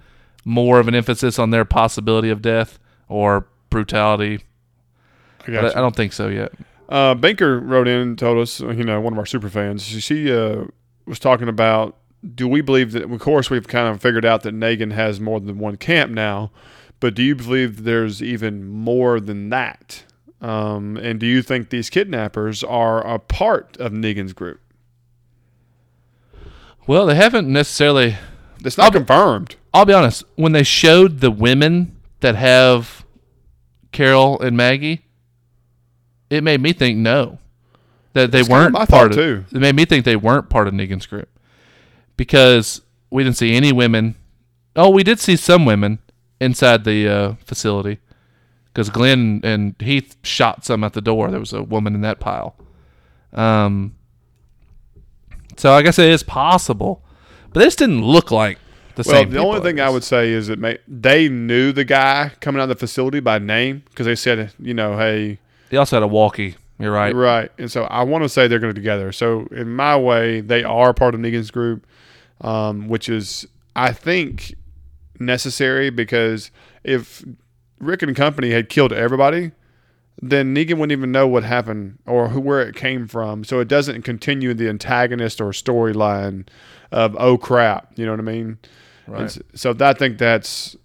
more 0.45 0.78
of 0.78 0.88
an 0.88 0.95
emphasis 0.95 1.38
on 1.38 1.51
their 1.51 1.64
possibility 1.64 2.30
of 2.30 2.42
death 2.42 2.78
or 3.09 3.49
brutality. 3.70 4.40
I 5.47 5.51
But 5.62 5.76
I, 5.76 5.80
don't 5.80 5.97
think 5.97 6.12
so 6.12 6.28
yet. 6.28 6.53
Uh, 6.88 7.14
Banker 7.14 7.59
wrote 7.61 7.88
in 7.88 8.01
and 8.01 8.18
told 8.18 8.38
us, 8.38 8.61
you 8.61 8.84
know, 8.84 9.01
one 9.01 9.12
of 9.12 9.18
our 9.18 9.26
super 9.26 9.49
fans, 9.49 9.82
she, 9.82 10.32
uh, 10.32 10.64
was 11.07 11.18
talking 11.18 11.49
about 11.49 11.97
do 12.34 12.49
we 12.49 12.61
believe 12.61 12.92
that, 12.92 13.03
of 13.03 13.20
course, 13.20 13.51
we've 13.51 13.68
kind 13.68 13.88
of 13.88 14.01
figured 14.01 14.24
out 14.24 14.42
that 14.42 14.55
Negan 14.55 14.92
has 14.92 15.20
more 15.20 15.40
than 15.40 15.59
one 15.59 15.76
camp 15.76 16.11
now, 16.11 16.51
but 17.01 17.14
do 17.14 17.22
you 17.22 17.34
believe 17.34 17.84
there's 17.84 18.22
even 18.22 18.66
more 18.66 19.20
than 19.20 19.51
that? 19.51 20.05
Um, 20.40 20.97
and 20.97 21.20
do 21.20 21.26
you 21.26 21.42
think 21.42 21.70
these 21.70 21.90
kidnappers 21.90 22.64
are 22.64 23.07
a 23.07 23.18
part 23.18 23.76
of 23.78 23.92
Negan's 23.92 24.32
group? 24.32 24.61
Well, 26.86 27.07
they 27.07 27.14
haven't 27.14 27.49
necessarily. 27.49 28.16
It's 28.64 28.78
not 28.78 28.92
confirmed. 28.92 29.57
I'll 29.72 29.84
be 29.84 29.92
honest. 29.92 30.24
When 30.36 30.53
they 30.53 30.62
showed 30.62 31.20
the 31.20 31.30
women 31.30 31.97
that 32.20 32.34
have 32.36 33.05
Carol 33.92 34.40
and 34.40 34.57
Maggie, 34.57 35.03
it 36.35 36.45
made 36.45 36.61
me 36.61 36.72
think 36.72 36.99
no, 36.99 37.39
that 38.12 38.30
they 38.30 38.39
That's 38.39 38.49
kind 38.49 38.68
of 38.68 38.72
weren't 38.74 38.89
part 38.91 39.11
of. 39.12 39.16
too. 39.16 39.45
It 39.53 39.61
made 39.61 39.74
me 39.74 39.85
think 39.85 40.05
they 40.05 40.16
weren't 40.16 40.49
part 40.51 40.68
of 40.68 40.74
Negan's 40.74 41.07
group 41.07 41.28
because 42.16 42.80
we 43.11 43.22
didn't 43.24 43.37
see 43.37 43.55
any 43.55 43.72
women. 43.72 44.16
Oh, 44.76 44.91
we 44.91 45.03
did 45.03 45.20
see 45.20 45.37
some 45.37 45.64
women 45.64 45.99
inside 46.41 46.85
the 46.85 47.09
uh, 47.09 47.35
facility 47.45 47.99
because 48.66 48.91
Glenn 48.91 49.41
and 49.45 49.74
Heath 49.80 50.16
shot 50.24 50.64
some 50.64 50.82
at 50.85 50.93
the 50.95 51.01
door. 51.01 51.30
There 51.30 51.41
was 51.41 51.53
a 51.53 51.62
woman 51.62 51.95
in 51.95 52.01
that 52.01 52.18
pile. 52.20 52.57
Um, 53.32 53.95
so 55.57 55.72
I 55.72 55.82
guess 55.82 55.99
it 55.99 56.09
is 56.09 56.22
possible, 56.22 57.05
but 57.53 57.61
this 57.61 57.76
didn't 57.76 58.03
look 58.03 58.30
like 58.32 58.59
the 58.97 59.05
Well, 59.07 59.22
same. 59.22 59.30
the 59.30 59.39
only 59.39 59.61
thing 59.61 59.80
I 59.80 59.89
would 59.91 60.05
say 60.05 60.30
is 60.30 60.49
that 60.49 60.59
may, 60.59 60.78
they 60.89 61.28
knew 61.28 61.72
the 61.72 61.85
guy 61.85 62.32
coming 62.41 62.61
out 62.61 62.64
of 62.64 62.68
the 62.70 62.74
facility 62.87 63.20
by 63.20 63.39
name 63.39 63.85
because 63.91 64.07
they 64.07 64.14
said, 64.16 64.53
you 64.59 64.74
know, 64.74 64.97
hey, 64.99 65.39
They 65.70 65.76
also 65.76 65.96
had 65.96 66.02
a 66.02 66.06
walkie. 66.08 66.56
You're 66.78 66.92
right. 66.92 67.14
Right. 67.14 67.50
And 67.58 67.70
so 67.70 67.84
I 67.84 68.02
want 68.02 68.24
to 68.24 68.28
say 68.28 68.48
they're 68.48 68.58
going 68.58 68.74
to 68.74 68.80
together. 68.80 69.12
So 69.12 69.46
in 69.52 69.70
my 69.74 69.96
way, 69.96 70.40
they 70.40 70.64
are 70.64 70.92
part 70.92 71.14
of 71.14 71.20
Negan's 71.20 71.50
group, 71.50 71.86
um, 72.40 72.88
which 72.88 73.08
is 73.08 73.46
I 73.76 73.92
think 73.92 74.54
necessary 75.18 75.90
because 75.90 76.50
if 76.82 77.24
Rick 77.78 78.02
and 78.02 78.16
company 78.16 78.50
had 78.50 78.68
killed 78.68 78.92
everybody, 78.92 79.52
then 80.20 80.54
Negan 80.54 80.74
wouldn't 80.78 80.92
even 80.92 81.12
know 81.12 81.26
what 81.28 81.44
happened 81.44 81.98
or 82.06 82.28
who 82.28 82.40
where 82.40 82.60
it 82.62 82.74
came 82.74 83.06
from. 83.06 83.44
So 83.44 83.60
it 83.60 83.68
doesn't 83.68 84.02
continue 84.02 84.54
the 84.54 84.68
antagonist 84.68 85.40
or 85.40 85.50
storyline 85.50 86.46
of 86.92 87.16
oh 87.18 87.38
crap. 87.38 87.92
You 87.96 88.06
know 88.06 88.12
what 88.12 88.20
I 88.20 88.24
mean? 88.24 88.58
Right. 89.06 89.20
And 89.20 89.26
s- 89.30 89.38
so 89.54 89.74
I 89.80 89.92
think 89.92 90.18
that's 90.18 90.76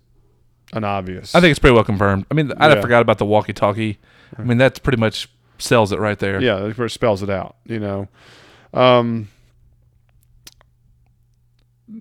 an 0.73 0.83
obvious. 0.83 1.33
I 1.33 1.41
think 1.41 1.51
it's 1.51 1.59
pretty 1.59 1.73
well 1.75 1.83
confirmed. 1.83 2.25
I 2.29 2.33
mean, 2.35 2.51
I 2.57 2.69
Yeah. 2.73 2.81
forgot 2.81 3.01
about 3.01 3.17
the 3.17 3.25
walkie-talkie. 3.25 3.97
I 4.37 4.43
mean, 4.43 4.57
that's 4.57 4.79
pretty 4.79 4.99
much 4.99 5.29
sells 5.57 5.91
it 5.91 5.99
right 5.99 6.19
there. 6.19 6.41
Yeah, 6.41 6.65
it 6.65 6.89
spells 6.89 7.23
it 7.23 7.29
out. 7.29 7.55
You 7.65 7.79
know, 7.79 8.07
um, 8.73 9.29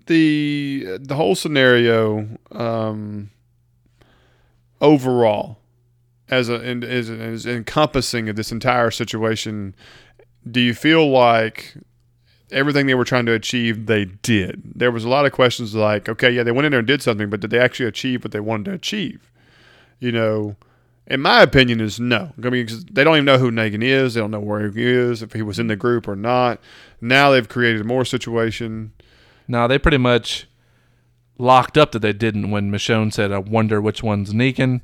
the 0.07 0.99
the 1.01 1.15
whole 1.15 1.35
scenario 1.35 2.29
um, 2.53 3.31
overall, 4.81 5.59
as 6.29 6.49
a 6.49 6.55
as, 6.65 7.11
as 7.11 7.47
encompassing 7.47 8.29
of 8.29 8.37
this 8.37 8.53
entire 8.53 8.91
situation, 8.91 9.75
do 10.51 10.61
you 10.61 10.75
feel 10.75 11.09
like 11.11 11.75
everything 12.51 12.87
they 12.87 12.95
were 12.95 13.05
trying 13.05 13.27
to 13.27 13.33
achieve, 13.33 13.87
they 13.87 14.07
did. 14.07 14.63
There 14.75 14.91
was 14.91 15.05
a 15.05 15.09
lot 15.09 15.27
of 15.27 15.33
questions 15.33 15.75
like, 15.75 16.09
okay, 16.09 16.31
yeah, 16.31 16.43
they 16.43 16.53
went 16.53 16.67
in 16.67 16.73
there 16.73 16.79
and 16.79 16.89
did 16.89 17.03
something, 17.03 17.29
but 17.29 17.41
did 17.41 17.51
they 17.51 17.59
actually 17.59 17.87
achieve 17.87 18.25
what 18.25 18.33
they 18.33 18.41
wanted 18.41 18.65
to 18.67 18.73
achieve? 18.73 19.31
You 20.01 20.13
know, 20.13 20.57
in 21.09 21.21
my 21.21 21.43
opinion, 21.43 21.81
is 21.81 21.99
no. 21.99 22.33
I 22.43 22.51
mean, 22.51 22.69
they 22.93 23.03
don't 23.03 23.17
even 23.17 23.25
know 23.25 23.39
who 23.39 23.51
Negan 23.51 23.83
is. 23.83 24.15
They 24.15 24.21
don't 24.21 24.31
know 24.31 24.41
where 24.41 24.71
he 24.71 24.85
is, 24.85 25.23
if 25.23 25.33
he 25.33 25.43
was 25.43 25.59
in 25.59 25.67
the 25.67 25.77
group 25.77 26.07
or 26.07 26.15
not. 26.15 26.61
Now 27.01 27.31
they've 27.31 27.49
created 27.49 27.85
more 27.85 28.05
situation. 28.05 28.93
Now 29.49 29.67
they 29.67 29.79
pretty 29.79 29.99
much 29.99 30.47
locked 31.39 31.79
up 31.79 31.93
that 31.93 32.01
they 32.01 32.13
didn't 32.13 32.51
when 32.51 32.71
Michonne 32.71 33.13
said, 33.13 33.33
"I 33.33 33.39
wonder 33.39 33.81
which 33.81 34.03
one's 34.03 34.35
Negan," 34.35 34.83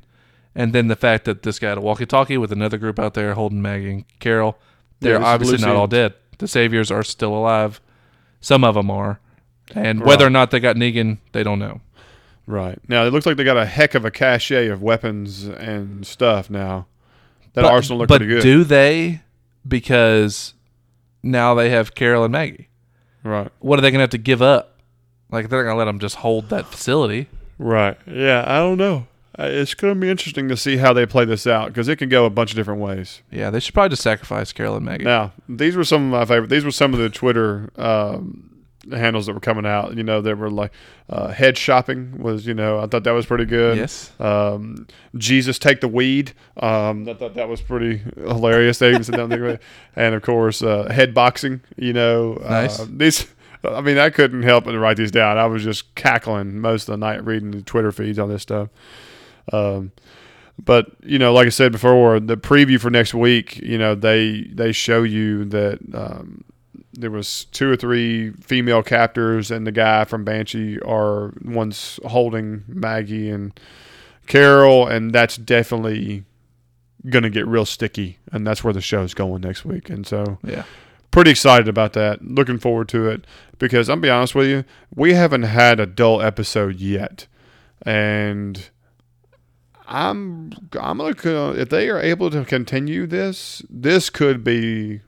and 0.55 0.73
then 0.73 0.87
the 0.87 0.95
fact 0.95 1.25
that 1.25 1.43
this 1.43 1.59
guy 1.59 1.69
had 1.69 1.77
a 1.77 1.81
walkie-talkie 1.81 2.37
with 2.37 2.51
another 2.51 2.77
group 2.77 2.97
out 2.97 3.13
there 3.13 3.35
holding 3.35 3.61
Maggie 3.61 3.91
and 3.91 4.19
Carol. 4.19 4.57
They're 5.01 5.17
is 5.17 5.23
obviously 5.23 5.57
not 5.57 5.75
all 5.75 5.87
dead. 5.87 6.13
The 6.39 6.47
saviors 6.47 6.89
are 6.89 7.03
still 7.03 7.35
alive. 7.35 7.79
Some 8.41 8.63
of 8.63 8.75
them 8.75 8.89
are, 8.89 9.19
and 9.75 10.03
whether 10.03 10.25
or 10.25 10.29
not 10.29 10.51
they 10.51 10.59
got 10.59 10.75
Negan, 10.75 11.19
they 11.33 11.43
don't 11.43 11.59
know. 11.59 11.81
Right. 12.47 12.77
Now, 12.87 13.05
it 13.05 13.11
looks 13.11 13.25
like 13.25 13.37
they 13.37 13.43
got 13.43 13.57
a 13.57 13.65
heck 13.65 13.95
of 13.95 14.05
a 14.05 14.11
cachet 14.11 14.67
of 14.67 14.81
weapons 14.81 15.45
and 15.45 16.05
stuff 16.05 16.49
now. 16.49 16.87
That 17.53 17.63
but, 17.63 17.71
arsenal 17.71 17.99
looked 17.99 18.09
pretty 18.11 18.27
good. 18.27 18.43
do 18.43 18.63
they? 18.63 19.21
Because 19.67 20.53
now 21.23 21.55
they 21.55 21.69
have 21.69 21.95
Carol 21.95 22.23
and 22.23 22.31
Maggie. 22.31 22.69
right. 23.23 23.49
What 23.59 23.79
are 23.79 23.81
they 23.81 23.89
going 23.91 23.99
to 23.99 24.03
have 24.03 24.09
to 24.11 24.17
give 24.17 24.41
up? 24.41 24.79
Like 25.31 25.49
they're 25.49 25.59
not 25.59 25.69
going 25.69 25.75
to 25.75 25.79
let 25.79 25.85
them 25.85 25.99
just 25.99 26.17
hold 26.17 26.49
that 26.49 26.67
facility. 26.67 27.27
Right. 27.57 27.97
Yeah, 28.05 28.43
I 28.45 28.57
don't 28.59 28.77
know. 28.77 29.07
Uh, 29.39 29.43
It's 29.49 29.73
going 29.73 29.93
to 29.95 29.99
be 29.99 30.09
interesting 30.09 30.47
to 30.49 30.55
see 30.57 30.77
how 30.77 30.93
they 30.93 31.05
play 31.05 31.25
this 31.25 31.47
out 31.47 31.67
because 31.69 31.87
it 31.87 31.95
can 31.95 32.09
go 32.09 32.25
a 32.25 32.29
bunch 32.29 32.51
of 32.51 32.55
different 32.55 32.79
ways. 32.81 33.21
Yeah, 33.31 33.49
they 33.49 33.59
should 33.59 33.73
probably 33.73 33.89
just 33.89 34.03
sacrifice 34.03 34.53
Carol 34.53 34.75
and 34.75 34.85
Maggie. 34.85 35.03
Now, 35.03 35.33
these 35.49 35.75
were 35.75 35.83
some 35.83 36.05
of 36.13 36.19
my 36.19 36.25
favorite. 36.25 36.49
These 36.49 36.63
were 36.63 36.71
some 36.71 36.93
of 36.93 36.99
the 36.99 37.09
Twitter 37.09 37.69
um, 37.77 38.51
handles 38.91 39.25
that 39.25 39.33
were 39.33 39.39
coming 39.39 39.65
out. 39.65 39.95
You 39.95 40.03
know, 40.03 40.21
they 40.21 40.33
were 40.33 40.49
like 40.49 40.71
uh, 41.09 41.29
head 41.29 41.57
shopping 41.57 42.21
was. 42.21 42.45
You 42.45 42.53
know, 42.53 42.79
I 42.79 42.87
thought 42.87 43.03
that 43.03 43.11
was 43.11 43.25
pretty 43.25 43.45
good. 43.45 43.77
Yes. 43.77 44.11
Um, 44.19 44.87
Jesus 45.17 45.59
take 45.59 45.81
the 45.81 45.87
weed. 45.87 46.33
Um, 46.57 47.07
I 47.07 47.13
thought 47.13 47.35
that 47.35 47.49
was 47.49 47.61
pretty 47.61 48.01
hilarious. 48.17 48.79
They 48.79 48.89
even 48.89 49.03
said 49.03 49.15
that. 49.15 49.59
And 49.97 50.13
of 50.13 50.21
course, 50.23 50.61
uh, 50.61 50.91
head 50.91 51.13
boxing. 51.13 51.61
You 51.77 51.93
know, 51.93 52.33
Nice. 52.35 52.79
Uh, 52.79 52.87
these. 52.89 53.27
I 53.63 53.81
mean, 53.81 53.97
I 53.97 54.11
couldn't 54.11 54.43
help 54.43 54.65
but 54.65 54.77
write 54.77 54.97
these 54.97 55.09
down. 55.11 55.37
I 55.37 55.45
was 55.45 55.63
just 55.63 55.95
cackling 55.95 56.59
most 56.59 56.87
of 56.87 56.93
the 56.93 56.97
night 56.97 57.25
reading 57.25 57.49
the 57.51 57.61
Twitter 57.63 57.91
feeds 57.91 58.19
on 58.19 58.29
this 58.29 58.43
stuff. 58.43 58.69
Um, 59.51 59.91
but 60.63 60.87
you 61.03 61.19
know, 61.19 61.33
like 61.33 61.47
I 61.47 61.49
said 61.49 61.71
before, 61.71 62.19
the 62.19 62.37
preview 62.37 62.79
for 62.79 62.89
next 62.89 63.13
week, 63.13 63.57
you 63.57 63.77
know, 63.77 63.95
they 63.95 64.47
they 64.53 64.71
show 64.71 65.03
you 65.03 65.45
that 65.45 65.79
um, 65.93 66.43
there 66.97 67.11
was 67.11 67.45
two 67.45 67.69
or 67.71 67.75
three 67.75 68.31
female 68.31 68.81
captors, 68.83 69.51
and 69.51 69.65
the 69.67 69.71
guy 69.71 70.05
from 70.05 70.23
Banshee 70.23 70.79
are 70.81 71.33
ones 71.43 71.99
holding 72.05 72.63
Maggie 72.67 73.29
and 73.29 73.57
Carol, 74.27 74.87
and 74.87 75.13
that's 75.13 75.37
definitely 75.37 76.23
gonna 77.09 77.29
get 77.29 77.45
real 77.47 77.65
sticky, 77.65 78.17
and 78.31 78.47
that's 78.47 78.63
where 78.63 78.73
the 78.73 78.81
show's 78.81 79.13
going 79.13 79.41
next 79.41 79.63
week. 79.65 79.89
And 79.89 80.07
so, 80.07 80.39
Yeah. 80.43 80.63
pretty 81.11 81.31
excited 81.31 81.67
about 81.67 81.93
that. 81.93 82.23
Looking 82.25 82.57
forward 82.57 82.87
to 82.89 83.07
it 83.09 83.25
because 83.59 83.89
I'm 83.89 84.01
be 84.01 84.09
honest 84.09 84.33
with 84.35 84.47
you, 84.47 84.63
we 84.95 85.13
haven't 85.13 85.43
had 85.43 85.79
a 85.79 85.85
dull 85.85 86.21
episode 86.21 86.77
yet, 86.79 87.27
and 87.83 88.69
I'm 89.87 90.51
I'm 90.79 90.97
gonna 90.97 91.51
if 91.51 91.69
they 91.69 91.89
are 91.89 91.99
able 91.99 92.29
to 92.31 92.43
continue 92.43 93.05
this, 93.05 93.61
this 93.69 94.09
could 94.09 94.43
be 94.43 95.01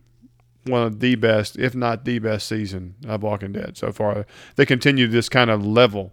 one 0.68 0.84
of 0.84 0.99
the 0.99 1.15
best, 1.15 1.57
if 1.57 1.74
not 1.76 2.05
the 2.05 2.20
best 2.20 2.47
season 2.47 2.95
of 3.07 3.24
Walking 3.24 3.51
Dead 3.53 3.78
so 3.78 3.91
far. 3.91 4.26
They 4.55 4.65
continue 4.65 5.07
this 5.07 5.30
kind 5.30 5.49
of 5.49 5.65
level 5.65 6.11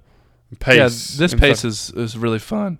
pace. 0.61 0.76
Yeah, 0.76 1.18
this 1.18 1.34
pace 1.34 1.61
stuff. 1.61 1.68
is, 1.70 1.90
is 1.90 2.16
really 2.18 2.38
fun, 2.38 2.78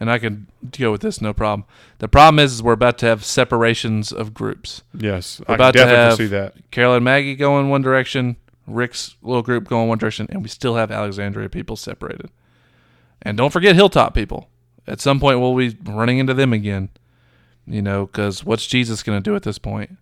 and 0.00 0.10
I 0.10 0.18
can 0.18 0.46
go 0.78 0.92
with 0.92 1.00
this 1.02 1.20
no 1.20 1.32
problem. 1.32 1.64
The 1.98 2.08
problem 2.08 2.38
is, 2.38 2.54
is 2.54 2.62
we're 2.62 2.72
about 2.72 2.98
to 2.98 3.06
have 3.06 3.24
separations 3.24 4.12
of 4.12 4.34
groups. 4.34 4.82
yes, 4.96 5.40
We're 5.46 5.52
I 5.52 5.54
about 5.56 5.72
to 5.72 5.78
definitely 5.78 6.04
have- 6.04 6.16
see 6.16 6.26
that. 6.26 6.70
Carol 6.70 6.94
and 6.94 7.04
Maggie 7.04 7.34
going 7.36 7.68
one 7.68 7.82
direction, 7.82 8.36
Rick's 8.66 9.16
little 9.22 9.42
group 9.42 9.68
going 9.68 9.88
one 9.88 9.98
direction, 9.98 10.26
and 10.30 10.42
we 10.42 10.48
still 10.48 10.76
have 10.76 10.90
Alexandria 10.90 11.48
people 11.48 11.76
separated. 11.76 12.30
And 13.22 13.36
don't 13.36 13.50
forget 13.52 13.74
Hilltop 13.76 14.14
people. 14.14 14.48
At 14.86 15.00
some 15.00 15.20
point, 15.20 15.38
we'll 15.40 15.54
be 15.56 15.76
running 15.84 16.18
into 16.18 16.34
them 16.34 16.52
again. 16.52 16.88
You 17.64 17.80
know, 17.82 18.06
because 18.06 18.44
what's 18.44 18.66
Jesus 18.66 19.04
going 19.04 19.16
to 19.16 19.22
do 19.22 19.36
at 19.36 19.44
this 19.44 19.56
point? 19.58 19.96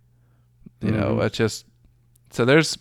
You 0.80 0.90
know, 0.92 1.16
Mhm. 1.16 1.24
it's 1.26 1.36
just 1.36 1.66
so 2.30 2.44
there's 2.44 2.78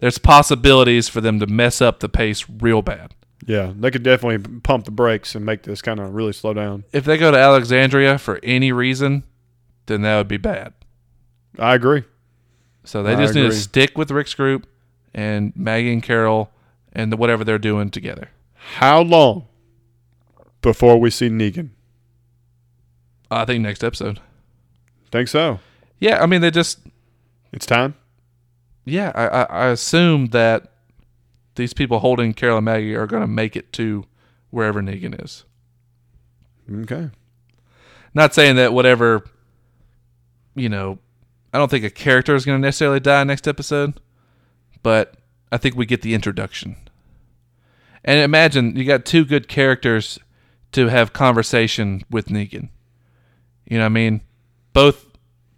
there's 0.00 0.18
possibilities 0.18 1.08
for 1.08 1.20
them 1.20 1.38
to 1.40 1.46
mess 1.46 1.80
up 1.80 2.00
the 2.00 2.08
pace 2.08 2.44
real 2.60 2.82
bad. 2.82 3.14
Yeah, 3.46 3.72
they 3.76 3.90
could 3.90 4.02
definitely 4.02 4.60
pump 4.60 4.84
the 4.84 4.90
brakes 4.90 5.34
and 5.34 5.44
make 5.46 5.62
this 5.62 5.82
kind 5.82 5.98
of 6.00 6.14
really 6.14 6.32
slow 6.32 6.52
down. 6.54 6.84
If 6.92 7.04
they 7.04 7.16
go 7.18 7.30
to 7.30 7.36
Alexandria 7.38 8.18
for 8.18 8.38
any 8.42 8.70
reason, 8.72 9.24
then 9.86 10.02
that 10.02 10.16
would 10.18 10.28
be 10.28 10.36
bad. 10.36 10.74
I 11.58 11.74
agree. 11.74 12.04
So 12.84 13.02
they 13.02 13.14
I 13.14 13.16
just 13.16 13.34
need 13.34 13.42
to 13.42 13.52
stick 13.52 13.96
with 13.96 14.10
Rick's 14.10 14.34
group 14.34 14.66
and 15.14 15.52
Maggie 15.56 15.92
and 15.92 16.02
Carol 16.02 16.50
and 16.92 17.10
the, 17.12 17.16
whatever 17.16 17.44
they're 17.44 17.58
doing 17.58 17.90
together. 17.90 18.30
How 18.76 19.00
long 19.02 19.46
before 20.62 20.98
we 21.00 21.10
see 21.10 21.28
Negan? 21.28 21.70
I 23.30 23.44
think 23.44 23.62
next 23.62 23.82
episode. 23.82 24.20
Think 25.10 25.28
so? 25.28 25.60
Yeah, 26.02 26.20
I 26.20 26.26
mean 26.26 26.40
they 26.40 26.50
just 26.50 26.80
It's 27.52 27.64
time. 27.64 27.94
yeah, 28.84 29.12
I, 29.14 29.26
I, 29.28 29.42
I 29.42 29.66
assume 29.68 30.26
that 30.30 30.72
these 31.54 31.72
people 31.72 32.00
holding 32.00 32.34
Carol 32.34 32.56
and 32.58 32.64
Maggie 32.64 32.96
are 32.96 33.06
gonna 33.06 33.28
make 33.28 33.54
it 33.54 33.72
to 33.74 34.04
wherever 34.50 34.82
Negan 34.82 35.22
is. 35.24 35.44
Okay. 36.68 37.10
Not 38.14 38.34
saying 38.34 38.56
that 38.56 38.72
whatever 38.72 39.24
you 40.56 40.68
know, 40.68 40.98
I 41.54 41.58
don't 41.58 41.70
think 41.70 41.84
a 41.84 41.90
character 41.90 42.34
is 42.34 42.44
gonna 42.44 42.58
necessarily 42.58 42.98
die 42.98 43.22
next 43.22 43.46
episode, 43.46 44.00
but 44.82 45.14
I 45.52 45.56
think 45.56 45.76
we 45.76 45.86
get 45.86 46.02
the 46.02 46.14
introduction. 46.14 46.74
And 48.04 48.18
imagine 48.18 48.74
you 48.74 48.84
got 48.84 49.04
two 49.04 49.24
good 49.24 49.46
characters 49.46 50.18
to 50.72 50.88
have 50.88 51.12
conversation 51.12 52.02
with 52.10 52.26
Negan. 52.26 52.70
You 53.68 53.78
know 53.78 53.84
what 53.84 53.86
I 53.86 53.90
mean? 53.90 54.22
Both 54.72 55.11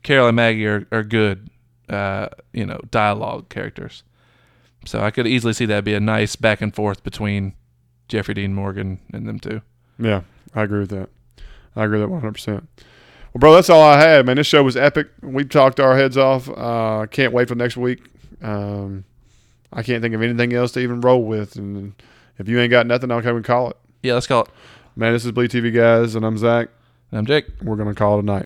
Carol 0.04 0.28
and 0.28 0.36
Maggie 0.36 0.66
are, 0.66 0.86
are 0.92 1.02
good, 1.02 1.50
uh, 1.88 2.28
you 2.52 2.64
know, 2.64 2.78
dialogue 2.90 3.48
characters. 3.48 4.04
So 4.86 5.00
I 5.00 5.10
could 5.10 5.26
easily 5.26 5.54
see 5.54 5.66
that 5.66 5.82
be 5.82 5.94
a 5.94 6.00
nice 6.00 6.36
back 6.36 6.60
and 6.60 6.72
forth 6.72 7.02
between 7.02 7.54
Jeffrey 8.06 8.34
Dean 8.34 8.54
Morgan 8.54 9.00
and 9.12 9.26
them 9.26 9.40
two. 9.40 9.62
Yeah, 9.98 10.20
I 10.54 10.62
agree 10.62 10.80
with 10.80 10.90
that. 10.90 11.08
I 11.74 11.84
agree 11.84 11.98
with 11.98 12.08
that 12.08 12.12
100. 12.12 12.32
percent 12.32 12.68
Well, 13.32 13.40
bro, 13.40 13.54
that's 13.54 13.70
all 13.70 13.82
I 13.82 13.98
had, 13.98 14.26
man. 14.26 14.36
This 14.36 14.46
show 14.46 14.62
was 14.62 14.76
epic. 14.76 15.08
We 15.22 15.44
talked 15.44 15.80
our 15.80 15.96
heads 15.96 16.16
off. 16.18 16.48
Uh, 16.48 17.06
can't 17.10 17.32
wait 17.32 17.48
for 17.48 17.54
next 17.54 17.76
week. 17.76 18.00
Um, 18.42 19.04
I 19.72 19.82
can't 19.82 20.02
think 20.02 20.14
of 20.14 20.22
anything 20.22 20.52
else 20.52 20.72
to 20.72 20.80
even 20.80 21.00
roll 21.00 21.24
with. 21.24 21.56
And 21.56 21.94
if 22.38 22.46
you 22.48 22.60
ain't 22.60 22.70
got 22.70 22.86
nothing, 22.86 23.10
I'll 23.10 23.22
come 23.22 23.36
and 23.36 23.44
call 23.44 23.70
it. 23.70 23.76
Yeah, 24.02 24.14
let's 24.14 24.26
call 24.26 24.42
it. 24.42 24.50
Man, 24.96 25.14
this 25.14 25.24
is 25.24 25.32
Bleed 25.32 25.50
TV 25.50 25.74
guys, 25.74 26.14
and 26.14 26.24
I'm 26.26 26.36
Zach. 26.36 26.68
And 27.10 27.18
I'm 27.20 27.26
Jake. 27.26 27.46
We're 27.62 27.76
gonna 27.76 27.94
call 27.94 28.18
it 28.18 28.22
a 28.22 28.26
night. 28.26 28.44